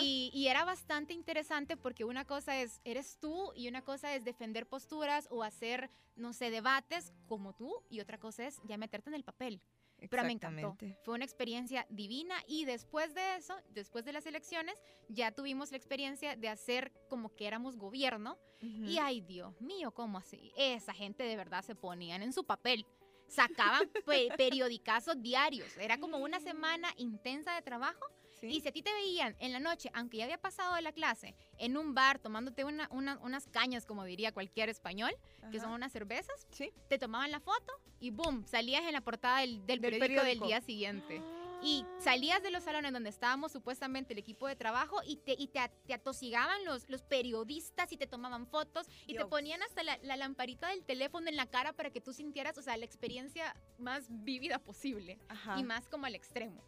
Y, 0.00 0.30
y, 0.34 0.48
era 0.48 0.64
bastante 0.64 1.12
interesante 1.12 1.76
porque 1.76 2.04
una 2.04 2.24
cosa 2.24 2.60
es, 2.60 2.80
eres 2.84 3.18
tú 3.20 3.52
y 3.54 3.68
una 3.68 3.82
cosa 3.82 4.14
es 4.14 4.24
defender 4.24 4.66
posturas 4.66 5.28
o 5.30 5.42
hacer, 5.42 5.88
no 6.16 6.32
sé, 6.32 6.50
debates 6.50 7.12
como 7.26 7.54
tú 7.54 7.82
y 7.88 8.00
otra 8.00 8.18
cosa 8.18 8.46
es 8.46 8.60
ya 8.64 8.76
meterte 8.76 9.10
en 9.10 9.14
el 9.14 9.24
papel. 9.24 9.60
Pero 10.10 10.24
me 10.24 10.32
encantó. 10.32 10.76
Fue 11.02 11.14
una 11.14 11.24
experiencia 11.24 11.86
divina 11.88 12.34
y 12.46 12.64
después 12.64 13.14
de 13.14 13.36
eso, 13.36 13.54
después 13.70 14.04
de 14.04 14.12
las 14.12 14.26
elecciones, 14.26 14.80
ya 15.08 15.32
tuvimos 15.32 15.70
la 15.70 15.76
experiencia 15.76 16.36
de 16.36 16.48
hacer 16.48 16.92
como 17.08 17.34
que 17.34 17.46
éramos 17.46 17.76
gobierno. 17.76 18.38
Y 18.60 18.98
ay, 18.98 19.20
Dios 19.20 19.60
mío, 19.60 19.92
¿cómo 19.92 20.18
así? 20.18 20.52
Esa 20.56 20.94
gente 20.94 21.24
de 21.24 21.36
verdad 21.36 21.64
se 21.64 21.74
ponían 21.74 22.22
en 22.22 22.32
su 22.32 22.44
papel. 22.44 22.86
Sacaban 23.26 23.90
periodicazos 24.36 25.20
diarios. 25.20 25.76
Era 25.78 25.98
como 25.98 26.18
una 26.18 26.38
semana 26.38 26.88
intensa 26.96 27.54
de 27.54 27.62
trabajo 27.62 28.04
y 28.42 28.60
si 28.60 28.68
a 28.68 28.72
ti 28.72 28.82
te 28.82 28.92
veían 28.92 29.36
en 29.38 29.52
la 29.52 29.60
noche, 29.60 29.90
aunque 29.94 30.18
ya 30.18 30.24
había 30.24 30.38
pasado 30.38 30.74
de 30.74 30.82
la 30.82 30.92
clase, 30.92 31.34
en 31.58 31.76
un 31.76 31.94
bar 31.94 32.18
tomándote 32.18 32.64
una, 32.64 32.88
unas 32.90 33.46
cañas, 33.48 33.86
como 33.86 34.04
diría 34.04 34.32
cualquier 34.32 34.68
español, 34.68 35.12
que 35.50 35.60
son 35.60 35.70
unas 35.70 35.92
cervezas, 35.92 36.46
te 36.88 36.98
tomaban 36.98 37.30
la 37.30 37.40
foto 37.40 37.72
y 38.00 38.10
boom, 38.10 38.44
salías 38.46 38.82
en 38.84 38.92
la 38.92 39.00
portada 39.00 39.40
del, 39.40 39.60
periódico, 39.60 40.24
del 40.24 40.40
día 40.40 40.60
siguiente. 40.60 41.22
Y 41.64 41.84
ah. 41.86 42.00
salías 42.00 42.42
de 42.42 42.50
los 42.50 42.64
salones 42.64 42.92
donde 42.92 43.10
estábamos 43.10 43.52
supuestamente 43.52 44.12
el 44.12 44.18
equipo 44.18 44.48
de 44.48 44.56
trabajo 44.56 45.00
y 45.06 45.16
te, 45.16 45.36
y 45.38 45.46
te, 45.46 45.60
atosigaban 45.94 46.64
los, 46.64 46.88
los 46.88 47.02
periodistas 47.04 47.92
y 47.92 47.96
te 47.96 48.08
tomaban 48.08 48.46
fotos 48.48 48.88
y 49.06 49.14
te 49.14 49.24
ponían 49.26 49.62
hasta 49.62 49.84
la, 49.84 50.16
lamparita 50.16 50.68
del 50.68 50.84
teléfono 50.84 51.28
en 51.28 51.36
la 51.36 51.46
cara 51.46 51.72
para 51.72 51.90
que 51.90 52.00
tú 52.00 52.12
sintieras, 52.12 52.58
o 52.58 52.62
sea, 52.62 52.76
la 52.76 52.84
experiencia 52.84 53.54
más 53.78 54.06
vívida 54.08 54.58
posible 54.58 55.18
y 55.56 55.62
más 55.62 55.88
como 55.88 56.06
al 56.06 56.16
extremo. 56.16 56.64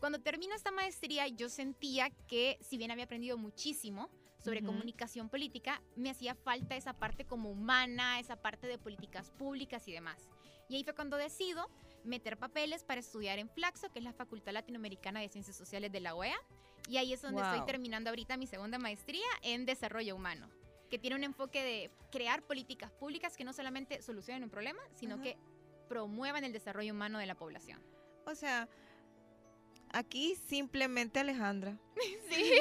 Cuando 0.00 0.20
termino 0.20 0.54
esta 0.54 0.70
maestría, 0.70 1.26
yo 1.26 1.48
sentía 1.48 2.10
que, 2.28 2.58
si 2.60 2.78
bien 2.78 2.90
había 2.90 3.04
aprendido 3.04 3.36
muchísimo 3.36 4.10
sobre 4.38 4.62
comunicación 4.62 5.28
política, 5.28 5.82
me 5.96 6.10
hacía 6.10 6.34
falta 6.36 6.76
esa 6.76 6.92
parte 6.92 7.24
como 7.24 7.50
humana, 7.50 8.20
esa 8.20 8.36
parte 8.36 8.68
de 8.68 8.78
políticas 8.78 9.30
públicas 9.30 9.88
y 9.88 9.92
demás. 9.92 10.28
Y 10.68 10.76
ahí 10.76 10.84
fue 10.84 10.94
cuando 10.94 11.16
decido 11.16 11.68
meter 12.04 12.38
papeles 12.38 12.84
para 12.84 13.00
estudiar 13.00 13.40
en 13.40 13.48
Flaxo, 13.48 13.90
que 13.90 13.98
es 13.98 14.04
la 14.04 14.12
Facultad 14.12 14.52
Latinoamericana 14.52 15.20
de 15.20 15.28
Ciencias 15.28 15.56
Sociales 15.56 15.90
de 15.90 16.00
la 16.00 16.14
OEA. 16.14 16.38
Y 16.88 16.98
ahí 16.98 17.12
es 17.12 17.20
donde 17.20 17.42
estoy 17.42 17.66
terminando 17.66 18.10
ahorita 18.10 18.36
mi 18.36 18.46
segunda 18.46 18.78
maestría 18.78 19.26
en 19.42 19.66
desarrollo 19.66 20.14
humano, 20.14 20.48
que 20.88 20.98
tiene 20.98 21.16
un 21.16 21.24
enfoque 21.24 21.62
de 21.62 21.90
crear 22.12 22.42
políticas 22.42 22.92
públicas 22.92 23.36
que 23.36 23.44
no 23.44 23.52
solamente 23.52 24.00
solucionen 24.00 24.44
un 24.44 24.50
problema, 24.50 24.80
sino 24.94 25.20
que 25.20 25.36
promuevan 25.88 26.44
el 26.44 26.52
desarrollo 26.52 26.92
humano 26.92 27.18
de 27.18 27.26
la 27.26 27.34
población. 27.34 27.82
O 28.26 28.34
sea, 28.34 28.68
Aquí 29.92 30.36
simplemente 30.48 31.20
Alejandra. 31.20 31.76
Sí. 32.30 32.52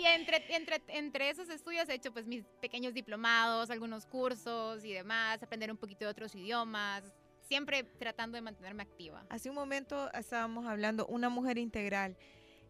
y 0.00 0.04
entre, 0.06 0.54
entre, 0.54 0.80
entre 0.88 1.30
esos 1.30 1.48
estudios 1.48 1.88
he 1.88 1.94
hecho 1.94 2.12
pues 2.12 2.26
mis 2.26 2.44
pequeños 2.60 2.94
diplomados, 2.94 3.70
algunos 3.70 4.06
cursos 4.06 4.84
y 4.84 4.92
demás, 4.92 5.42
aprender 5.42 5.70
un 5.70 5.76
poquito 5.76 6.04
de 6.04 6.10
otros 6.10 6.34
idiomas, 6.34 7.02
siempre 7.40 7.82
tratando 7.82 8.36
de 8.36 8.42
mantenerme 8.42 8.82
activa. 8.82 9.26
Hace 9.28 9.50
un 9.50 9.56
momento 9.56 10.12
estábamos 10.12 10.66
hablando, 10.66 11.06
una 11.06 11.28
mujer 11.28 11.58
integral. 11.58 12.16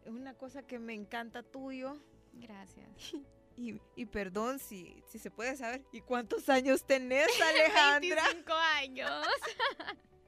Es 0.03 0.11
una 0.11 0.33
cosa 0.33 0.63
que 0.63 0.79
me 0.79 0.93
encanta 0.93 1.43
tuyo. 1.43 1.97
Gracias. 2.33 2.89
Y, 3.55 3.79
y, 3.95 4.07
perdón 4.07 4.57
si, 4.57 4.95
si 5.05 5.19
se 5.19 5.29
puede 5.29 5.55
saber. 5.55 5.83
¿Y 5.91 6.01
cuántos 6.01 6.49
años 6.49 6.83
tenés, 6.87 7.27
Alejandra? 7.39 8.23
25 8.23 8.51
años. 8.51 9.27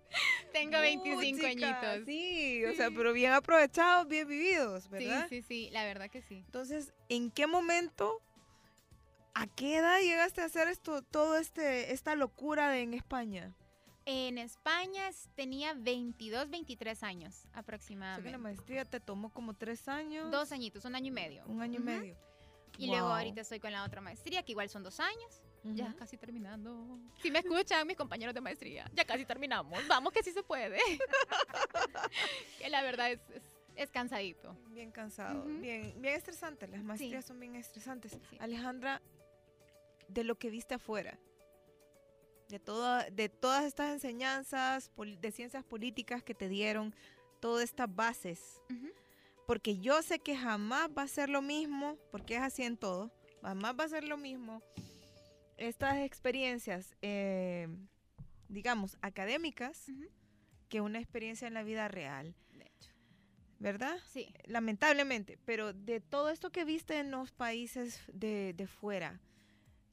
Tengo 0.53 0.79
25 0.79 1.45
añitos. 1.45 2.05
Sí, 2.05 2.63
o 2.65 2.73
sea, 2.73 2.89
pero 2.91 3.13
bien 3.13 3.33
aprovechados, 3.33 4.07
bien 4.07 4.27
vividos, 4.27 4.89
¿verdad? 4.89 5.27
Sí, 5.29 5.41
sí, 5.41 5.47
sí, 5.47 5.69
la 5.71 5.83
verdad 5.83 6.09
que 6.09 6.21
sí. 6.21 6.43
Entonces, 6.45 6.93
¿en 7.09 7.31
qué 7.31 7.47
momento, 7.47 8.21
a 9.33 9.47
qué 9.47 9.77
edad 9.77 9.99
llegaste 9.99 10.41
a 10.41 10.45
hacer 10.45 10.67
esto, 10.67 11.01
todo 11.01 11.37
este, 11.37 11.93
esta 11.93 12.15
locura 12.15 12.77
en 12.77 12.93
España? 12.93 13.53
En 14.05 14.37
España 14.37 15.09
tenía 15.35 15.73
22, 15.73 16.49
23 16.51 17.01
años 17.03 17.47
aproximadamente. 17.53 18.31
la 18.31 18.37
maestría 18.37 18.85
te 18.85 18.99
tomó 18.99 19.29
como 19.29 19.55
tres 19.55 19.87
años. 19.87 20.29
Dos 20.29 20.51
añitos, 20.51 20.85
un 20.85 20.95
año 20.95 21.07
y 21.07 21.11
medio. 21.11 21.43
Un 21.47 21.61
año 21.61 21.79
y 21.79 21.83
medio. 21.83 22.17
Y 22.77 22.87
luego 22.87 23.07
ahorita 23.07 23.41
estoy 23.41 23.59
con 23.59 23.71
la 23.71 23.83
otra 23.83 24.01
maestría, 24.01 24.43
que 24.43 24.51
igual 24.51 24.69
son 24.69 24.83
dos 24.83 24.99
años. 24.99 25.41
Ya 25.73 25.93
casi 25.95 26.17
terminando. 26.17 26.99
Si 27.21 27.31
me 27.31 27.39
escuchan 27.39 27.87
mis 27.87 27.97
compañeros 27.97 28.35
de 28.35 28.41
maestría, 28.41 28.89
ya 28.93 29.03
casi 29.03 29.25
terminamos. 29.25 29.79
Vamos 29.87 30.13
que 30.13 30.21
sí 30.21 30.31
se 30.31 30.43
puede. 30.43 30.77
que 32.59 32.69
la 32.69 32.83
verdad 32.83 33.11
es, 33.11 33.19
es, 33.75 33.89
cansadito. 33.89 34.55
Bien 34.69 34.91
cansado, 34.91 35.43
bien, 35.45 35.93
bien 35.99 36.13
estresante. 36.13 36.67
Las 36.67 36.83
maestrías 36.83 37.25
son 37.25 37.39
bien 37.39 37.55
estresantes. 37.55 38.15
Alejandra, 38.39 39.01
de 40.07 40.23
lo 40.23 40.35
que 40.35 40.51
viste 40.51 40.75
afuera, 40.75 41.17
de, 42.47 42.59
toda, 42.59 43.09
de 43.09 43.29
todas 43.29 43.65
estas 43.65 43.91
enseñanzas 43.91 44.91
de 44.95 45.31
ciencias 45.31 45.63
políticas 45.63 46.21
que 46.21 46.35
te 46.35 46.47
dieron, 46.47 46.93
todas 47.39 47.63
estas 47.63 47.93
bases, 47.93 48.61
porque 49.47 49.79
yo 49.79 50.01
sé 50.03 50.19
que 50.19 50.37
jamás 50.37 50.89
va 50.95 51.03
a 51.03 51.07
ser 51.07 51.29
lo 51.29 51.41
mismo, 51.41 51.97
porque 52.11 52.35
es 52.35 52.41
así 52.41 52.61
en 52.61 52.77
todo, 52.77 53.11
jamás 53.41 53.75
va 53.79 53.85
a 53.85 53.89
ser 53.89 54.03
lo 54.03 54.17
mismo 54.17 54.61
estas 55.57 55.97
experiencias, 55.97 56.95
eh, 57.01 57.67
digamos, 58.49 58.97
académicas, 59.01 59.85
que 60.69 60.81
una 60.81 60.99
experiencia 60.99 61.47
en 61.47 61.53
la 61.53 61.63
vida 61.63 61.87
real, 61.87 62.35
De 62.51 62.65
hecho. 62.65 62.91
¿verdad? 63.59 63.97
Sí. 64.11 64.33
Lamentablemente, 64.45 65.37
pero 65.45 65.73
de 65.73 66.01
todo 66.01 66.29
esto 66.29 66.51
que 66.51 66.65
viste 66.65 66.99
en 66.99 67.11
los 67.11 67.31
países 67.31 68.01
de, 68.11 68.53
de 68.53 68.67
fuera, 68.67 69.21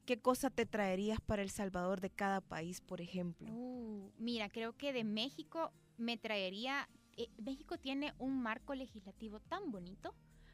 ¿qué 0.05 0.19
cosa 0.19 0.49
te 0.49 0.65
traerías 0.65 1.19
para 1.21 1.41
El 1.41 1.49
Salvador 1.49 2.01
de 2.01 2.09
cada 2.09 2.41
país, 2.41 2.81
por 2.81 3.01
ejemplo? 3.01 3.47
Uh, 3.51 4.11
mira, 4.17 4.49
creo 4.49 4.73
que 4.75 4.91
de 4.93 5.03
México 5.03 5.71
me 5.97 6.17
traería. 6.17 6.89
eh, 7.15 7.29
México 7.37 7.77
tiene 7.77 8.13
un 8.17 8.41
marco 8.41 8.73
legislativo 8.75 9.39
tan 9.39 9.71
bonito, 9.71 10.13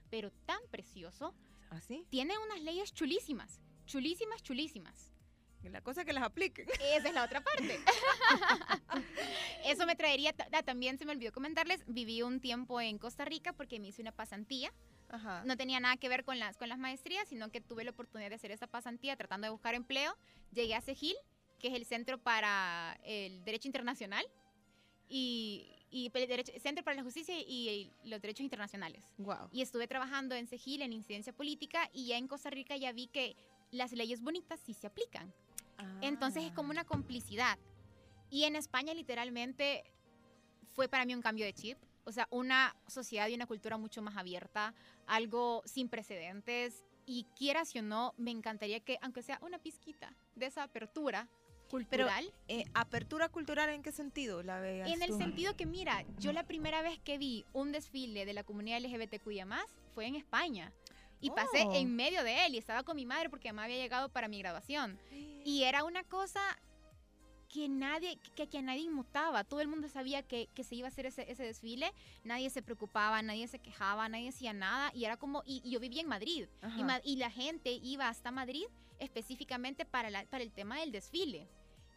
pero 0.10 0.32
tan 0.46 0.60
precioso. 0.70 1.34
¿Así? 1.70 2.06
Tiene 2.10 2.34
unas 2.38 2.62
leyes 2.62 2.94
chulísimas, 2.94 3.60
chulísimas, 3.90 4.44
chulísimas. 4.44 5.12
La 5.64 5.82
cosa 5.82 6.06
que 6.06 6.14
las 6.14 6.24
apliquen. 6.24 6.68
Esa 6.96 7.08
es 7.10 7.14
la 7.14 7.24
otra 7.26 7.42
parte. 7.44 7.80
Eso 9.66 9.86
me 9.86 9.96
traería. 9.96 10.34
ah, 10.54 10.64
también 10.64 10.98
se 10.98 11.06
me 11.06 11.12
olvidó 11.12 11.32
comentarles, 11.34 11.84
viví 11.88 12.22
un 12.22 12.40
tiempo 12.40 12.80
en 12.80 12.98
Costa 12.98 13.26
Rica 13.26 13.52
porque 13.54 13.80
me 13.80 13.88
hice 13.90 14.02
una 14.02 14.12
pasantía. 14.14 14.72
Ajá. 15.10 15.44
No 15.46 15.58
tenía 15.58 15.80
nada 15.80 15.98
que 15.98 16.08
ver 16.08 16.24
con 16.24 16.40
las, 16.40 16.56
con 16.58 16.70
las 16.70 16.78
maestrías, 16.80 17.28
sino 17.28 17.52
que 17.52 17.60
tuve 17.62 17.84
la 17.84 17.92
oportunidad 17.92 18.30
de 18.30 18.36
hacer 18.36 18.52
esa 18.52 18.68
pasantía 18.68 19.16
tratando 19.18 19.46
de 19.48 19.52
buscar 19.52 19.74
empleo. 19.76 20.16
Llegué 20.54 20.76
a 20.76 20.82
CEGIL, 20.82 21.16
que 21.60 21.68
es 21.70 21.74
el 21.74 21.86
Centro 21.86 22.18
para 22.20 22.98
el 23.04 23.44
Derecho 23.44 23.68
Internacional 23.68 24.26
y, 25.10 25.76
y 25.92 26.06
el 26.14 26.28
derecho- 26.30 26.54
Centro 26.62 26.84
para 26.86 26.96
la 26.96 27.04
Justicia 27.04 27.36
y 27.38 27.92
los 28.06 28.22
Derechos 28.22 28.42
Internacionales. 28.46 29.04
Wow. 29.18 29.50
Y 29.52 29.62
estuve 29.62 29.88
trabajando 29.88 30.36
en 30.36 30.48
CEGIL, 30.48 30.84
en 30.84 30.94
incidencia 30.94 31.34
política, 31.34 31.90
y 31.92 32.08
ya 32.08 32.18
en 32.18 32.28
Costa 32.28 32.50
Rica 32.50 32.78
ya 32.78 32.92
vi 32.94 33.08
que 33.08 33.36
las 33.72 33.92
leyes 33.92 34.22
bonitas 34.22 34.60
sí 34.60 34.74
se 34.74 34.88
aplican. 34.88 35.34
Entonces 36.02 36.44
es 36.44 36.52
Ah. 36.52 36.56
como 36.56 36.72
una 36.72 36.84
complicidad. 36.86 37.58
Y 38.30 38.44
en 38.44 38.56
España 38.56 38.94
literalmente 38.94 39.84
fue 40.74 40.88
para 40.88 41.06
mí 41.06 41.14
un 41.16 41.22
cambio 41.22 41.46
de 41.46 41.54
chip. 41.54 41.78
O 42.06 42.12
sea, 42.12 42.28
una 42.32 42.76
sociedad 42.88 43.28
y 43.28 43.34
una 43.36 43.46
cultura 43.46 43.78
mucho 43.78 44.02
más 44.02 44.18
abierta, 44.18 44.74
algo 45.08 45.62
sin 45.66 45.90
precedentes. 45.90 46.84
Y 47.06 47.26
quieras 47.36 47.74
o 47.76 47.82
no, 47.82 48.14
me 48.18 48.32
encantaría 48.32 48.80
que, 48.82 48.98
aunque 49.02 49.22
sea 49.24 49.40
una 49.42 49.58
pizquita 49.60 50.14
de 50.36 50.46
esa 50.48 50.64
apertura 50.64 51.28
cultural, 51.70 52.32
Eh, 52.48 52.66
¿Apertura 52.74 53.30
cultural 53.30 53.70
en 53.70 53.84
qué 53.84 53.92
sentido 53.92 54.42
la 54.42 54.60
veas 54.60 54.90
en 54.90 55.02
el 55.04 55.10
tú? 55.10 55.18
sentido 55.20 55.56
que, 55.56 55.66
mira, 55.68 56.04
yo 56.18 56.34
la 56.34 56.44
primera 56.44 56.82
vez 56.82 57.00
que 57.00 57.18
vi 57.20 57.46
un 57.54 57.72
desfile 57.72 58.26
de 58.26 58.34
la 58.34 58.44
comunidad 58.44 58.80
LGBTQIA+, 58.80 59.46
fue 59.94 60.08
en 60.08 60.16
España. 60.16 60.72
Y 61.22 61.30
pasé 61.32 61.64
Oh. 61.66 61.74
en 61.74 61.96
medio 61.96 62.24
de 62.24 62.46
él 62.46 62.56
y 62.56 62.58
estaba 62.58 62.84
con 62.84 62.96
mi 62.96 63.06
madre 63.06 63.30
porque 63.30 63.52
mamá 63.52 63.64
había 63.66 63.78
llegado 63.78 64.10
para 64.10 64.28
mi 64.28 64.40
graduación. 64.40 64.98
Y 65.44 65.64
era 65.64 65.84
una 65.84 66.04
cosa 66.04 66.40
que 67.50 67.68
nadie, 67.68 68.18
que, 68.36 68.48
que 68.48 68.60
a 68.60 68.62
nadie 68.62 68.82
inmutaba. 68.84 69.44
Todo 69.44 69.60
el 69.62 69.68
mundo 69.68 69.90
sabía 69.90 70.22
que, 70.22 70.48
que 70.54 70.64
se 70.64 70.76
iba 70.76 70.88
a 70.88 70.92
hacer 70.92 71.08
ese, 71.08 71.30
ese 71.32 71.44
desfile. 71.44 71.92
Nadie 72.24 72.50
se 72.52 72.62
preocupaba, 72.62 73.22
nadie 73.24 73.48
se 73.48 73.58
quejaba, 73.60 74.08
nadie 74.08 74.26
decía 74.26 74.54
nada. 74.54 74.92
Y 74.94 75.06
era 75.06 75.18
como, 75.18 75.42
y, 75.46 75.62
y 75.66 75.72
yo 75.72 75.80
vivía 75.80 76.02
en 76.02 76.08
Madrid. 76.08 76.48
Y, 77.04 77.14
y 77.14 77.16
la 77.18 77.32
gente 77.32 77.72
iba 77.72 78.08
hasta 78.08 78.30
Madrid 78.32 78.66
específicamente 79.00 79.84
para, 79.86 80.10
la- 80.10 80.26
para 80.26 80.44
el 80.44 80.52
tema 80.52 80.80
del 80.80 80.92
desfile. 80.92 81.48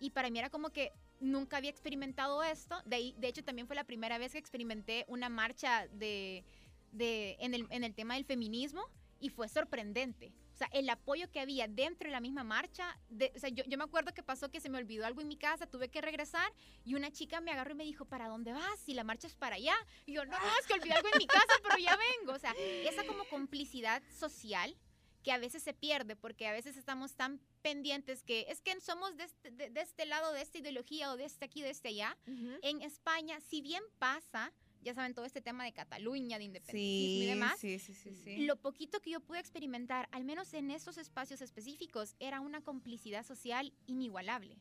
Y 0.01 0.11
para 0.11 0.31
mí 0.31 0.39
era 0.39 0.49
como 0.51 0.71
que 0.71 0.91
nunca 1.21 1.59
había 1.59 1.71
experimentado 1.71 2.43
esto. 2.43 2.81
De, 2.87 3.13
de 3.19 3.29
hecho, 3.29 3.45
también 3.45 3.67
fue 3.67 3.77
la 3.77 3.85
primera 3.85 4.19
vez 4.19 4.33
que 4.33 4.39
experimenté 4.39 5.05
una 5.07 5.29
marcha 5.29 5.87
de, 5.93 6.45
de, 6.93 7.37
en, 7.41 7.55
el, 7.55 7.67
en 7.71 7.85
el 7.85 7.95
tema 7.95 8.15
del 8.15 8.25
feminismo 8.25 8.83
y 9.23 9.31
fue 9.31 9.49
sorprendente. 9.49 10.33
O 10.53 10.57
sea, 10.57 10.69
el 10.73 10.89
apoyo 10.91 11.31
que 11.31 11.41
había 11.41 11.67
dentro 11.69 12.09
de 12.09 12.13
la 12.13 12.21
misma 12.21 12.45
marcha. 12.45 12.99
de- 13.09 13.33
o 13.35 13.39
sea, 13.39 13.49
yo, 13.49 13.65
yo 13.67 13.79
me 13.79 13.85
acuerdo 13.85 14.13
que 14.13 14.23
pasó 14.23 14.51
que 14.51 14.61
se 14.61 14.69
me 14.69 14.77
olvidó 14.79 15.07
algo 15.07 15.21
en 15.23 15.29
mi 15.29 15.37
casa, 15.37 15.67
tuve 15.67 15.89
que 15.89 16.01
regresar 16.01 16.53
y 16.85 16.95
una 16.95 17.11
chica 17.11 17.41
me 17.41 17.51
agarró 17.53 17.73
y 17.73 17.77
me 17.77 17.85
dijo, 17.85 18.05
¿para 18.05 18.29
dónde 18.29 18.53
vas? 18.53 18.79
Si 18.81 18.93
la 18.95 19.05
marcha 19.05 19.27
es 19.27 19.35
para 19.35 19.57
allá. 19.57 19.75
Y 20.07 20.13
yo, 20.15 20.25
no, 20.25 20.33
no, 20.39 20.47
es 20.61 20.67
que 20.67 20.75
olvidé 20.75 20.93
algo 20.93 21.09
en 21.13 21.19
mi 21.19 21.27
casa, 21.27 21.55
pero 21.63 21.79
ya 21.79 21.97
vengo. 21.97 22.33
O 22.35 22.39
sea, 22.39 22.53
esa 22.59 23.05
como 23.07 23.25
complicidad 23.29 24.03
social 24.13 24.77
que 25.23 25.31
a 25.33 25.39
veces 25.39 25.63
se 25.63 25.73
pierde 25.73 26.17
porque 26.17 26.49
a 26.49 26.53
veces 26.53 26.77
estamos 26.77 27.15
tan 27.15 27.41
pendientes 27.63 28.25
que 28.25 28.45
es 28.49 28.61
que 28.61 28.79
somos 28.81 29.17
de 29.17 29.25
este, 29.25 29.51
de- 29.53 29.71
de 29.71 29.81
este 29.81 30.05
lado, 30.05 30.33
de 30.33 30.43
esta 30.43 30.59
ideología 30.59 31.13
o 31.13 31.17
de 31.17 31.25
este 31.27 31.45
aquí, 31.45 31.63
de 31.63 31.71
este 31.71 31.89
allá. 31.91 32.17
Ujú. 32.27 32.59
En 32.63 32.83
España, 32.83 33.39
si 33.41 33.61
bien 33.61 33.83
pasa, 34.01 34.53
ya 34.83 34.95
saben, 34.95 35.15
todo 35.15 35.25
este 35.25 35.41
tema 35.41 35.65
de 35.65 35.73
Cataluña, 35.73 36.39
de 36.39 36.45
independentismo 36.45 37.09
Sí, 37.09 37.23
y 37.23 37.27
demás, 37.27 37.59
sí, 37.59 37.79
sí, 37.79 37.95
sí, 37.95 38.15
sí. 38.15 38.45
lo 38.47 38.57
poquito 38.57 39.01
que 39.01 39.11
yo 39.11 39.21
pude 39.21 39.39
experimentar, 39.39 40.09
al 40.13 40.25
menos 40.25 40.53
en 40.55 40.71
esos 40.71 40.99
espacios 40.99 41.41
específicos, 41.41 42.17
era 42.19 42.41
una 42.41 42.61
complicidad 42.61 43.25
social 43.25 43.73
inigualable. 43.87 44.57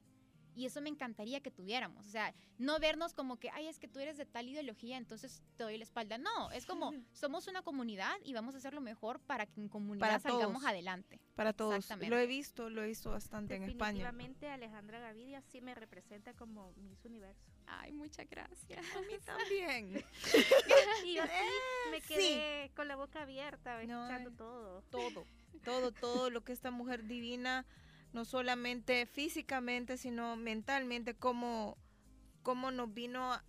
Y 0.56 0.66
eso 0.66 0.82
me 0.82 0.90
encantaría 0.90 1.40
que 1.42 1.52
tuviéramos. 1.52 2.06
O 2.06 2.10
sea, 2.10 2.34
no 2.58 2.80
vernos 2.80 3.14
como 3.14 3.38
que, 3.38 3.50
ay, 3.52 3.68
es 3.68 3.80
que 3.80 3.88
tú 3.88 4.00
eres 4.00 4.18
de 4.18 4.26
tal 4.26 4.50
ideología, 4.50 4.98
entonces 4.98 5.42
te 5.56 5.64
doy 5.64 5.78
la 5.78 5.84
espalda. 5.84 6.18
No, 6.18 6.52
es 6.52 6.66
como, 6.66 6.92
somos 7.14 7.48
una 7.48 7.62
comunidad 7.62 8.14
y 8.24 8.34
vamos 8.34 8.56
a 8.56 8.58
hacer 8.58 8.74
lo 8.74 8.82
mejor 8.82 9.20
para 9.22 9.46
que 9.46 9.62
en 9.62 9.70
comunidad 9.70 10.06
Para 10.08 10.20
salgamos 10.20 10.58
todos. 10.62 10.70
adelante. 10.70 11.20
Para 11.36 11.54
todos. 11.54 11.76
Exactamente. 11.76 12.10
Lo 12.16 12.22
he 12.22 12.28
visto, 12.28 12.70
lo 12.70 12.84
he 12.84 12.88
visto 12.88 13.10
bastante 13.12 13.56
en 13.56 13.64
España. 13.64 14.00
Definitivamente 14.06 14.50
Alejandra 14.50 15.00
Gaviria 15.00 15.42
sí 15.42 15.62
me 15.62 15.74
representa 15.74 16.34
como 16.34 16.74
Miss 16.74 17.04
Universo. 17.06 17.42
Ay, 17.68 17.94
muchas 17.94 18.30
gracias. 18.30 18.86
A 18.96 19.02
mí 19.02 19.14
también. 19.26 20.04
Y 21.06 21.16
yo 21.16 21.24
sí 21.24 21.90
me 21.92 22.02
Sí. 22.02 22.08
quedé 22.14 22.72
con 22.76 22.88
la 22.88 22.96
boca 22.96 23.22
abierta, 23.24 23.82
escuchando 23.82 24.30
eh. 24.30 24.34
todo. 24.38 24.82
todo, 24.92 25.26
todo, 25.64 25.92
todo 25.92 26.30
lo 26.30 26.44
que 26.44 26.52
esta 26.54 26.72
mujer 26.72 27.06
divina, 27.06 27.66
no 28.14 28.26
solamente 28.26 29.06
físicamente, 29.06 29.98
sino 29.98 30.36
mentalmente, 30.36 31.16
cómo, 31.16 31.78
cómo 32.44 32.72
nos 32.72 32.94
vino 32.94 33.34
a, 33.34 33.44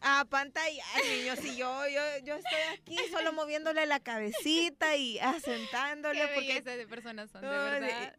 a 0.00 0.24
pantallar, 0.24 0.86
niños. 1.10 1.38
Y 1.44 1.56
yo, 1.56 1.86
yo, 1.88 2.00
yo 2.24 2.34
estoy 2.36 2.60
aquí 2.74 2.96
solo 3.10 3.32
moviéndole 3.32 3.84
la 3.86 4.00
cabecita 4.00 4.96
y 4.96 5.18
asentándole, 5.18 6.20
Qué 6.20 6.34
porque 6.34 6.62
de 6.62 6.86
personas 6.86 7.30
son, 7.30 7.42
de 7.42 7.46
No, 7.48 7.52
de- 7.64 7.80
verdad. 7.80 8.16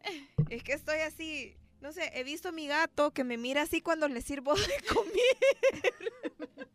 es 0.49 0.63
que 0.63 0.73
estoy 0.73 0.99
así. 0.99 1.55
No 1.81 1.91
sé, 1.91 2.11
he 2.13 2.23
visto 2.23 2.49
a 2.49 2.51
mi 2.51 2.67
gato 2.67 3.11
que 3.11 3.23
me 3.23 3.37
mira 3.37 3.63
así 3.63 3.81
cuando 3.81 4.07
le 4.07 4.21
sirvo 4.21 4.53
de 4.55 4.61
comida. 4.93 6.21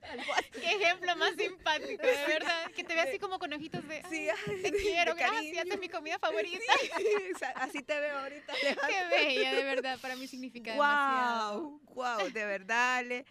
Qué 0.53 0.73
ejemplo 0.73 1.17
más 1.17 1.35
simpático, 1.37 2.03
de 2.03 2.27
verdad. 2.27 2.71
Que 2.73 2.85
te 2.85 2.95
ve 2.95 3.01
así 3.01 3.19
como 3.19 3.39
con 3.39 3.53
ojitos 3.53 3.87
de, 3.89 4.03
Sí, 4.09 4.29
"Ay, 4.29 4.63
te 4.63 4.73
quiero, 4.73 5.15
gracias, 5.15 5.67
es 5.67 5.79
mi 5.81 5.89
comida 5.89 6.19
favorita. 6.19 6.59
Sea, 7.39 7.51
así 7.51 7.83
te 7.83 7.99
veo 8.01 8.19
ahorita. 8.19 8.53
Qué 8.61 9.05
bella, 9.11 9.55
de 9.55 9.65
verdad, 9.65 9.99
para 10.01 10.17
mí 10.17 10.27
significa 10.27 10.73
demasiado. 10.73 11.61
Wow, 11.61 11.81
wow, 11.95 12.31
de 12.31 12.45
verdad, 12.47 12.97
Ale, 12.99 13.25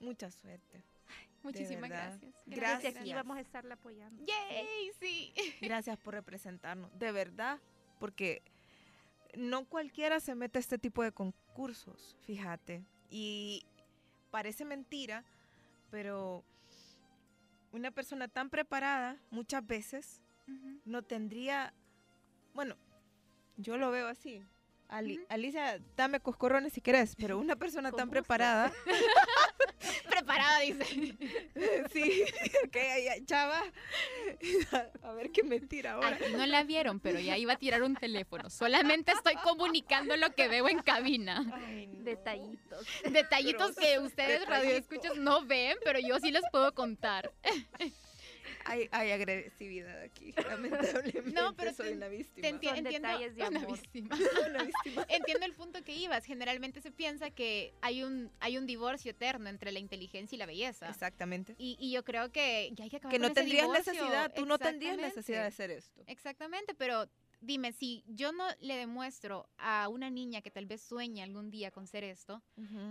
mucha 0.00 0.30
suerte. 0.30 0.82
Muchísimas 1.42 1.88
gracias. 1.88 2.32
Gracias. 2.46 2.82
Desde 2.94 3.00
aquí 3.00 3.14
vamos 3.14 3.36
a 3.36 3.40
estarla 3.40 3.74
apoyando. 3.74 4.24
Yay, 4.26 4.90
sí. 5.00 5.32
Gracias 5.60 5.96
por 5.98 6.14
representarnos, 6.14 6.96
de 6.98 7.12
verdad, 7.12 7.58
porque 7.98 8.42
no 9.36 9.64
cualquiera 9.64 10.20
se 10.20 10.34
mete 10.34 10.58
a 10.58 10.60
este 10.60 10.78
tipo 10.78 11.02
de 11.02 11.12
concursos, 11.12 12.16
fíjate. 12.22 12.84
Y 13.10 13.64
parece 14.30 14.64
mentira, 14.64 15.24
pero 15.90 16.44
una 17.72 17.90
persona 17.90 18.28
tan 18.28 18.50
preparada 18.50 19.16
muchas 19.30 19.66
veces 19.66 20.22
no 20.84 21.02
tendría, 21.02 21.74
bueno, 22.54 22.76
yo 23.56 23.76
lo 23.76 23.90
veo 23.90 24.08
así. 24.08 24.42
Ali-. 24.88 25.20
Alicia, 25.28 25.80
dame 25.96 26.20
coscorrones 26.20 26.72
si 26.72 26.80
querés, 26.80 27.14
pero 27.16 27.38
una 27.38 27.56
persona 27.56 27.90
tan 27.92 28.08
gusto. 28.08 28.10
preparada 28.10 28.72
Preparada, 30.08 30.60
dice. 30.60 30.84
sí, 31.92 32.24
que 32.72 32.98
ella, 32.98 33.24
chava, 33.24 33.62
a 35.02 35.12
ver 35.12 35.30
qué 35.30 35.42
mentira 35.42 35.92
ahora. 35.92 36.16
Aquí 36.16 36.32
no 36.32 36.44
la 36.46 36.64
vieron, 36.64 37.00
pero 37.00 37.20
ya 37.20 37.36
iba 37.36 37.52
a 37.52 37.56
tirar 37.56 37.82
un 37.82 37.94
teléfono. 37.94 38.50
Solamente 38.50 39.12
estoy 39.12 39.36
comunicando 39.36 40.16
lo 40.16 40.34
que 40.34 40.48
veo 40.48 40.68
en 40.68 40.80
cabina. 40.80 41.44
Ay, 41.54 41.86
no. 41.86 42.04
Detallitos. 42.04 42.86
Detallitos 43.10 43.76
que 43.76 43.98
ustedes 44.00 44.46
radioescuchas 44.46 45.16
no 45.16 45.44
ven, 45.44 45.78
pero 45.84 45.98
yo 46.00 46.18
sí 46.18 46.30
les 46.30 46.42
puedo 46.50 46.74
contar. 46.74 47.32
Hay, 48.70 48.88
hay 48.92 49.10
agresividad 49.12 50.00
aquí, 50.02 50.32
lamentablemente. 50.48 51.32
No, 51.32 51.54
pero 51.56 51.72
soy 51.72 51.88
te- 51.88 51.94
una 51.96 52.08
Te 52.08 52.16
víctima. 52.16 52.48
enti- 52.48 52.68
Son 52.68 52.76
entiendo. 52.76 52.90
detalles 53.08 53.36
de 53.36 53.48
una 53.48 53.60
amor. 53.60 53.72
víctima. 53.80 54.08
Una 54.48 54.62
víctima. 54.64 55.06
Entiendo 55.08 55.46
el 55.46 55.52
punto 55.54 55.82
que 55.84 55.94
ibas. 55.94 56.24
Generalmente 56.24 56.80
se 56.80 56.90
piensa 56.90 57.30
que 57.30 57.72
hay 57.80 58.02
un, 58.02 58.30
hay 58.40 58.58
un 58.58 58.66
divorcio 58.66 59.10
eterno 59.10 59.48
entre 59.48 59.72
la 59.72 59.78
inteligencia 59.78 60.36
y 60.36 60.38
la 60.38 60.46
belleza. 60.46 60.88
Exactamente. 60.88 61.54
Y, 61.58 61.76
y 61.80 61.90
yo 61.92 62.04
creo 62.04 62.30
que 62.30 62.70
ya 62.74 62.84
hay 62.84 62.90
que 62.90 62.96
acabar 62.96 63.12
Que 63.12 63.18
no 63.18 63.24
con 63.28 63.32
ese 63.32 63.40
tendrías 63.40 63.62
divorcio. 63.66 63.92
necesidad, 63.92 64.32
tú 64.34 64.46
no 64.46 64.58
tendrías 64.58 64.96
necesidad 64.96 65.42
de 65.42 65.48
hacer 65.48 65.70
esto. 65.70 66.02
Exactamente, 66.06 66.74
pero 66.74 67.06
dime, 67.40 67.72
si 67.72 68.02
yo 68.08 68.32
no 68.32 68.44
le 68.60 68.76
demuestro 68.76 69.48
a 69.58 69.88
una 69.88 70.10
niña 70.10 70.42
que 70.42 70.50
tal 70.50 70.66
vez 70.66 70.82
sueña 70.82 71.22
algún 71.24 71.50
día 71.50 71.70
con 71.70 71.86
ser 71.86 72.02
esto 72.04 72.42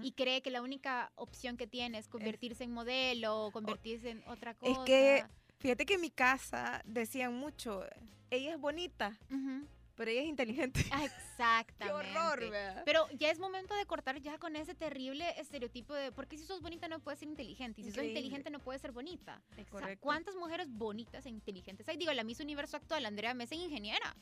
y 0.01 0.13
cree 0.13 0.41
que 0.41 0.51
la 0.51 0.61
única 0.61 1.11
opción 1.15 1.57
que 1.57 1.67
tiene 1.67 1.97
es 1.97 2.07
convertirse 2.07 2.63
en 2.63 2.71
modelo 2.71 3.45
o 3.47 3.51
convertirse 3.51 4.09
en 4.11 4.23
otra 4.27 4.53
cosa. 4.53 4.71
Es 4.71 4.85
que- 4.85 5.25
Fíjate 5.59 5.85
que 5.85 5.95
en 5.95 6.01
mi 6.01 6.11
casa 6.11 6.81
decían 6.85 7.33
mucho, 7.33 7.83
ella 8.29 8.53
es 8.53 8.59
bonita, 8.59 9.17
Ujú. 9.31 9.67
pero 9.95 10.11
ella 10.11 10.21
es 10.21 10.27
inteligente. 10.27 10.79
Exactamente. 11.03 11.85
Qué 11.85 11.91
horror, 11.91 12.39
¿verdad? 12.51 12.83
Pero 12.85 13.07
ya 13.17 13.31
es 13.31 13.39
momento 13.39 13.75
de 13.75 13.85
cortar 13.85 14.21
ya 14.21 14.37
con 14.37 14.55
ese 14.55 14.75
terrible 14.75 15.25
estereotipo 15.39 15.93
de 15.95 16.11
porque 16.11 16.37
si 16.37 16.45
sos 16.45 16.61
bonita 16.61 16.87
no 16.87 16.99
puedes 16.99 17.19
ser 17.19 17.27
inteligente 17.29 17.81
y 17.81 17.85
si 17.85 17.91
sos 17.91 18.03
inteligente 18.03 18.49
no 18.51 18.59
puedes 18.59 18.81
ser 18.81 18.91
bonita. 18.91 19.41
Es 19.51 19.67
O 19.67 19.71
sea, 19.71 19.81
correcto. 19.81 20.03
¿Cuántas 20.03 20.35
mujeres 20.35 20.67
bonitas 20.69 21.25
e 21.25 21.29
inteligentes 21.29 21.87
hay? 21.89 21.97
Digo, 21.97 22.13
la 22.13 22.23
Miss 22.23 22.39
Universo 22.39 22.77
actual, 22.77 23.05
Andrea 23.05 23.33
Mesa, 23.33 23.55
es 23.55 23.61
ingeniera. 23.61 24.15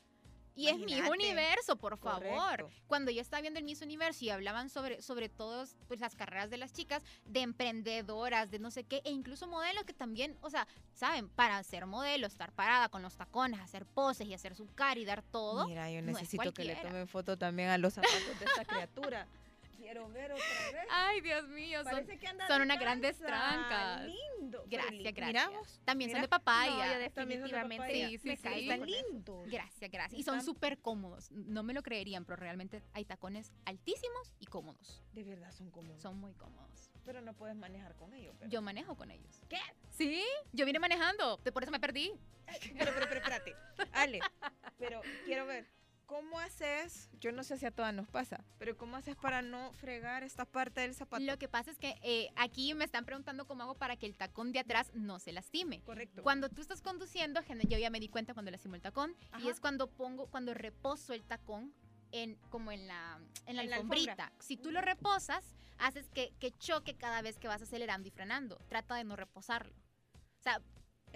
Y 0.55 0.67
es 0.67 0.77
mi 0.77 0.93
Imagínate. 0.93 1.11
universo, 1.11 1.75
por 1.75 1.97
favor. 1.97 2.23
Correcto. 2.23 2.69
Cuando 2.87 3.11
yo 3.11 3.21
estaba 3.21 3.41
viendo 3.41 3.59
el 3.59 3.65
Miss 3.65 3.81
Universo 3.81 4.23
y 4.23 4.29
hablaban 4.29 4.69
sobre, 4.69 5.01
sobre 5.01 5.27
todas 5.27 5.75
pues, 5.87 5.99
las 5.99 6.15
carreras 6.15 6.49
de 6.49 6.57
las 6.57 6.71
chicas, 6.71 7.03
de 7.25 7.41
emprendedoras, 7.41 8.49
de 8.49 8.59
no 8.59 8.71
sé 8.71 8.85
qué, 8.85 9.01
e 9.03 9.11
incluso 9.11 9.47
modelos 9.47 9.83
que 9.83 9.93
también, 9.93 10.37
o 10.41 10.49
sea, 10.49 10.67
saben, 10.93 11.27
para 11.29 11.61
ser 11.63 11.85
modelo, 11.85 12.25
estar 12.25 12.53
parada 12.53 12.87
con 12.89 13.01
los 13.01 13.15
tacones, 13.17 13.59
hacer 13.59 13.85
poses 13.85 14.27
y 14.27 14.33
hacer 14.33 14.55
su 14.55 14.67
cara 14.73 14.99
y 14.99 15.05
dar 15.05 15.23
todo. 15.23 15.67
Mira, 15.67 15.91
yo 15.91 16.01
no 16.01 16.11
es 16.11 16.21
necesito 16.21 16.53
que 16.53 16.63
le 16.63 16.75
tomen 16.77 17.07
foto 17.07 17.37
también 17.37 17.69
a 17.69 17.77
los 17.77 17.93
zapatos 17.93 18.39
de 18.39 18.45
esta 18.45 18.65
criatura. 18.65 19.27
Quiero 19.85 20.09
ver 20.09 20.31
otra 20.31 20.71
vez. 20.73 20.87
Ay, 20.89 21.21
Dios 21.21 21.47
mío, 21.49 21.83
son, 21.83 22.07
que 22.07 22.27
anda 22.27 22.47
son 22.47 22.63
unas 22.63 22.79
grandes 22.79 23.19
trancas. 23.19 24.07
Lindo. 24.07 24.65
Gracias, 24.67 25.13
gracias. 25.13 25.27
Miramos. 25.27 25.81
También 25.85 26.07
mira. 26.07 26.17
son 26.17 26.21
de 26.23 26.27
papaya. 26.27 26.71
No, 26.71 27.03
yo 27.03 27.11
También 27.11 27.41
son 27.41 27.51
de 27.51 27.57
definitivamente 27.57 27.93
papaya. 27.93 28.09
Sí, 28.09 28.17
sí, 28.17 28.27
me 28.27 28.35
sí. 28.35 28.69
Están 28.69 28.85
lindos. 28.87 29.47
Gracias, 29.47 29.91
gracias. 29.91 30.19
Y 30.19 30.23
son 30.23 30.41
súper 30.41 30.79
cómodos. 30.79 31.29
No 31.29 31.61
me 31.61 31.75
lo 31.75 31.83
creerían, 31.83 32.25
pero 32.25 32.37
realmente 32.37 32.81
hay 32.93 33.05
tacones 33.05 33.51
altísimos 33.65 34.33
y 34.39 34.47
cómodos. 34.47 35.03
De 35.13 35.23
verdad 35.23 35.51
son 35.51 35.69
cómodos. 35.69 36.01
Son 36.01 36.19
muy 36.19 36.33
cómodos. 36.33 36.89
Pero 37.03 37.21
no 37.21 37.35
puedes 37.35 37.55
manejar 37.55 37.95
con 37.95 38.11
ellos. 38.15 38.35
Pero... 38.39 38.49
Yo 38.49 38.63
manejo 38.63 38.95
con 38.95 39.11
ellos. 39.11 39.39
¿Qué? 39.47 39.59
Sí, 39.91 40.23
yo 40.51 40.65
vine 40.65 40.79
manejando. 40.79 41.39
Por 41.53 41.61
eso 41.61 41.71
me 41.71 41.79
perdí. 41.79 42.11
Pero, 42.73 42.91
pero, 42.95 43.07
pero, 43.07 43.15
espérate. 43.17 43.55
Ale, 43.91 44.19
pero 44.79 45.01
quiero 45.25 45.45
ver. 45.45 45.67
¿Cómo 46.05 46.39
haces? 46.39 47.09
Yo 47.19 47.31
no 47.31 47.43
sé 47.43 47.57
si 47.57 47.65
a 47.65 47.71
todas 47.71 47.93
nos 47.93 48.07
pasa, 48.07 48.43
pero 48.59 48.77
¿cómo 48.77 48.95
haces 48.95 49.15
para 49.15 49.41
no 49.41 49.71
fregar 49.73 50.23
esta 50.23 50.45
parte 50.45 50.81
del 50.81 50.93
zapato? 50.93 51.23
Lo 51.23 51.37
que 51.37 51.47
pasa 51.47 51.71
es 51.71 51.79
que 51.79 51.95
eh, 52.03 52.29
aquí 52.35 52.73
me 52.75 52.85
están 52.85 53.05
preguntando 53.05 53.47
cómo 53.47 53.63
hago 53.63 53.75
para 53.75 53.95
que 53.95 54.05
el 54.05 54.15
tacón 54.15 54.51
de 54.51 54.59
atrás 54.59 54.91
no 54.93 55.19
se 55.19 55.31
lastime. 55.31 55.81
Correcto. 55.81 56.21
Cuando 56.21 56.49
tú 56.49 56.61
estás 56.61 56.81
conduciendo, 56.81 57.41
yo 57.67 57.77
ya 57.79 57.89
me 57.89 57.99
di 57.99 58.07
cuenta 58.07 58.33
cuando 58.33 58.51
lastimo 58.51 58.75
el 58.75 58.81
tacón, 58.81 59.15
y 59.39 59.47
es 59.49 59.59
cuando 59.59 59.87
pongo, 59.87 60.27
cuando 60.27 60.53
reposo 60.53 61.13
el 61.13 61.23
tacón 61.25 61.73
en, 62.11 62.35
como 62.49 62.71
en 62.71 62.87
la, 62.87 63.19
en 63.47 63.55
la 63.55 63.63
En 63.63 63.73
alfombrita. 63.73 64.31
si 64.39 64.57
tú 64.57 64.71
lo 64.71 64.81
reposas, 64.81 65.55
haces 65.79 66.07
que, 66.09 66.33
que 66.39 66.51
choque 66.51 66.95
cada 66.95 67.21
vez 67.23 67.39
que 67.39 67.47
vas 67.47 67.61
acelerando 67.61 68.07
y 68.07 68.11
frenando. 68.11 68.57
Trata 68.69 68.95
de 68.95 69.03
no 69.03 69.15
reposarlo. 69.15 69.73
O 70.39 70.43
sea, 70.43 70.61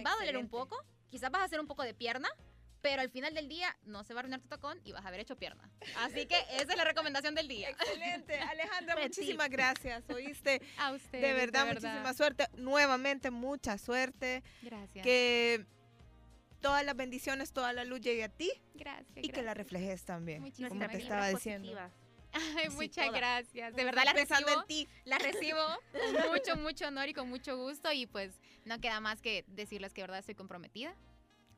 va 0.04 0.14
a 0.14 0.16
doler 0.16 0.38
un 0.38 0.50
poco, 0.50 0.84
quizás 1.10 1.30
vas 1.30 1.44
a 1.44 1.46
hacer 1.46 1.60
un 1.60 1.68
poco 1.68 1.84
de 1.84 1.94
pierna, 1.94 2.30
pero 2.82 3.02
al 3.02 3.10
final 3.10 3.34
del 3.34 3.50
día 3.50 3.76
no 3.84 4.04
se 4.04 4.14
va 4.14 4.20
a 4.20 4.22
arruinar 4.22 4.40
tu 4.42 4.48
tacón 4.48 4.80
y 4.84 4.92
vas 4.92 5.04
a 5.04 5.08
haber 5.10 5.20
hecho 5.20 5.36
pierna. 5.36 5.70
Así 5.98 6.26
que 6.26 6.38
esa 6.52 6.72
es 6.72 6.78
la 6.78 6.84
recomendación 6.86 7.36
del 7.36 7.48
día. 7.48 7.70
Excelente. 7.70 8.38
Alejandra, 8.40 8.96
muchísimas 9.02 9.50
gracias. 9.50 10.04
Oíste, 10.10 10.62
A 10.78 10.92
usted. 10.94 11.22
de 11.22 11.34
verdad, 11.34 11.66
muchísima 11.68 12.14
suerte. 12.14 12.48
Nuevamente, 12.54 13.32
mucha 13.32 13.78
suerte. 13.78 14.44
Gracias. 14.62 15.04
Que 15.04 15.66
todas 16.62 16.86
las 16.86 16.96
bendiciones, 16.96 17.52
toda 17.54 17.74
la 17.74 17.84
luz 17.84 18.02
llegue 18.02 18.24
a 18.24 18.30
ti 18.30 18.52
Gracias. 18.74 19.18
y 19.26 19.30
que 19.30 19.42
la 19.42 19.54
reflejes 19.54 20.04
también. 20.06 20.42
Muchísimas 20.42 20.70
Como 20.70 20.80
te 20.82 20.86
gracias. 20.88 21.04
estaba 21.04 21.28
diciendo. 21.30 21.68
positivas. 21.70 21.94
Ay, 22.32 22.66
Sí, 22.70 22.76
muchas 22.76 23.08
toda. 23.08 23.18
gracias. 23.18 23.76
De 23.76 23.84
verdad 23.84 24.04
la 24.06 24.14
Pensando 24.14 24.46
recibo. 24.48 24.62
en 24.62 24.68
ti. 24.68 24.88
La 25.06 25.18
recibo 25.18 25.60
con 26.24 26.32
mucho, 26.32 26.56
mucho 26.58 26.88
honor 26.88 27.10
y 27.10 27.14
con 27.14 27.28
mucho 27.30 27.58
gusto. 27.58 27.92
Y 27.92 28.06
pues 28.06 28.40
no 28.66 28.80
queda 28.80 29.00
más 29.00 29.20
que 29.22 29.46
decirles 29.48 29.94
que 29.94 30.02
de 30.02 30.04
verdad 30.04 30.20
estoy 30.20 30.36
comprometida 30.36 30.94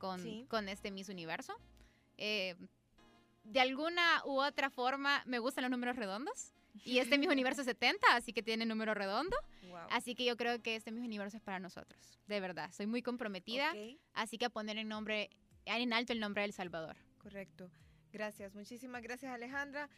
con, 0.02 0.20
Sí. 0.20 0.44
con 0.50 0.68
este 0.68 0.90
Miss 0.90 1.08
Universo. 1.08 1.54
Eh, 2.18 2.56
de 3.44 3.60
alguna 3.60 4.22
u 4.24 4.40
otra 4.40 4.68
forma 4.68 5.22
me 5.26 5.38
gustan 5.38 5.62
los 5.62 5.70
números 5.70 5.94
redondos. 5.96 6.52
Y 6.84 6.98
este 6.98 7.18
Miss 7.18 7.28
Universo 7.30 7.60
es 7.62 7.66
70, 7.66 8.16
así 8.16 8.32
que 8.32 8.42
tiene 8.42 8.66
número 8.66 8.94
redondo. 8.94 9.36
Wow. 9.68 9.78
Así 9.90 10.14
que 10.14 10.24
yo 10.24 10.36
creo 10.36 10.60
que 10.60 10.74
este 10.74 10.90
Miss 10.90 11.04
Universo 11.04 11.36
es 11.36 11.42
para 11.42 11.58
nosotros. 11.60 12.18
De 12.26 12.40
verdad, 12.40 12.70
soy 12.72 12.86
muy 12.86 13.00
comprometida. 13.02 13.72
Así 14.14 14.38
que 14.38 14.46
a 14.46 14.50
poner 14.50 14.76
en 14.78 14.88
nombre, 14.88 15.30
en 15.66 15.92
alto 15.92 16.12
el 16.12 16.18
nombre 16.20 16.42
de 16.42 16.46
El 16.46 16.52
Salvador. 16.52 16.96
correcto. 17.18 17.70
Gracias. 18.12 18.54
Muchísimas 18.54 19.02
gracias, 19.02 19.32
Alejandra. 19.32 19.88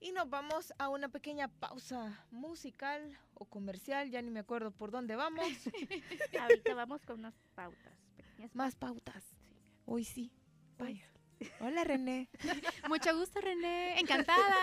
Y 0.00 0.12
nos 0.12 0.28
vamos 0.28 0.72
a 0.78 0.88
una 0.90 1.08
pequeña 1.08 1.48
pausa 1.48 2.26
musical 2.30 3.16
o 3.32 3.46
comercial, 3.46 4.10
ya 4.10 4.20
ni 4.20 4.30
me 4.30 4.40
acuerdo 4.40 4.70
por 4.70 4.90
dónde 4.90 5.16
vamos. 5.16 5.46
Ahorita 6.40 6.74
vamos 6.74 7.00
con 7.06 7.20
unas 7.20 7.34
pautas. 7.54 7.94
Pequeñas 8.16 8.54
Más 8.54 8.74
pautas. 8.74 9.24
Sí. 9.84 9.90
Hoy 9.90 10.04
sí. 10.04 10.32
Vaya. 10.78 11.06
Hola, 11.60 11.84
René. 11.84 12.28
Mucho 12.88 13.16
gusto, 13.16 13.40
René. 13.40 13.98
Encantada. 14.00 14.54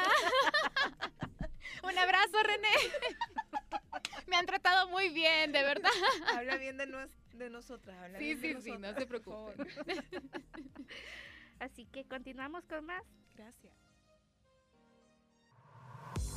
Un 1.84 1.98
abrazo, 1.98 2.38
René. 2.44 2.70
Me 4.28 4.36
han 4.36 4.46
tratado 4.46 4.90
muy 4.90 5.10
bien, 5.10 5.52
de 5.52 5.64
verdad. 5.64 5.90
Habla 6.36 6.56
bien 6.58 6.78
de, 6.78 6.88
nos- 6.88 7.10
de 7.34 7.50
nosotras. 7.50 7.98
Habla 8.02 8.18
Sí, 8.20 8.36
bien 8.36 8.42
de 8.58 8.62
sí, 8.62 8.72
sí, 8.72 8.78
no 8.78 8.94
se 8.94 9.06
preocupen. 9.06 9.68
Así 11.60 11.86
que 11.86 12.06
continuamos 12.06 12.64
con 12.66 12.86
más. 12.86 13.04
Gracias. 13.36 13.74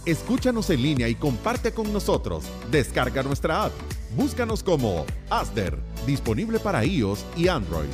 Escúchanos 0.06 0.68
en 0.70 0.82
línea 0.82 1.08
y 1.08 1.14
comparte 1.14 1.72
con 1.72 1.90
nosotros. 1.92 2.44
Descarga 2.70 3.22
nuestra 3.22 3.64
app. 3.64 3.72
Búscanos 4.16 4.62
como 4.62 5.06
Asder, 5.30 5.78
disponible 6.06 6.58
para 6.58 6.84
iOS 6.84 7.24
y 7.36 7.48
Android. 7.48 7.88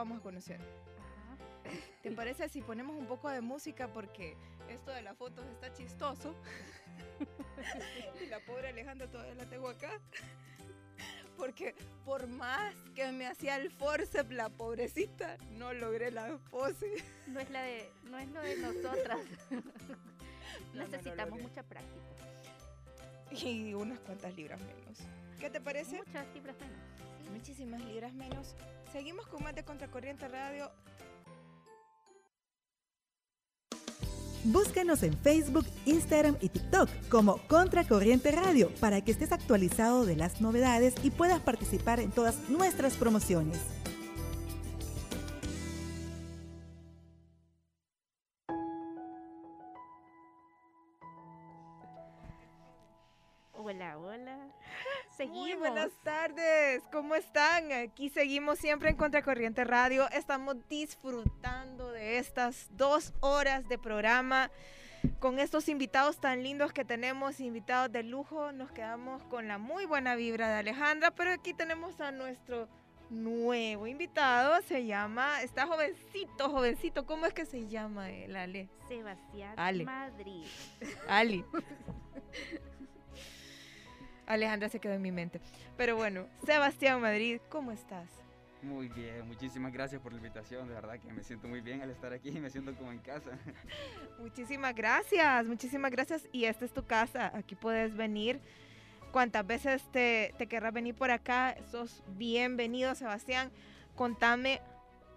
Vamos 0.00 0.18
a 0.20 0.22
conocer. 0.22 0.58
Ajá. 0.60 1.36
¿Te 2.02 2.10
parece 2.12 2.48
si 2.48 2.62
ponemos 2.62 2.96
un 2.96 3.06
poco 3.06 3.28
de 3.28 3.40
música? 3.42 3.88
Porque 3.88 4.34
esto 4.68 4.90
de 4.92 5.02
las 5.02 5.16
fotos 5.16 5.44
está 5.46 5.72
chistoso. 5.72 6.34
y 8.22 8.26
la 8.26 8.40
pobre 8.40 8.68
Alejandra 8.68 9.10
todavía 9.10 9.34
la 9.34 9.44
tengo 9.46 9.68
acá. 9.68 10.00
Porque 11.36 11.74
por 12.04 12.26
más 12.26 12.74
que 12.94 13.12
me 13.12 13.26
hacía 13.26 13.56
el 13.56 13.70
forceps, 13.70 14.30
la 14.30 14.48
pobrecita, 14.50 15.36
no 15.52 15.72
logré 15.72 16.10
la 16.10 16.38
pose. 16.50 17.02
No 17.26 17.40
es 17.40 17.50
la 17.50 17.62
de, 17.62 17.90
no 18.04 18.18
es 18.18 18.28
lo 18.30 18.40
de 18.40 18.56
nosotras. 18.56 19.18
No, 19.50 19.60
no 20.74 20.86
Necesitamos 20.86 21.30
logré. 21.38 21.42
mucha 21.42 21.62
práctica. 21.62 22.06
Y 23.30 23.74
unas 23.74 23.98
cuantas 24.00 24.34
libras 24.34 24.60
menos. 24.60 24.98
¿Qué 25.38 25.48
te 25.50 25.60
parece? 25.60 25.98
Muchas 25.98 26.26
libras 26.34 26.56
menos. 26.60 26.78
Muchísimas 27.32 27.82
libras 27.84 28.12
menos. 28.14 28.54
Seguimos 28.92 29.26
con 29.26 29.42
más 29.42 29.54
de 29.54 29.64
Contracorriente 29.64 30.28
Radio. 30.28 30.70
Búscanos 34.44 35.02
en 35.02 35.16
Facebook, 35.18 35.66
Instagram 35.84 36.36
y 36.40 36.48
TikTok 36.48 36.88
como 37.10 37.38
Contracorriente 37.46 38.30
Radio 38.30 38.70
para 38.80 39.02
que 39.02 39.12
estés 39.12 39.32
actualizado 39.32 40.06
de 40.06 40.16
las 40.16 40.40
novedades 40.40 40.94
y 41.02 41.10
puedas 41.10 41.40
participar 41.40 42.00
en 42.00 42.10
todas 42.10 42.48
nuestras 42.48 42.94
promociones. 42.96 43.58
Tardes, 56.02 56.82
¿cómo 56.90 57.14
están? 57.14 57.70
Aquí 57.72 58.08
seguimos 58.08 58.58
siempre 58.58 58.88
en 58.88 58.96
Contracorriente 58.96 59.64
Radio. 59.64 60.08
Estamos 60.10 60.56
disfrutando 60.68 61.90
de 61.92 62.18
estas 62.18 62.68
dos 62.70 63.12
horas 63.20 63.68
de 63.68 63.76
programa 63.76 64.50
con 65.18 65.38
estos 65.38 65.68
invitados 65.68 66.18
tan 66.18 66.42
lindos 66.42 66.72
que 66.72 66.84
tenemos, 66.84 67.40
invitados 67.40 67.92
de 67.92 68.02
lujo. 68.02 68.52
Nos 68.52 68.72
quedamos 68.72 69.22
con 69.24 69.48
la 69.48 69.58
muy 69.58 69.84
buena 69.84 70.14
vibra 70.14 70.48
de 70.48 70.54
Alejandra, 70.54 71.10
pero 71.10 71.30
aquí 71.30 71.52
tenemos 71.52 72.00
a 72.00 72.10
nuestro 72.10 72.68
nuevo 73.10 73.86
invitado. 73.86 74.62
Se 74.62 74.86
llama, 74.86 75.42
está 75.42 75.66
jovencito, 75.66 76.48
jovencito. 76.48 77.04
¿Cómo 77.04 77.26
es 77.26 77.34
que 77.34 77.44
se 77.44 77.68
llama 77.68 78.10
él, 78.10 78.34
Ale? 78.34 78.70
Sebastián 78.88 79.54
Ale. 79.58 79.84
Madrid. 79.84 80.46
Ali. 81.06 81.44
Alejandra 84.30 84.68
se 84.68 84.78
quedó 84.78 84.94
en 84.94 85.02
mi 85.02 85.12
mente. 85.12 85.40
Pero 85.76 85.96
bueno, 85.96 86.26
Sebastián 86.44 87.00
Madrid, 87.00 87.40
¿cómo 87.48 87.72
estás? 87.72 88.08
Muy 88.62 88.88
bien, 88.88 89.26
muchísimas 89.26 89.72
gracias 89.72 90.02
por 90.02 90.12
la 90.12 90.18
invitación, 90.18 90.68
de 90.68 90.74
verdad 90.74 91.00
que 91.00 91.10
me 91.12 91.24
siento 91.24 91.48
muy 91.48 91.62
bien 91.62 91.80
al 91.80 91.90
estar 91.90 92.12
aquí, 92.12 92.30
me 92.32 92.50
siento 92.50 92.74
como 92.74 92.92
en 92.92 92.98
casa. 92.98 93.30
Muchísimas 94.18 94.74
gracias, 94.74 95.46
muchísimas 95.46 95.90
gracias. 95.90 96.28
Y 96.30 96.44
esta 96.44 96.66
es 96.66 96.72
tu 96.72 96.84
casa, 96.84 97.32
aquí 97.34 97.54
puedes 97.54 97.96
venir. 97.96 98.38
Cuantas 99.12 99.46
veces 99.46 99.82
te, 99.90 100.34
te 100.36 100.46
querrás 100.46 100.74
venir 100.74 100.94
por 100.94 101.10
acá, 101.10 101.56
sos 101.70 102.04
bienvenido, 102.16 102.94
Sebastián. 102.94 103.50
Contame, 103.96 104.60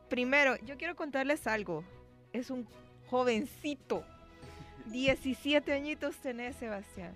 primero, 0.09 0.55
yo 0.63 0.77
quiero 0.77 0.95
contarles 0.95 1.45
algo. 1.45 1.83
Es 2.31 2.49
un 2.49 2.65
jovencito. 3.07 4.05
17 4.85 5.71
añitos 5.73 6.15
tenés, 6.17 6.55
Sebastián. 6.55 7.13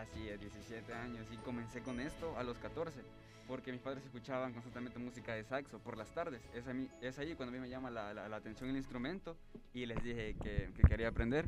Así 0.00 0.28
es, 0.28 0.40
17 0.40 0.92
años 0.92 1.26
y 1.32 1.36
comencé 1.38 1.80
con 1.80 2.00
esto 2.00 2.36
a 2.36 2.42
los 2.42 2.58
14, 2.58 3.00
porque 3.46 3.70
mis 3.72 3.80
padres 3.80 4.04
escuchaban 4.04 4.52
constantemente 4.52 4.98
música 4.98 5.34
de 5.34 5.44
saxo 5.44 5.78
por 5.78 5.96
las 5.96 6.12
tardes. 6.12 6.42
Es, 6.54 6.66
a 6.66 6.74
mí, 6.74 6.88
es 7.00 7.18
ahí 7.18 7.34
cuando 7.34 7.54
a 7.54 7.58
mí 7.58 7.60
me 7.60 7.68
llama 7.68 7.90
la, 7.90 8.12
la- 8.12 8.28
la 8.28 8.36
atención 8.36 8.68
el 8.70 8.76
instrumento 8.76 9.36
y 9.72 9.86
les 9.86 10.02
dije 10.02 10.34
que, 10.42 10.70
que 10.76 10.82
quería 10.82 11.08
aprender. 11.08 11.46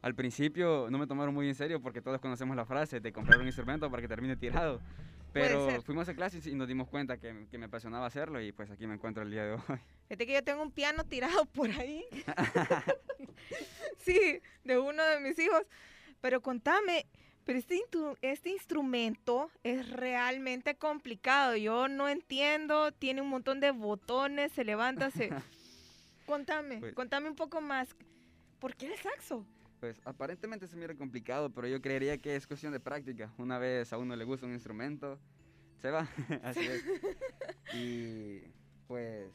Al 0.00 0.14
principio 0.14 0.86
no 0.90 0.96
me 0.98 1.06
tomaron 1.06 1.34
muy 1.34 1.48
en 1.48 1.54
serio 1.54 1.80
porque 1.82 2.00
todos 2.00 2.20
conocemos 2.20 2.56
la 2.56 2.64
frase 2.64 3.00
de 3.00 3.12
comprar 3.12 3.38
un 3.40 3.46
instrumento 3.46 3.90
para 3.90 4.00
que 4.00 4.08
termine 4.08 4.36
tirado. 4.36 4.80
Pero 5.32 5.82
fuimos 5.82 6.08
a 6.08 6.14
clases 6.14 6.46
y 6.46 6.54
nos 6.54 6.66
dimos 6.68 6.88
cuenta 6.88 7.18
que, 7.18 7.46
que 7.50 7.58
me 7.58 7.66
apasionaba 7.66 8.06
hacerlo 8.06 8.40
y 8.40 8.50
pues 8.52 8.70
aquí 8.70 8.86
me 8.86 8.94
encuentro 8.94 9.22
el 9.22 9.30
día 9.30 9.44
de 9.44 9.52
hoy. 9.52 9.60
Fíjate 10.08 10.26
que 10.26 10.32
yo 10.32 10.42
tengo 10.42 10.62
un 10.62 10.72
piano 10.72 11.04
tirado 11.04 11.44
por 11.52 11.68
ahí. 11.70 12.04
sí, 13.98 14.40
de 14.64 14.78
uno 14.78 15.04
de 15.04 15.20
mis 15.20 15.38
hijos. 15.38 15.62
Pero 16.20 16.40
contame, 16.40 17.06
pero 17.48 17.58
este, 17.60 17.82
este 18.20 18.50
instrumento 18.50 19.50
es 19.64 19.88
realmente 19.90 20.74
complicado. 20.76 21.56
Yo 21.56 21.88
no 21.88 22.06
entiendo, 22.06 22.92
tiene 22.92 23.22
un 23.22 23.28
montón 23.30 23.58
de 23.60 23.70
botones, 23.70 24.52
se 24.52 24.64
levanta, 24.64 25.10
se... 25.10 25.30
Contame, 26.26 26.76
Pues- 26.76 26.92
contame 26.94 27.30
un 27.30 27.36
poco 27.36 27.62
más. 27.62 27.96
¿Por 28.58 28.74
qué 28.76 28.92
el 28.92 28.98
saxo? 28.98 29.46
Pues 29.80 29.98
aparentemente 30.04 30.66
se 30.68 30.76
mira 30.76 30.94
complicado, 30.94 31.48
pero 31.48 31.66
yo 31.68 31.80
creería 31.80 32.18
que 32.18 32.36
es 32.36 32.46
cuestión 32.46 32.70
de 32.74 32.80
práctica. 32.80 33.32
Una 33.38 33.56
vez 33.58 33.94
a 33.94 33.96
uno 33.98 34.14
le 34.14 34.24
gusta 34.24 34.44
un 34.44 34.52
instrumento, 34.52 35.18
se 35.80 35.90
va. 35.90 36.06
Así 36.44 36.60
es. 36.66 36.84
Y 37.74 38.40
pues 38.86 39.30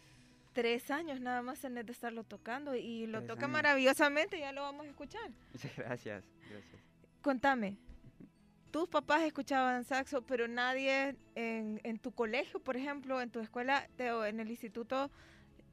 Tres 0.53 0.91
años 0.91 1.19
nada 1.19 1.41
más 1.41 1.59
tenés 1.61 1.87
de 1.87 1.91
estarlo 1.93 2.23
tocando 2.23 2.75
y 2.75 3.07
lo 3.07 3.23
toca 3.23 3.45
años. 3.45 3.53
maravillosamente, 3.53 4.37
ya 4.37 4.51
lo 4.51 4.61
vamos 4.61 4.85
a 4.85 4.89
escuchar. 4.89 5.31
muchas 5.51 5.75
gracias. 5.77 6.23
Gracias. 6.47 6.81
Contame, 7.23 7.75
tus 8.73 8.89
papás 8.89 9.21
escuchaban 9.21 9.83
saxo, 9.83 10.23
pero 10.23 10.47
nadie 10.47 11.15
en, 11.35 11.79
en 11.83 11.99
tu 11.99 12.11
colegio, 12.11 12.59
por 12.59 12.75
ejemplo, 12.75 13.21
en 13.21 13.29
tu 13.29 13.39
escuela 13.39 13.87
te- 13.97 14.11
o 14.11 14.25
en 14.25 14.39
el 14.39 14.49
instituto, 14.49 15.11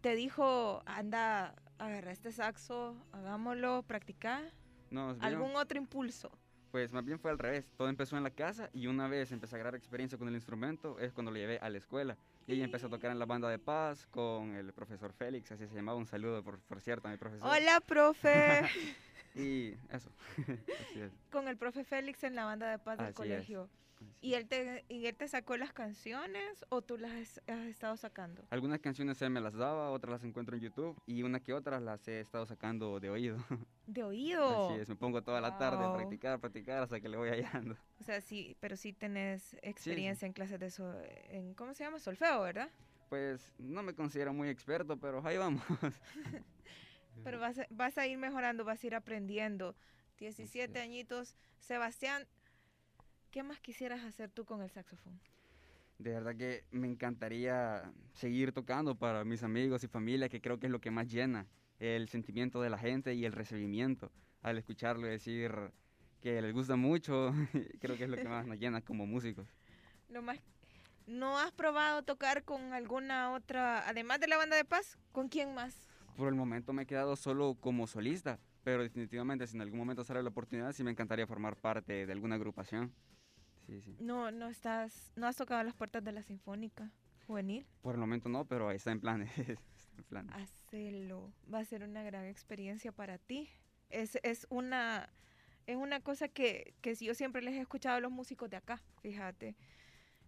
te 0.03 0.14
dijo, 0.14 0.82
anda, 0.84 1.55
agarra 1.78 2.12
este 2.12 2.30
saxo, 2.30 2.94
hagámoslo, 3.12 3.82
practicar. 3.84 4.44
No, 4.90 5.14
bien, 5.14 5.24
¿Algún 5.24 5.57
otro 5.57 5.78
impulso? 5.78 6.30
pues 6.70 6.92
más 6.92 7.05
bien 7.05 7.18
fue 7.18 7.30
al 7.32 7.38
revés. 7.38 7.72
Todo 7.76 7.88
empezó 7.88 8.16
en 8.18 8.22
la 8.22 8.30
casa 8.30 8.68
y 8.74 8.86
una 8.86 9.09
vez 9.09 9.32
empecé 9.32 9.57
a 9.57 9.59
agarrar 9.59 9.74
experiencia 9.76 10.16
con 10.18 10.28
el 10.28 10.34
instrumento 10.34 11.01
es 11.01 11.12
cuando 11.12 11.32
lo 11.32 11.38
llevé 11.38 11.59
a 11.59 11.68
la 11.70 11.78
escuela. 11.78 12.16
Y 12.46 12.53
ahí 12.53 12.62
empecé 12.62 12.86
a 12.86 12.88
tocar 12.90 13.11
en 13.11 13.18
la 13.18 13.24
banda 13.26 13.48
de 13.48 13.59
paz 13.59 14.07
con 14.09 14.55
el 14.55 14.72
profesor 14.74 15.12
Félix, 15.12 15.51
así 15.51 15.66
se 15.66 15.74
llamaba. 15.74 15.98
Un 15.98 16.07
saludo, 16.07 16.44
por, 16.44 16.61
por 16.61 16.80
cierto, 16.80 17.09
a 17.09 17.11
mi 17.11 17.16
profesor. 17.16 17.48
Hola, 17.51 17.80
profe. 17.80 18.61
Y 19.35 19.74
eso. 19.91 20.11
así 20.81 21.01
es. 21.01 21.12
Con 21.31 21.49
el 21.49 21.57
profe 21.57 21.85
Félix 21.85 22.24
en 22.24 22.35
la 22.35 22.45
banda 22.45 22.70
de 22.70 22.78
paz 22.78 22.99
del 22.99 23.07
Así 23.09 23.14
colegio. 23.14 23.68
¿Y 24.22 24.33
él, 24.33 24.49
te, 24.49 24.87
¿Y 24.89 25.05
él 25.07 25.14
te 25.14 25.28
sacó 25.28 25.59
las 25.59 25.74
canciones 25.74 26.64
o 26.70 26.81
tú 26.81 26.97
las 26.97 27.12
has- 27.12 27.43
estado 27.68 27.99
sacando? 27.99 28.43
Algunas 28.49 28.81
canciones 28.81 29.20
él 29.20 29.28
me 29.28 29.43
las 29.43 29.53
daba, 29.53 29.91
otras 29.91 30.12
las 30.12 30.24
encuentro 30.24 30.57
en 30.57 30.62
YouTube 30.62 30.97
y 31.05 31.22
una 31.22 31.41
que 31.41 31.53
otras 31.53 31.83
las 31.83 32.09
he 32.09 32.18
estado 32.20 32.47
sacando 32.47 32.99
de 32.99 33.11
oído. 33.11 33.37
De 33.87 34.03
oído. 34.03 34.70
Así 34.70 34.81
es, 34.81 34.89
me 34.89 34.97
pongo 34.97 35.22
toda 35.22 35.41
la 35.43 35.59
tarde 35.59 35.85
a 35.85 35.89
Wow. 35.89 35.97
practicar, 35.97 36.41
practicar 36.41 36.83
hasta 36.83 36.99
que 37.01 37.09
le 37.11 37.18
voy 37.18 37.28
hallando. 37.28 37.76
O 38.01 38.05
sea, 38.05 38.20
sí, 38.22 38.57
pero 38.61 38.76
sí 38.76 38.93
tenés 38.95 39.55
experiencia 39.62 40.24
en 40.26 40.33
clases 40.33 40.59
de 40.61 40.66
eso, 40.66 40.95
en, 41.28 41.53
¿cómo 41.55 41.74
se 41.74 41.85
llama? 41.85 41.99
Solfeo, 41.99 42.41
¿verdad? 42.41 42.70
Pues 43.11 43.53
no 43.59 43.83
me 43.83 43.93
considero 43.95 44.33
muy 44.33 44.49
experto, 44.49 44.97
pero 44.97 45.20
ahí 45.26 45.37
vamos. 45.37 45.62
Pero 47.24 47.38
vas 47.38 47.58
a, 47.58 47.66
vas 47.70 47.98
a 47.98 48.06
ir 48.06 48.18
mejorando, 48.18 48.64
vas 48.64 48.82
a 48.82 48.86
ir 48.86 48.94
aprendiendo. 48.94 49.76
17 50.18 50.78
es. 50.78 50.84
añitos. 50.84 51.36
Sebastián, 51.58 52.26
¿qué 53.30 53.42
más 53.42 53.60
quisieras 53.60 54.04
hacer 54.04 54.30
tú 54.30 54.44
con 54.44 54.62
el 54.62 54.70
saxofón? 54.70 55.20
De 55.98 56.12
verdad 56.12 56.36
que 56.36 56.64
me 56.70 56.86
encantaría 56.86 57.92
seguir 58.14 58.52
tocando 58.52 58.94
para 58.94 59.24
mis 59.24 59.42
amigos 59.42 59.84
y 59.84 59.88
familia, 59.88 60.28
que 60.28 60.40
creo 60.40 60.58
que 60.58 60.66
es 60.66 60.72
lo 60.72 60.80
que 60.80 60.90
más 60.90 61.08
llena 61.08 61.46
el 61.78 62.08
sentimiento 62.08 62.60
de 62.60 62.70
la 62.70 62.78
gente 62.78 63.14
y 63.14 63.24
el 63.24 63.32
recibimiento 63.32 64.10
al 64.42 64.58
escucharlo 64.58 65.06
y 65.06 65.10
decir 65.10 65.52
que 66.20 66.40
les 66.40 66.52
gusta 66.52 66.76
mucho, 66.76 67.32
creo 67.80 67.96
que 67.96 68.04
es 68.04 68.10
lo 68.10 68.16
que 68.16 68.28
más 68.28 68.46
nos 68.46 68.58
llena 68.58 68.80
como 68.82 69.06
músicos. 69.06 69.46
Lo 70.10 70.22
más, 70.22 70.40
¿No 71.10 71.38
has 71.38 71.50
probado 71.50 72.04
tocar 72.04 72.44
con 72.44 72.72
alguna 72.72 73.32
otra, 73.32 73.88
además 73.88 74.20
de 74.20 74.28
la 74.28 74.36
banda 74.36 74.54
de 74.54 74.64
paz? 74.64 74.96
¿Con 75.10 75.28
quién 75.28 75.54
más? 75.54 75.89
Por 76.16 76.28
el 76.28 76.34
momento 76.34 76.72
me 76.72 76.82
he 76.82 76.86
quedado 76.86 77.16
solo 77.16 77.56
como 77.61 77.86
solista, 77.86 78.38
pero 78.62 78.82
definitivamente 78.82 79.46
si 79.46 79.56
en 79.56 79.62
algún 79.62 79.78
momento 79.78 80.04
sale 80.04 80.22
la 80.22 80.28
oportunidad, 80.28 80.72
sí 80.72 80.84
me 80.84 80.90
encantaría 80.90 81.26
formar 81.26 81.56
parte 81.56 82.06
de 82.06 82.12
alguna 82.12 82.36
agrupación. 82.36 82.92
Sí, 83.66 83.80
sí. 83.80 83.96
No, 83.98 84.30
no 84.30 84.48
estás, 84.48 85.12
no 85.16 85.26
has 85.26 85.36
tocado 85.36 85.62
las 85.62 85.74
puertas 85.74 86.02
de 86.04 86.12
la 86.12 86.22
Sinfónica 86.22 86.90
Juvenil. 87.26 87.66
Por 87.82 87.94
el 87.94 88.00
momento 88.00 88.28
no, 88.28 88.44
pero 88.44 88.68
ahí 88.68 88.76
está 88.76 88.92
en 88.92 89.00
planes. 89.00 89.30
está 89.38 89.96
en 89.96 90.04
planes. 90.04 90.34
Hacelo. 90.34 91.32
Va 91.52 91.61
a 91.61 91.64
ser 91.64 91.82
una 91.82 92.02
gran 92.02 92.26
experiencia 92.26 92.92
para 92.92 93.18
ti. 93.18 93.48
Es, 93.88 94.18
es 94.22 94.46
una 94.50 95.08
es 95.70 95.76
una 95.76 96.00
cosa 96.00 96.28
que, 96.28 96.74
que 96.80 96.94
yo 96.96 97.14
siempre 97.14 97.42
les 97.42 97.54
he 97.54 97.61
escuchado 97.61 97.96
a 97.96 98.00
los 98.00 98.11
músicos 98.11 98.50
de 98.50 98.56
acá, 98.56 98.82
fíjate. 99.02 99.56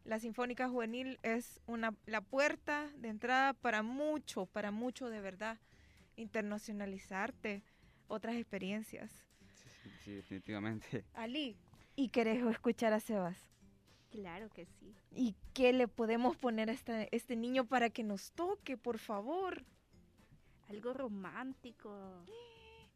La 0.05 0.19
Sinfónica 0.19 0.69
Juvenil 0.69 1.19
es 1.23 1.61
una, 1.67 1.95
la 2.07 2.21
puerta 2.21 2.91
de 2.97 3.09
entrada 3.09 3.53
para 3.53 3.83
mucho, 3.83 4.47
para 4.47 4.71
mucho 4.71 5.11
de 5.11 5.21
verdad. 5.21 5.59
Internacionalizarte, 6.17 7.63
otras 8.09 8.37
experiencias. 8.37 9.11
Sí, 9.55 9.69
sí, 9.83 9.91
sí, 10.05 10.15
definitivamente. 10.15 11.05
Ali, 11.15 11.57
¿y 11.97 12.09
querés 12.09 12.45
escuchar 12.47 12.93
a 12.93 13.01
Sebas? 13.01 13.39
Claro 14.11 14.51
que 14.51 14.67
sí. 14.67 14.95
¿Y 15.11 15.35
qué 15.55 15.73
le 15.73 15.89
podemos 15.89 16.37
poner 16.37 16.69
a 16.69 16.73
esta- 16.73 17.05
este 17.13 17.35
niño 17.37 17.65
para 17.67 17.89
que 17.91 18.03
nos 18.03 18.33
toque, 18.33 18.77
por 18.77 18.99
favor? 18.99 19.65
Algo 20.69 20.93
romántico. 20.93 22.25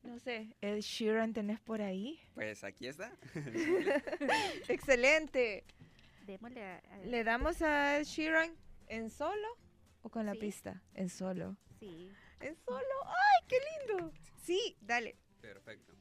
No 0.03 0.21
sé, 0.21 0.55
Ed 0.61 0.79
Sheeran 0.83 1.33
tenés 1.33 1.59
por 1.59 1.83
ahí. 1.83 2.21
Pues 2.35 2.63
aquí 2.63 2.87
está. 2.87 3.11
Excelente. 4.69 5.65
Démosle 6.27 6.63
a, 6.65 6.77
a- 6.91 6.99
¿Le 6.99 7.25
damos 7.25 7.61
a 7.63 7.99
Ed 7.99 8.05
Sheeran 8.05 8.53
en 8.87 9.11
solo 9.11 9.49
o 10.03 10.09
con 10.09 10.25
la 10.27 10.35
pista? 10.35 10.81
En 10.95 11.09
solo. 11.09 11.57
Sí. 11.81 12.09
En 12.41 12.57
solo. 12.65 12.81
¡Ay, 13.05 13.47
qué 13.49 13.57
lindo! 13.89 14.13
Sí, 14.45 14.77
dale. 14.81 15.17
Perfecto. 15.41 15.93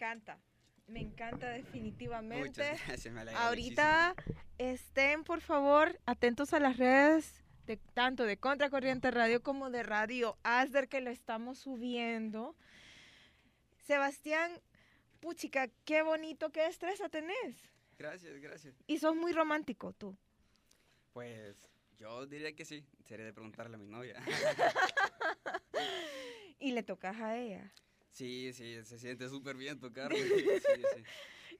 encanta. 0.00 0.40
Me 0.86 1.00
encanta 1.00 1.50
definitivamente. 1.50 2.48
Muchas 2.48 2.86
gracias, 2.86 3.14
me 3.14 3.30
Ahorita 3.32 4.14
estén, 4.58 5.24
por 5.24 5.40
favor, 5.40 6.00
atentos 6.06 6.54
a 6.54 6.58
las 6.58 6.78
redes 6.78 7.44
de 7.66 7.76
tanto 7.76 8.24
de 8.24 8.38
Contracorriente 8.38 9.10
Radio 9.10 9.42
como 9.42 9.70
de 9.70 9.82
Radio 9.82 10.38
Asder 10.42 10.88
que 10.88 11.02
lo 11.02 11.10
estamos 11.10 11.58
subiendo. 11.58 12.56
Sebastián, 13.86 14.50
puchica, 15.20 15.68
qué 15.84 16.02
bonito, 16.02 16.50
qué 16.50 16.62
destreza 16.62 17.10
tenés. 17.10 17.56
Gracias, 17.98 18.40
gracias. 18.40 18.74
Y 18.86 18.98
sos 18.98 19.14
muy 19.14 19.32
romántico 19.32 19.92
tú. 19.92 20.16
Pues 21.12 21.70
yo 21.98 22.26
diría 22.26 22.56
que 22.56 22.64
sí. 22.64 22.86
Sería 23.04 23.26
de 23.26 23.34
preguntarle 23.34 23.76
a 23.76 23.78
mi 23.78 23.86
novia. 23.86 24.16
y 26.58 26.72
le 26.72 26.82
tocas 26.82 27.20
a 27.20 27.36
ella. 27.36 27.70
Sí, 28.10 28.52
sí, 28.52 28.84
se 28.84 28.98
siente 28.98 29.28
súper 29.28 29.56
bien 29.56 29.78
tocar. 29.78 30.12
sí, 30.14 30.22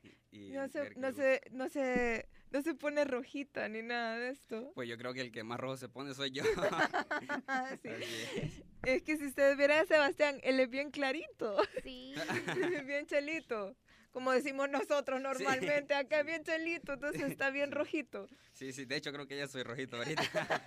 sí. 0.02 0.10
Y 0.32 0.50
no, 0.50 0.68
se, 0.68 0.94
no, 0.96 1.12
se, 1.12 1.42
no, 1.50 1.68
se, 1.68 2.28
no 2.50 2.62
se 2.62 2.74
pone 2.74 3.04
rojita 3.04 3.68
ni 3.68 3.82
nada 3.82 4.16
de 4.16 4.30
esto. 4.30 4.72
Pues 4.74 4.88
yo 4.88 4.96
creo 4.96 5.12
que 5.12 5.20
el 5.22 5.32
que 5.32 5.42
más 5.42 5.58
rojo 5.58 5.76
se 5.76 5.88
pone 5.88 6.14
soy 6.14 6.30
yo. 6.30 6.44
sí. 7.82 7.88
es. 8.36 8.62
es. 8.84 9.02
que 9.02 9.16
si 9.16 9.26
ustedes 9.26 9.56
vieran 9.56 9.80
a 9.80 9.86
Sebastián, 9.86 10.38
él 10.42 10.60
es 10.60 10.70
bien 10.70 10.90
clarito. 10.90 11.56
Sí. 11.82 12.14
bien 12.86 13.06
chelito. 13.06 13.76
Como 14.12 14.32
decimos 14.32 14.68
nosotros 14.68 15.20
normalmente, 15.20 15.94
sí. 15.94 16.00
acá 16.00 16.20
es 16.20 16.26
bien 16.26 16.42
chelito, 16.42 16.94
entonces 16.94 17.22
está 17.22 17.50
bien 17.50 17.70
rojito. 17.70 18.26
Sí, 18.52 18.72
sí, 18.72 18.84
de 18.84 18.96
hecho 18.96 19.12
creo 19.12 19.28
que 19.28 19.36
ya 19.36 19.46
soy 19.46 19.62
rojito 19.62 19.98
ahorita. 19.98 20.62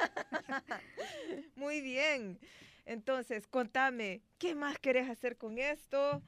Muy 1.55 1.81
bien. 1.81 2.39
Entonces, 2.85 3.47
contame, 3.47 4.21
¿qué 4.37 4.55
más 4.55 4.77
querés 4.77 5.09
hacer 5.09 5.37
con 5.37 5.57
esto? 5.57 6.21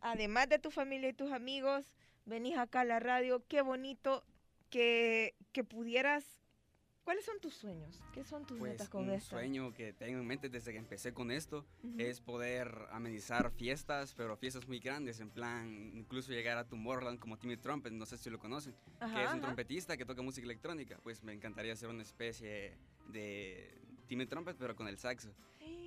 Además 0.00 0.48
de 0.48 0.58
tu 0.58 0.70
familia 0.70 1.08
y 1.08 1.14
tus 1.14 1.32
amigos, 1.32 1.94
venís 2.24 2.56
acá 2.56 2.80
a 2.80 2.84
la 2.84 3.00
radio, 3.00 3.42
qué 3.48 3.62
bonito 3.62 4.24
que, 4.70 5.34
que 5.52 5.64
pudieras... 5.64 6.24
¿Cuáles 7.04 7.24
son 7.24 7.40
tus 7.40 7.54
sueños? 7.54 8.02
¿Qué 8.12 8.22
son 8.22 8.44
tus 8.44 8.58
pues 8.58 8.72
metas 8.72 8.90
con 8.90 9.04
un 9.04 9.14
esto? 9.14 9.34
Un 9.34 9.40
sueño 9.40 9.72
que 9.72 9.94
tengo 9.94 10.18
en 10.20 10.26
mente 10.26 10.50
desde 10.50 10.72
que 10.72 10.78
empecé 10.78 11.14
con 11.14 11.30
esto 11.30 11.64
uh 11.82 11.86
-huh. 11.86 12.02
es 12.02 12.20
poder 12.20 12.68
amenizar 12.90 13.50
fiestas, 13.50 14.12
pero 14.14 14.36
fiestas 14.36 14.68
muy 14.68 14.78
grandes, 14.78 15.18
en 15.20 15.30
plan, 15.30 15.90
incluso 15.94 16.32
llegar 16.32 16.58
a 16.58 16.68
Tomorrowland 16.68 17.18
como 17.18 17.38
Timmy 17.38 17.56
Trumpet, 17.56 17.94
no 17.94 18.04
sé 18.04 18.18
si 18.18 18.28
lo 18.28 18.38
conocen, 18.38 18.74
ajá, 19.00 19.14
que 19.14 19.22
es 19.22 19.28
un 19.30 19.36
ajá. 19.36 19.40
trompetista 19.46 19.96
que 19.96 20.04
toca 20.04 20.20
música 20.20 20.44
electrónica. 20.44 21.00
Pues 21.02 21.24
me 21.24 21.32
encantaría 21.32 21.72
hacer 21.72 21.88
una 21.88 22.02
especie 22.02 22.76
de 23.06 23.74
Timmy 24.06 24.26
Trumpet, 24.26 24.58
pero 24.58 24.76
con 24.76 24.86
el 24.86 24.98
saxo. 24.98 25.32
Sí. 25.58 25.77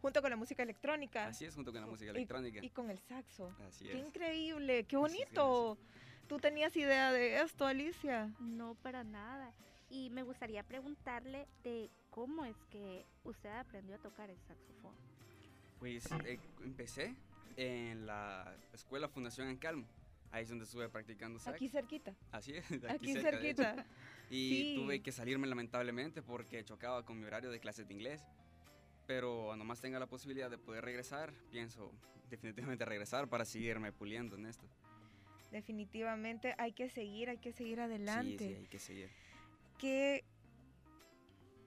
Junto 0.00 0.20
con 0.22 0.30
la 0.30 0.36
música 0.36 0.62
electrónica. 0.62 1.26
Así 1.26 1.44
es, 1.44 1.54
junto 1.54 1.72
con 1.72 1.80
la 1.80 1.86
música 1.86 2.10
electrónica. 2.10 2.60
Y, 2.62 2.66
y 2.66 2.70
con 2.70 2.90
el 2.90 2.98
saxo. 2.98 3.54
Así 3.66 3.84
qué 3.86 3.98
es. 3.98 4.06
increíble, 4.06 4.84
qué 4.84 4.96
bonito. 4.96 5.76
¿Tú 6.28 6.38
tenías 6.38 6.76
idea 6.76 7.10
de 7.12 7.40
esto, 7.40 7.66
Alicia? 7.66 8.30
No, 8.38 8.74
para 8.76 9.02
nada. 9.02 9.52
Y 9.90 10.10
me 10.10 10.22
gustaría 10.22 10.62
preguntarle 10.62 11.48
de 11.64 11.90
cómo 12.10 12.44
es 12.44 12.56
que 12.70 13.06
usted 13.24 13.50
aprendió 13.50 13.96
a 13.96 13.98
tocar 13.98 14.28
el 14.28 14.38
saxofón. 14.40 14.94
Pues 15.78 16.06
eh, 16.26 16.38
empecé 16.62 17.14
en 17.56 18.06
la 18.06 18.54
escuela 18.72 19.08
Fundación 19.08 19.48
en 19.48 19.56
Calmo. 19.56 19.86
Ahí 20.30 20.42
es 20.42 20.50
donde 20.50 20.64
estuve 20.64 20.88
practicando 20.90 21.38
sax. 21.38 21.56
Aquí 21.56 21.68
cerquita. 21.68 22.14
Así 22.30 22.52
es, 22.52 22.64
aquí, 22.84 22.86
aquí 22.86 23.12
cerca, 23.14 23.30
cerquita. 23.30 23.86
Y 24.28 24.50
sí. 24.50 24.74
tuve 24.76 25.00
que 25.00 25.10
salirme 25.12 25.46
lamentablemente 25.46 26.20
porque 26.20 26.62
chocaba 26.64 27.04
con 27.04 27.18
mi 27.18 27.24
horario 27.24 27.50
de 27.50 27.60
clases 27.60 27.88
de 27.88 27.94
inglés. 27.94 28.22
Pero 29.08 29.56
nomás 29.56 29.80
tenga 29.80 29.98
la 29.98 30.06
posibilidad 30.06 30.50
de 30.50 30.58
poder 30.58 30.84
regresar, 30.84 31.32
pienso 31.50 31.90
definitivamente 32.28 32.84
regresar 32.84 33.26
para 33.26 33.44
seguirme 33.46 33.90
puliendo 33.90 34.36
en 34.36 34.44
esto. 34.44 34.66
Definitivamente 35.50 36.54
hay 36.58 36.72
que 36.72 36.90
seguir, 36.90 37.30
hay 37.30 37.38
que 37.38 37.52
seguir 37.52 37.80
adelante. 37.80 38.38
Sí, 38.38 38.48
sí, 38.50 38.54
hay 38.54 38.66
que 38.66 38.78
seguir. 38.78 39.10
¿Qué, 39.78 40.24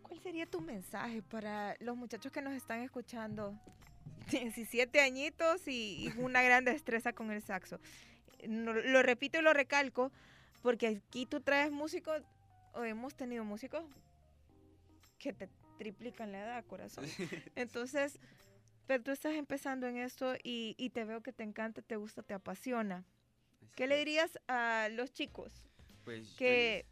¿Cuál 0.04 0.20
sería 0.22 0.46
tu 0.46 0.62
mensaje 0.62 1.24
para 1.24 1.76
los 1.80 1.98
muchachos 1.98 2.32
que 2.32 2.44
nos 2.44 2.54
están 2.54 2.82
escuchando? 2.82 3.60
17 4.30 5.02
añitos 5.02 5.68
y, 5.68 6.06
y 6.06 6.14
una 6.20 6.42
gran 6.44 6.64
destreza 6.64 7.12
con 7.12 7.32
el 7.32 7.42
saxo. 7.42 7.80
No, 8.48 8.72
lo 8.72 9.02
repito 9.02 9.40
y 9.40 9.42
lo 9.42 9.52
recalco 9.52 10.12
porque 10.62 10.88
aquí 10.88 11.26
tú 11.26 11.42
traes 11.42 11.72
músicos, 11.72 12.22
o 12.74 12.84
hemos 12.84 13.16
tenido 13.16 13.44
músicos 13.44 13.84
que 15.18 15.34
te 15.34 15.48
triplican 15.78 16.32
la 16.32 16.44
edad, 16.44 16.66
corazón. 16.66 17.06
Entonces, 17.56 18.20
pero 18.88 19.04
tú 19.04 19.12
estás 19.12 19.34
empezando 19.34 19.88
en 19.88 19.98
esto 19.98 20.36
y, 20.44 20.76
y 20.78 20.90
te 20.90 21.06
veo 21.06 21.22
que 21.22 21.34
te 21.34 21.44
encanta, 21.44 21.82
te 21.82 21.96
gusta, 21.96 22.24
te 22.24 22.34
apasiona. 22.34 23.06
Así 23.62 23.72
¿Qué 23.76 23.84
es. 23.84 23.90
le 23.90 23.98
dirías 23.98 24.40
a 24.48 24.90
los 24.92 25.14
chicos 25.14 25.64
pues 26.04 26.34
que 26.38 26.86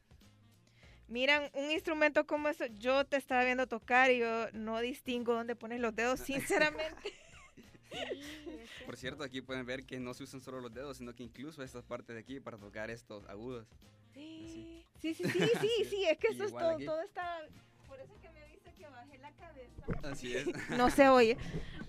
miran 1.08 1.50
un 1.54 1.72
instrumento 1.72 2.26
como 2.26 2.50
eso? 2.50 2.66
Yo 2.68 3.06
te 3.06 3.18
estaba 3.18 3.44
viendo 3.44 3.68
tocar 3.68 4.12
y 4.12 4.20
yo 4.20 4.52
no 4.54 4.80
distingo 4.80 5.34
dónde 5.34 5.56
pones 5.56 5.80
los 5.80 5.96
dedos, 5.96 6.20
sinceramente. 6.26 7.14
Sí, 7.92 7.92
Por 8.86 8.98
cierto, 8.98 9.24
aquí 9.24 9.42
pueden 9.42 9.66
ver 9.66 9.86
que 9.86 10.00
no 10.00 10.14
se 10.14 10.24
usan 10.24 10.42
solo 10.42 10.62
los 10.62 10.74
dedos, 10.74 10.98
sino 10.98 11.14
que 11.16 11.24
incluso 11.24 11.64
esta 11.64 11.82
parte 11.82 12.14
de 12.14 12.20
aquí 12.20 12.40
para 12.40 12.58
tocar 12.58 12.90
estos 12.90 13.26
agudos. 13.28 13.68
Sí, 14.14 14.86
sí, 15.00 15.14
sí, 15.14 15.24
sí, 15.26 15.40
sí, 15.62 15.86
sí, 15.90 16.06
es 16.06 16.18
que 16.18 16.28
eso 16.28 16.44
es 16.44 16.52
todo, 16.52 16.72
aquí. 16.72 16.86
todo 16.86 17.02
está... 17.02 17.48
cabeza. 19.40 19.84
Así 20.04 20.36
es. 20.36 20.48
No 20.78 20.90
se 20.90 21.10
oye, 21.10 21.38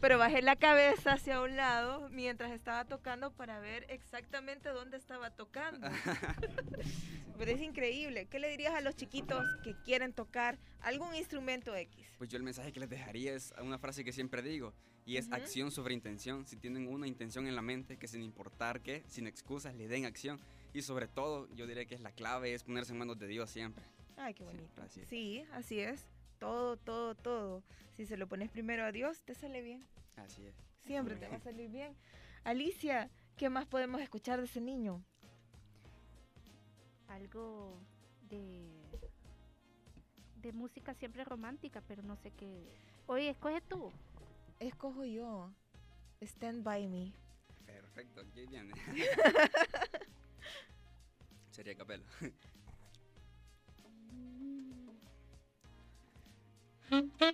pero 0.00 0.18
bajé 0.18 0.42
la 0.42 0.56
cabeza 0.56 1.12
hacia 1.12 1.40
un 1.42 1.56
lado 1.56 2.08
mientras 2.10 2.50
estaba 2.52 2.84
tocando 2.84 3.30
para 3.32 3.60
ver 3.60 3.86
exactamente 3.90 4.70
dónde 4.70 4.96
estaba 4.96 5.30
tocando. 5.30 5.88
pero 7.38 7.50
es 7.50 7.60
increíble. 7.60 8.26
¿Qué 8.26 8.38
le 8.38 8.48
dirías 8.48 8.74
a 8.74 8.80
los 8.80 8.96
chiquitos 8.96 9.44
que 9.62 9.74
quieren 9.84 10.12
tocar 10.12 10.58
algún 10.80 11.14
instrumento 11.14 11.74
X? 11.74 12.06
Pues 12.18 12.30
yo 12.30 12.36
el 12.36 12.42
mensaje 12.42 12.72
que 12.72 12.80
les 12.80 12.88
dejaría 12.88 13.34
es 13.34 13.52
una 13.62 13.78
frase 13.78 14.04
que 14.04 14.12
siempre 14.12 14.42
digo, 14.42 14.74
y 15.06 15.16
es 15.16 15.26
uh 15.26 15.30
-huh. 15.30 15.34
acción 15.36 15.70
sobre 15.70 15.94
intención. 15.94 16.46
Si 16.46 16.56
tienen 16.56 16.86
una 16.86 17.06
intención 17.06 17.46
en 17.46 17.56
la 17.56 17.62
mente, 17.62 17.96
que 17.96 18.08
sin 18.08 18.22
importar 18.22 18.80
qué, 18.80 19.02
sin 19.08 19.26
excusas, 19.26 19.74
le 19.74 19.88
den 19.88 20.04
acción. 20.04 20.38
Y 20.72 20.82
sobre 20.82 21.08
todo, 21.08 21.48
yo 21.54 21.66
diría 21.66 21.84
que 21.84 21.94
es 21.94 22.00
la 22.00 22.12
clave, 22.12 22.54
es 22.54 22.62
ponerse 22.62 22.92
en 22.92 22.98
manos 22.98 23.18
de 23.18 23.26
Dios 23.26 23.50
siempre. 23.50 23.84
Ay, 24.16 24.34
qué 24.34 24.44
bonito. 24.44 24.70
Sí, 24.76 24.82
así 24.82 25.00
es. 25.00 25.08
Sí, 25.08 25.44
así 25.52 25.80
es. 25.80 26.08
Todo, 26.40 26.78
todo, 26.78 27.14
todo. 27.14 27.62
Si 27.92 28.06
se 28.06 28.16
lo 28.16 28.26
pones 28.26 28.50
primero 28.50 28.84
a 28.84 28.92
Dios, 28.92 29.22
te 29.24 29.34
sale 29.34 29.60
bien. 29.60 29.86
Así 30.16 30.46
es. 30.46 30.54
Siempre 30.86 31.16
te 31.16 31.28
va 31.28 31.36
a 31.36 31.40
salir 31.40 31.70
bien. 31.70 31.94
Alicia, 32.44 33.10
¿qué 33.36 33.50
más 33.50 33.66
podemos 33.66 34.00
escuchar 34.00 34.40
de 34.40 34.46
ese 34.46 34.60
niño? 34.60 35.04
Algo 37.08 37.78
de 38.22 38.66
de 40.36 40.52
música 40.52 40.94
siempre 40.94 41.22
romántica, 41.24 41.82
pero 41.86 42.02
no 42.02 42.16
sé 42.16 42.30
qué. 42.30 42.64
Oye, 43.06 43.28
escoge 43.28 43.60
tú. 43.60 43.92
Escojo 44.58 45.04
yo. 45.04 45.52
Stand 46.22 46.64
by 46.64 46.88
me. 46.88 47.12
Perfecto, 47.66 48.22
aquí 48.22 48.46
viene. 48.46 48.72
Sería 51.50 51.74
capela. 51.74 52.04
Mm-hmm. 56.90 57.30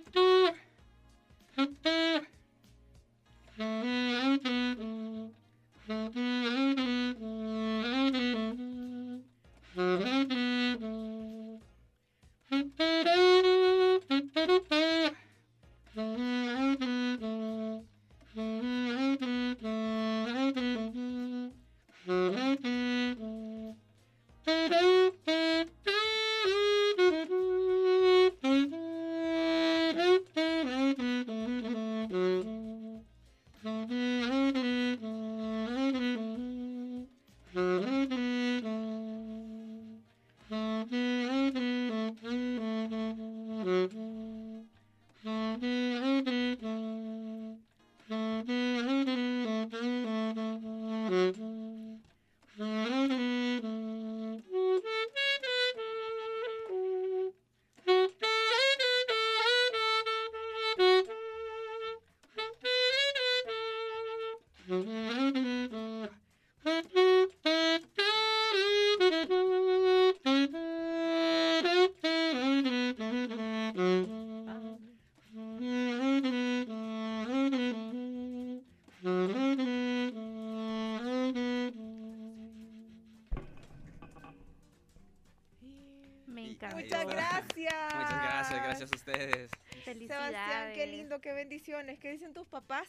Papás? 92.61 92.87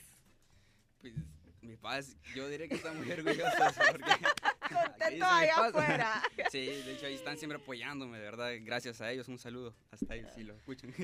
Pues 1.00 1.14
mis 1.60 1.76
padres, 1.76 2.16
yo 2.34 2.48
diría 2.48 2.68
que 2.68 2.74
están 2.76 2.96
muy 2.96 3.10
orgullosos 3.12 3.74
porque... 3.90 4.10
Contentos 4.68 5.28
allá 5.28 5.66
afuera. 5.66 6.22
Sí, 6.50 6.66
de 6.66 6.92
hecho 6.94 7.06
ahí 7.06 7.14
están 7.14 7.36
siempre 7.38 7.58
apoyándome, 7.58 8.18
de 8.18 8.24
verdad. 8.24 8.52
Gracias 8.60 9.00
a 9.00 9.10
ellos, 9.10 9.26
un 9.28 9.38
saludo. 9.38 9.74
Hasta 9.90 10.12
ahí, 10.14 10.24
si 10.34 10.44
lo 10.44 10.54
escuchan. 10.54 10.94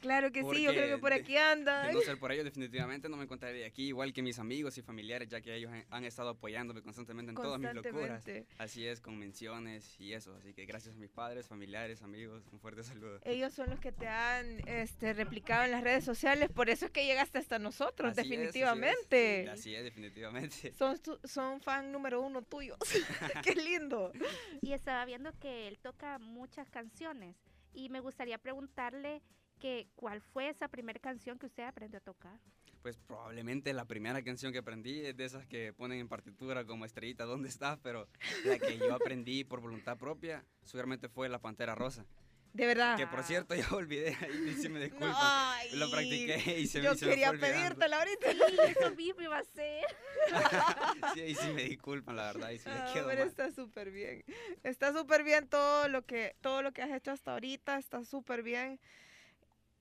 Claro 0.00 0.30
que 0.32 0.40
sí, 0.42 0.62
yo 0.62 0.72
creo 0.72 0.86
que 0.86 0.98
Porque 0.98 1.00
por 1.00 1.10
de- 1.10 1.16
aquí 1.16 1.36
andan. 1.36 1.86
De 1.88 1.92
no 1.94 2.00
ser 2.00 2.18
por 2.18 2.32
ellos, 2.32 2.44
definitivamente 2.44 3.08
no 3.10 3.16
me 3.18 3.24
encontraría 3.24 3.66
aquí, 3.66 3.88
igual 3.88 4.12
que 4.14 4.22
mis 4.22 4.38
amigos 4.38 4.76
y 4.78 4.82
familiares, 4.82 5.28
ya 5.28 5.40
que 5.42 5.54
ellos 5.54 5.70
han- 5.72 5.84
han 5.90 6.04
estado 6.04 6.30
apoyándome 6.30 6.82
constantemente 6.82 7.30
en 7.30 7.36
todas 7.36 7.58
mis 7.60 7.72
locuras. 7.74 7.94
Constantemente. 7.94 8.46
Así 8.58 8.86
es, 8.86 9.00
con 9.02 9.18
menciones 9.18 9.98
y 10.00 10.12
eso. 10.14 10.34
Así 10.36 10.52
que 10.54 10.59
gracias 10.70 10.94
a 10.94 10.98
mis 10.98 11.10
padres, 11.10 11.48
familiares, 11.48 12.00
amigos, 12.02 12.44
un 12.52 12.60
fuerte 12.60 12.84
saludo. 12.84 13.18
Ellos 13.24 13.52
son 13.52 13.70
los 13.70 13.80
que 13.80 13.90
te 13.90 14.06
han 14.06 14.60
este, 14.68 15.12
replicado 15.12 15.64
en 15.64 15.72
las 15.72 15.82
redes 15.82 16.04
sociales, 16.04 16.48
por 16.50 16.70
eso 16.70 16.86
es 16.86 16.90
que 16.92 17.04
llegaste 17.04 17.38
hasta 17.38 17.58
nosotros, 17.58 18.12
Así 18.12 18.20
es, 18.20 18.26
así 18.26 18.34
es. 18.34 18.40
definitivamente. 18.40 19.50
Así 19.50 19.74
es, 19.74 19.82
definitivamente. 19.82 20.72
Son, 20.74 20.96
son 21.24 21.60
fan 21.60 21.90
número 21.90 22.20
uno 22.22 22.42
tuyos. 22.42 22.78
Qué 23.44 23.54
lindo. 23.54 24.12
Y 24.60 24.72
estaba 24.72 25.04
viendo 25.04 25.32
que 25.38 25.66
él 25.66 25.78
toca 25.80 26.18
muchas 26.18 26.70
canciones. 26.70 27.36
Y 27.72 27.88
me 27.88 28.00
gustaría 28.00 28.38
preguntarle 28.38 29.22
que 29.58 29.88
cuál 29.96 30.20
fue 30.20 30.48
esa 30.48 30.68
primera 30.68 30.98
canción 31.00 31.38
que 31.38 31.46
usted 31.46 31.64
aprendió 31.64 31.98
a 31.98 32.02
tocar. 32.02 32.40
Pues 32.82 32.96
probablemente 33.06 33.74
la 33.74 33.84
primera 33.84 34.22
canción 34.22 34.52
que 34.52 34.58
aprendí 34.58 35.00
es 35.04 35.14
de 35.16 35.24
esas 35.26 35.46
que 35.46 35.72
ponen 35.74 35.98
en 36.00 36.08
partitura 36.08 36.64
como 36.64 36.86
estrellita, 36.86 37.24
¿dónde 37.24 37.48
estás? 37.50 37.78
Pero 37.82 38.08
la 38.44 38.58
que 38.58 38.78
yo 38.78 38.94
aprendí 38.94 39.44
por 39.44 39.60
voluntad 39.60 39.98
propia, 39.98 40.44
seguramente 40.64 41.08
fue 41.10 41.28
La 41.28 41.38
Pantera 41.40 41.74
Rosa. 41.74 42.06
De 42.54 42.66
verdad. 42.66 42.96
Que 42.96 43.06
por 43.06 43.22
cierto, 43.22 43.54
ya 43.54 43.68
olvidé 43.70 44.16
ahí, 44.20 44.56
sí 44.60 44.68
me 44.70 44.80
disculpan. 44.80 45.14
Ay, 45.14 45.76
Lo 45.76 45.90
practiqué 45.90 46.58
y 46.58 46.66
se, 46.66 46.82
Yo 46.82 46.94
me- 46.94 47.00
me 47.00 47.06
quería 47.10 47.32
pedírtela 47.32 47.98
ahorita. 47.98 48.32
Sí, 48.32 48.56
eso 48.78 48.94
mismo 48.96 49.20
iba 49.22 49.38
a 49.38 49.44
ser. 49.44 49.84
Sí, 51.14 51.20
ahí 51.20 51.34
sí 51.34 51.50
me 51.52 51.64
disculpan, 51.64 52.16
la 52.16 52.32
verdad, 52.32 52.50
y 52.50 52.58
sí 52.58 52.68
me 52.68 52.74
Ah, 52.74 52.90
quedó 52.94 53.06
pero 53.08 53.20
mal. 53.20 53.28
está 53.28 53.50
súper 53.52 53.90
bien. 53.90 54.24
Está 54.64 54.92
súper 54.92 55.22
bien 55.22 55.48
todo 55.48 55.86
lo 55.88 56.02
que 56.02 56.34
todo 56.40 56.62
lo 56.62 56.72
que 56.72 56.82
has 56.82 56.90
hecho 56.90 57.10
hasta 57.12 57.32
ahorita, 57.32 57.78
está 57.78 58.04
súper 58.04 58.42
bien. 58.42 58.80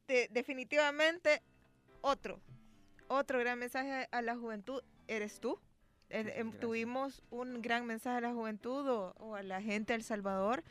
De- 0.08 0.28
definitivamente 0.32 1.41
otro 2.02 2.41
otro 3.10 3.39
gran 3.39 3.60
mensaje 3.60 4.07
a 4.12 4.22
la 4.22 4.38
juventud 4.38 4.82
eres 5.07 5.39
tú. 5.39 5.60
Em, 6.10 6.26
gracias. 6.26 6.60
tuvimos 6.60 7.22
un 7.30 7.62
gran 7.62 7.86
mensaje 7.86 8.18
a 8.18 8.22
la 8.22 8.34
juventud 8.34 8.88
o, 8.88 9.14
o 9.20 9.36
a 9.36 9.43
la 9.43 9.62
gente 9.62 9.93
de 9.93 9.97
El 9.97 10.03
Salvador 10.03 10.64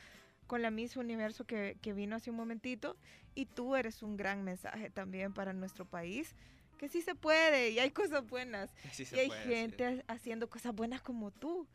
con 0.48 0.62
la 0.62 0.70
Miss 0.70 0.96
Universo 0.96 1.44
que, 1.44 1.76
que 1.80 1.92
vino 1.92 2.16
hace 2.16 2.30
un 2.30 2.36
momentito 2.36 2.96
y 3.36 3.46
tú 3.46 3.76
eres 3.76 4.02
un 4.02 4.16
gran 4.16 4.42
mensaje 4.42 4.90
también 4.90 5.32
para 5.32 5.52
nuestro 5.52 5.84
país 5.84 6.34
que 6.78 6.88
sí 6.88 7.02
se 7.02 7.14
puede 7.14 7.70
y 7.70 7.78
hay 7.78 7.90
cosas 7.90 8.26
buenas 8.26 8.72
Sí 8.92 9.04
y 9.12 9.18
hay 9.18 9.28
puede, 9.28 9.42
sí, 9.42 9.48
gente 9.50 10.04
haciendo 10.08 10.48
cosas 10.48 10.74
buenas 10.74 11.02
como 11.02 11.30
tú. 11.30 11.68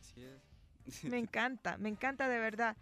así 0.00 0.24
es. 0.24 1.04
Me 1.04 1.18
encanta, 1.18 1.76
me 1.76 1.88
encanta 1.88 2.28
de 2.28 2.38
verdad. 2.38 2.76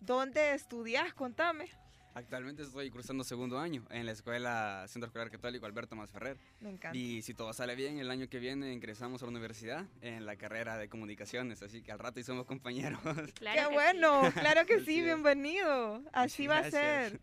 ¿Dónde 0.00 0.52
estudias? 0.54 1.14
Contame. 1.14 1.70
Actualmente 2.18 2.64
estoy 2.64 2.90
cursando 2.90 3.22
segundo 3.22 3.60
año 3.60 3.86
en 3.90 4.04
la 4.04 4.10
escuela 4.10 4.84
Centro 4.88 5.06
Escolar 5.06 5.30
Católico 5.30 5.66
Alberto 5.66 5.94
Masferrer. 5.94 6.36
Me 6.58 6.70
encanta. 6.70 6.98
Y 6.98 7.22
si 7.22 7.32
todo 7.32 7.52
sale 7.52 7.76
bien, 7.76 7.98
el 7.98 8.10
año 8.10 8.28
que 8.28 8.40
viene 8.40 8.72
ingresamos 8.72 9.22
a 9.22 9.26
la 9.26 9.30
universidad 9.30 9.86
en 10.00 10.26
la 10.26 10.34
carrera 10.34 10.76
de 10.78 10.88
comunicaciones, 10.88 11.62
así 11.62 11.80
que 11.80 11.92
al 11.92 12.00
rato 12.00 12.18
y 12.18 12.24
somos 12.24 12.44
compañeros. 12.44 12.98
Claro 13.34 13.34
Qué 13.68 13.72
bueno, 13.72 14.22
claro 14.34 14.66
que 14.66 14.80
sí, 14.84 15.00
bienvenido. 15.00 16.02
Así 16.12 16.48
va 16.48 16.58
a 16.58 16.68
ser. 16.68 17.20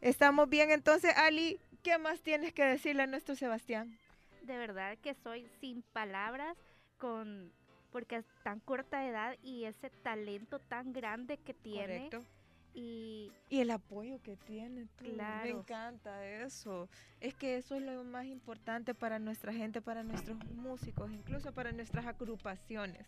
Estamos 0.00 0.48
bien 0.48 0.72
entonces, 0.72 1.16
Ali. 1.16 1.60
¿Qué 1.84 1.96
más 1.98 2.22
tienes 2.22 2.52
que 2.52 2.64
decirle 2.64 3.04
a 3.04 3.06
nuestro 3.06 3.36
Sebastián? 3.36 3.96
De 4.42 4.58
verdad 4.58 4.98
que 4.98 5.14
soy 5.14 5.46
sin 5.60 5.82
palabras 5.82 6.56
con 6.98 7.52
porque 7.92 8.16
es 8.16 8.24
tan 8.42 8.58
corta 8.58 9.06
edad 9.06 9.36
y 9.44 9.64
ese 9.64 9.90
talento 9.90 10.58
tan 10.58 10.92
grande 10.92 11.36
que 11.36 11.54
tiene 11.54 12.08
Correcto. 12.10 12.41
Y 12.74 13.30
Y 13.50 13.60
el 13.60 13.70
apoyo 13.70 14.20
que 14.22 14.36
tiene. 14.36 14.86
tú. 14.96 15.04
Me 15.04 15.14
Claro. 15.14 15.60
encanta 15.60 16.26
eso. 16.26 16.88
Es 17.20 17.34
que 17.34 17.56
eso 17.56 17.76
es 17.76 17.82
lo 17.82 18.02
más 18.04 18.24
importante 18.26 18.94
para 18.94 19.18
nuestra 19.18 19.52
gente, 19.52 19.82
para 19.82 20.02
nuestros 20.02 20.38
músicos, 20.54 21.10
incluso 21.12 21.52
para 21.52 21.72
nuestras 21.72 22.06
agrupaciones. 22.06 23.06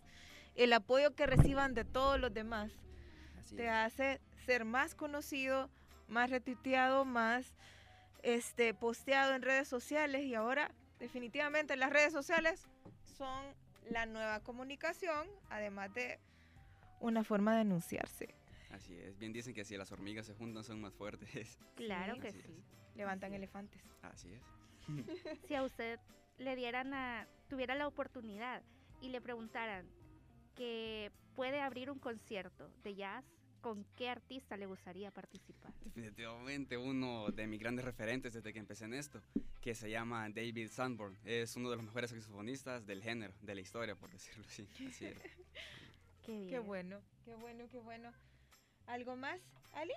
El 0.55 0.73
apoyo 0.73 1.15
que 1.15 1.27
reciban 1.27 1.75
de 1.75 1.85
todos 1.85 2.21
los 2.21 2.33
demás. 2.33 2.73
Así 3.41 3.57
te 3.57 3.65
es. 3.65 3.71
hace 3.71 4.21
ser 4.45 4.65
más 4.65 4.95
conocido, 4.95 5.71
más 6.09 6.31
retuiteado, 6.31 7.05
más 7.05 7.55
este 8.23 8.73
posteado 8.75 9.35
en 9.35 9.43
redes 9.43 9.69
sociales 9.69 10.23
y 10.25 10.35
ahora 10.35 10.71
definitivamente 10.99 11.77
las 11.77 11.91
redes 11.91 12.13
sociales 12.13 12.67
son 13.19 13.45
la 13.91 14.07
nueva 14.07 14.41
comunicación, 14.41 15.27
además 15.51 15.93
de 15.95 16.19
una 17.01 17.23
forma 17.25 17.55
de 17.55 17.61
anunciarse. 17.63 18.35
Así 18.75 18.95
es. 18.99 19.19
Bien 19.19 19.33
dicen 19.33 19.55
que 19.55 19.65
si 19.65 19.77
las 19.77 19.91
hormigas 19.93 20.27
se 20.27 20.35
juntan 20.35 20.65
son 20.65 20.81
más 20.81 20.95
fuertes. 20.95 21.59
claro 21.77 22.15
Sí. 22.15 22.21
que 22.21 22.29
Así 22.29 22.43
sí. 22.43 22.55
Levantan 22.95 23.29
Así 23.29 23.35
es. 23.35 23.39
elefantes. 23.39 23.83
Así 24.03 24.33
es. 24.33 24.43
Si 25.49 25.55
a 25.55 25.63
usted 25.63 25.99
le 26.39 26.57
dieran 26.57 26.93
a 26.95 27.27
tuviera 27.49 27.75
la 27.75 27.87
oportunidad 27.87 28.63
y 29.01 29.09
le 29.09 29.21
preguntaran 29.21 29.87
que 30.55 31.11
puede 31.35 31.61
abrir 31.61 31.91
un 31.91 31.99
concierto 31.99 32.71
de 32.83 32.95
jazz, 32.95 33.25
¿con 33.61 33.85
qué 33.97 34.09
artista 34.11 34.57
le 34.57 34.67
gustaría 34.67 35.11
participar? 35.11 35.73
Definitivamente 35.85 36.77
uno 36.77 37.31
de 37.33 37.47
mis 37.47 37.59
grandes 37.61 37.85
referentes 37.85 38.35
desde 38.35 38.53
que 38.53 38.59
empecé 38.59 38.85
en 38.85 38.95
esto, 38.95 39.21
que 39.61 39.75
se 39.75 39.91
llama 39.91 40.29
David 40.29 40.69
Sanborn. 40.69 41.17
Es 41.25 41.57
uno 41.57 41.71
de 41.71 41.77
los 41.77 41.85
mejores 41.85 42.11
saxofonistas 42.11 42.87
del 42.87 43.03
género, 43.03 43.35
de 43.41 43.55
la 43.55 43.61
historia, 43.63 43.97
por 43.97 44.11
decirlo 44.11 44.45
así. 44.47 44.69
Así 44.89 45.07
es. 45.07 45.19
Qué 46.25 46.33
bien. 46.39 46.49
Qué 46.51 46.59
bueno, 46.59 47.01
qué 47.25 47.35
bueno, 47.35 47.65
qué 47.71 47.79
bueno. 47.79 48.11
¿Algo 48.87 49.17
más, 49.17 49.41
Ali? 49.73 49.93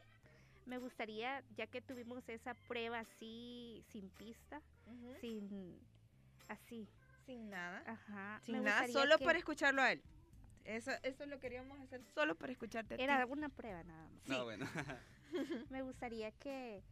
Me 0.65 0.77
gustaría, 0.77 1.43
ya 1.55 1.67
que 1.67 1.81
tuvimos 1.81 2.27
esa 2.29 2.53
prueba 2.53 2.99
así, 2.99 3.83
sin 3.91 4.09
pista, 4.09 4.61
sin 5.21 5.79
así, 6.49 6.87
Sin 7.25 7.49
nada. 7.49 7.83
ajá. 7.85 8.41
Sin 8.43 8.63
nada, 8.63 8.87
solo 8.87 9.17
que- 9.17 9.23
para 9.25 9.37
escucharlo 9.39 9.81
a 9.81 9.91
él. 9.91 10.01
Eso, 10.65 10.91
eso 11.03 11.25
lo 11.25 11.39
queríamos 11.39 11.79
hacer 11.79 12.03
solo 12.13 12.35
para 12.35 12.51
escucharte 12.51 12.95
a 12.95 12.97
ti. 12.97 13.03
Era 13.03 13.25
una 13.25 13.47
prueba 13.49 13.83
nada 13.83 14.09
más. 14.09 14.25
No, 14.27 14.43
bueno. 14.43 14.65
Me 15.69 15.81
gustaría 15.81 16.31
que 16.31 16.83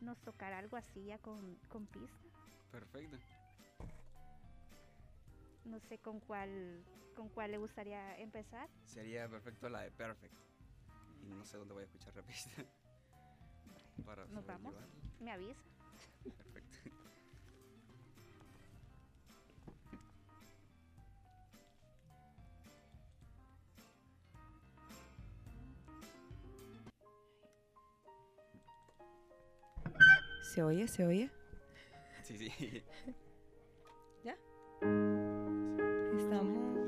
nos 0.00 0.18
tocara 0.20 0.58
algo 0.58 0.76
así 0.78 1.04
ya 1.06 1.18
con, 1.18 1.56
con 1.68 1.86
pista. 1.86 2.16
Perfecto. 2.70 3.18
No 5.64 5.78
sé 5.80 5.98
con 5.98 6.20
cuál, 6.20 6.82
con 7.14 7.28
cuál 7.28 7.50
le 7.50 7.58
gustaría 7.58 8.16
empezar. 8.18 8.70
Sería 8.86 9.28
perfecto 9.28 9.68
la 9.68 9.82
de 9.82 9.90
Perfect. 9.90 10.34
Y 11.22 11.34
no 11.34 11.44
sé 11.44 11.58
dónde 11.58 11.74
voy 11.74 11.82
a 11.82 11.86
escuchar 11.86 12.14
la 12.14 12.22
pista. 12.22 12.50
Para 14.06 14.24
Nos 14.26 14.46
vamos. 14.46 14.74
Me 15.20 15.30
avisa. 15.32 15.60
Perfecto. 16.24 16.78
¿Se 30.42 30.62
oye? 30.62 30.88
¿Se 30.88 31.04
oye? 31.04 31.30
Sí, 32.22 32.38
sí. 32.38 32.84
Estamos. 36.16 36.78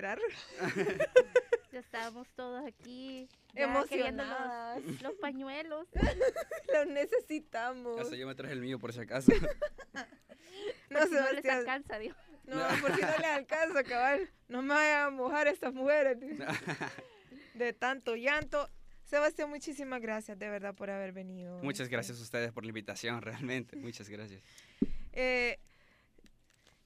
Llorar. 0.00 0.18
Ya 1.72 1.78
estábamos 1.78 2.26
todos 2.34 2.66
aquí. 2.66 3.28
Emocionados. 3.54 4.84
Los, 4.84 5.02
los, 5.02 5.14
pañuelos. 5.14 5.86
los 6.74 6.86
necesitamos. 6.88 8.00
Hasta 8.00 8.16
yo 8.16 8.26
me 8.26 8.34
traje 8.34 8.54
el 8.54 8.60
mío 8.60 8.78
por 8.78 8.92
si 8.92 9.00
acaso. 9.00 9.30
no, 10.90 11.00
se 11.06 11.10
no 11.10 11.32
les 11.32 11.44
alcanza, 11.44 11.98
Dios. 11.98 12.16
No, 12.44 12.60
porque 12.80 13.02
no 13.02 13.16
les 13.18 13.30
alcanza, 13.30 13.84
cabal. 13.84 14.28
No 14.48 14.62
me 14.62 14.74
vayan 14.74 15.06
a 15.06 15.10
mojar 15.10 15.46
estas 15.46 15.72
mujeres. 15.72 16.18
de 17.54 17.72
tanto 17.72 18.16
llanto. 18.16 18.68
Sebastián, 19.04 19.50
muchísimas 19.50 20.00
gracias 20.00 20.38
de 20.38 20.48
verdad 20.48 20.74
por 20.74 20.90
haber 20.90 21.12
venido. 21.12 21.62
Muchas 21.62 21.88
gracias 21.88 22.18
a 22.18 22.22
ustedes 22.22 22.52
por 22.52 22.64
la 22.64 22.70
invitación, 22.70 23.22
realmente. 23.22 23.76
Muchas 23.76 24.08
gracias. 24.08 24.42
Eh, 25.12 25.58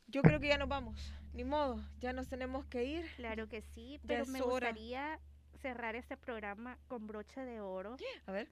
yo 0.09 0.23
creo 0.23 0.41
que 0.41 0.49
ya 0.49 0.59
nos 0.59 0.69
vamos. 0.69 1.13
Ni 1.35 1.43
modo, 1.43 1.81
ya 1.99 2.13
nos 2.13 2.29
tenemos 2.29 2.65
que 2.67 2.85
ir. 2.85 3.11
Claro 3.17 3.49
que 3.49 3.61
sí, 3.61 4.01
pero 4.07 4.25
me 4.27 4.41
gustaría 4.41 5.19
cerrar 5.61 5.97
este 5.97 6.17
programa 6.17 6.79
con 6.87 7.09
broche 7.09 7.41
de 7.41 7.61
oro. 7.61 7.97
A 8.27 8.33
ver. 8.33 8.49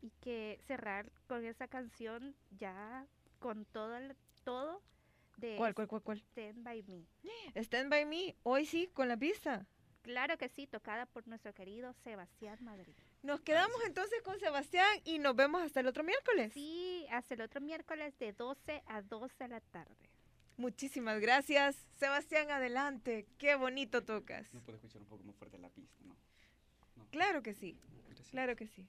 Y 0.00 0.10
que 0.22 0.58
cerrar 0.66 1.12
con 1.26 1.44
esa 1.44 1.68
canción 1.68 2.34
ya 2.58 3.06
con 3.38 3.66
todo 3.66 3.96
el, 3.98 4.16
todo 4.44 4.80
de 5.36 5.56
¿Cuál, 5.56 5.74
cuál, 5.74 5.88
cuál, 5.88 6.02
cuál? 6.02 6.18
Stand 6.18 6.64
by 6.64 6.82
Me. 6.84 7.04
Stand 7.54 7.90
by 7.90 8.06
Me, 8.06 8.34
hoy 8.44 8.64
sí, 8.64 8.88
con 8.94 9.08
la 9.08 9.18
pista. 9.18 9.66
Claro 10.00 10.38
que 10.38 10.48
sí, 10.48 10.66
tocada 10.66 11.04
por 11.04 11.28
nuestro 11.28 11.52
querido 11.52 11.92
Sebastián 12.04 12.56
Madrid. 12.62 12.94
Nos 13.22 13.40
quedamos 13.42 13.76
entonces 13.84 14.22
con 14.22 14.38
Sebastián 14.38 15.00
y 15.04 15.18
nos 15.18 15.36
vemos 15.36 15.60
hasta 15.62 15.80
el 15.80 15.86
otro 15.88 16.02
miércoles. 16.02 16.52
Sí, 16.54 17.04
hasta 17.10 17.34
el 17.34 17.42
otro 17.42 17.60
miércoles 17.60 18.16
de 18.18 18.32
12 18.32 18.82
a 18.86 19.02
12 19.02 19.34
de 19.44 19.48
la 19.48 19.60
tarde. 19.60 20.15
Muchísimas 20.56 21.20
gracias. 21.20 21.76
Sebastián, 21.98 22.50
adelante. 22.50 23.26
Qué 23.38 23.56
bonito 23.56 24.04
tocas. 24.04 24.52
No 24.54 24.60
puedo 24.60 24.76
escuchar 24.76 25.02
un 25.02 25.08
poco 25.08 25.24
más 25.24 25.36
fuerte 25.36 25.58
la 25.58 25.68
pista, 25.68 26.02
¿no? 26.04 26.16
Claro 27.10 27.42
que 27.42 27.54
sí. 27.54 27.78
Claro 28.30 28.56
que 28.56 28.66
sí. 28.66 28.86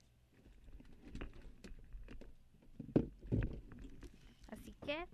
Así 4.50 4.74
que 4.86 5.08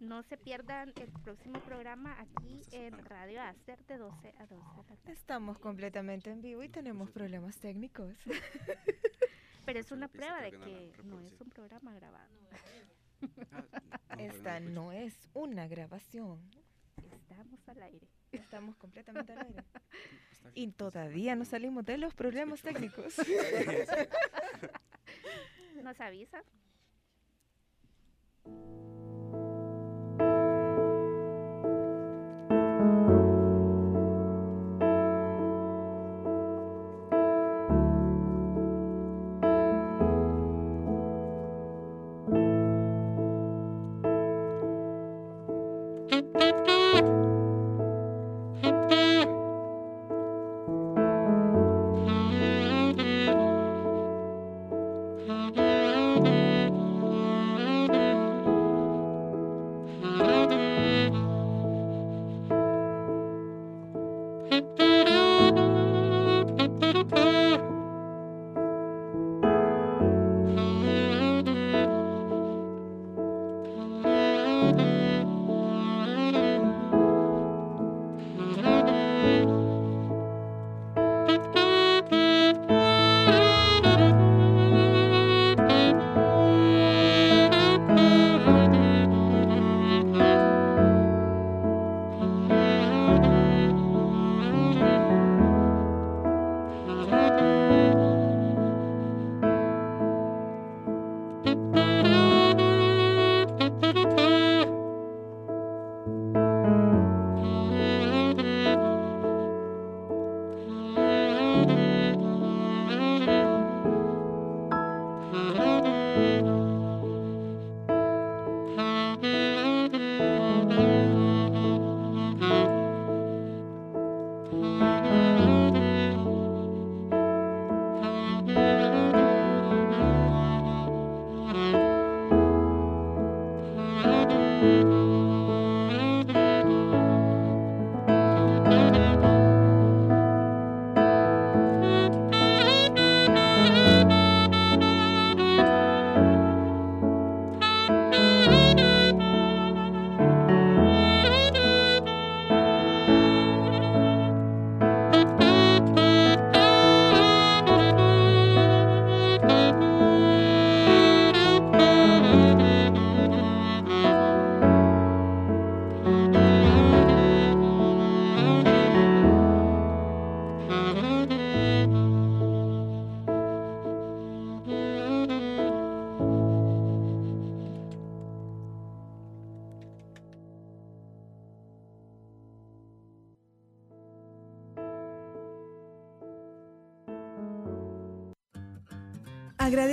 no 0.00 0.22
se 0.22 0.36
pierdan 0.36 0.92
el 1.00 1.10
próximo 1.24 1.60
programa 1.60 2.16
aquí 2.20 2.62
en 2.72 3.04
Radio 3.06 3.42
Aster 3.42 3.84
de 3.86 3.98
12 3.98 4.34
a 4.38 4.46
12. 4.46 4.98
Estamos 5.06 5.58
completamente 5.58 6.30
en 6.30 6.40
vivo 6.40 6.62
y 6.62 6.68
tenemos 6.68 7.10
problemas 7.10 7.58
técnicos. 7.58 8.14
Pero 9.64 9.80
es 9.80 9.90
una 9.90 10.08
prueba 10.08 10.40
de 10.40 10.52
que 10.52 10.92
no 11.04 11.20
es 11.20 11.40
un 11.40 11.50
programa 11.50 11.92
grabado. 11.94 12.30
Esta 14.18 14.60
no 14.60 14.92
es 14.92 15.28
una 15.34 15.68
grabación. 15.68 16.40
Estamos 17.12 17.68
al 17.68 17.82
aire. 17.82 18.08
Estamos 18.32 18.76
completamente 18.76 19.32
al 19.32 19.46
aire. 19.46 19.64
Y 20.54 20.68
todavía 20.72 21.36
no 21.36 21.44
salimos 21.44 21.84
de 21.84 21.98
los 21.98 22.14
problemas 22.14 22.62
técnicos. 22.62 23.14
¿Nos 25.82 26.00
avisa? 26.00 26.42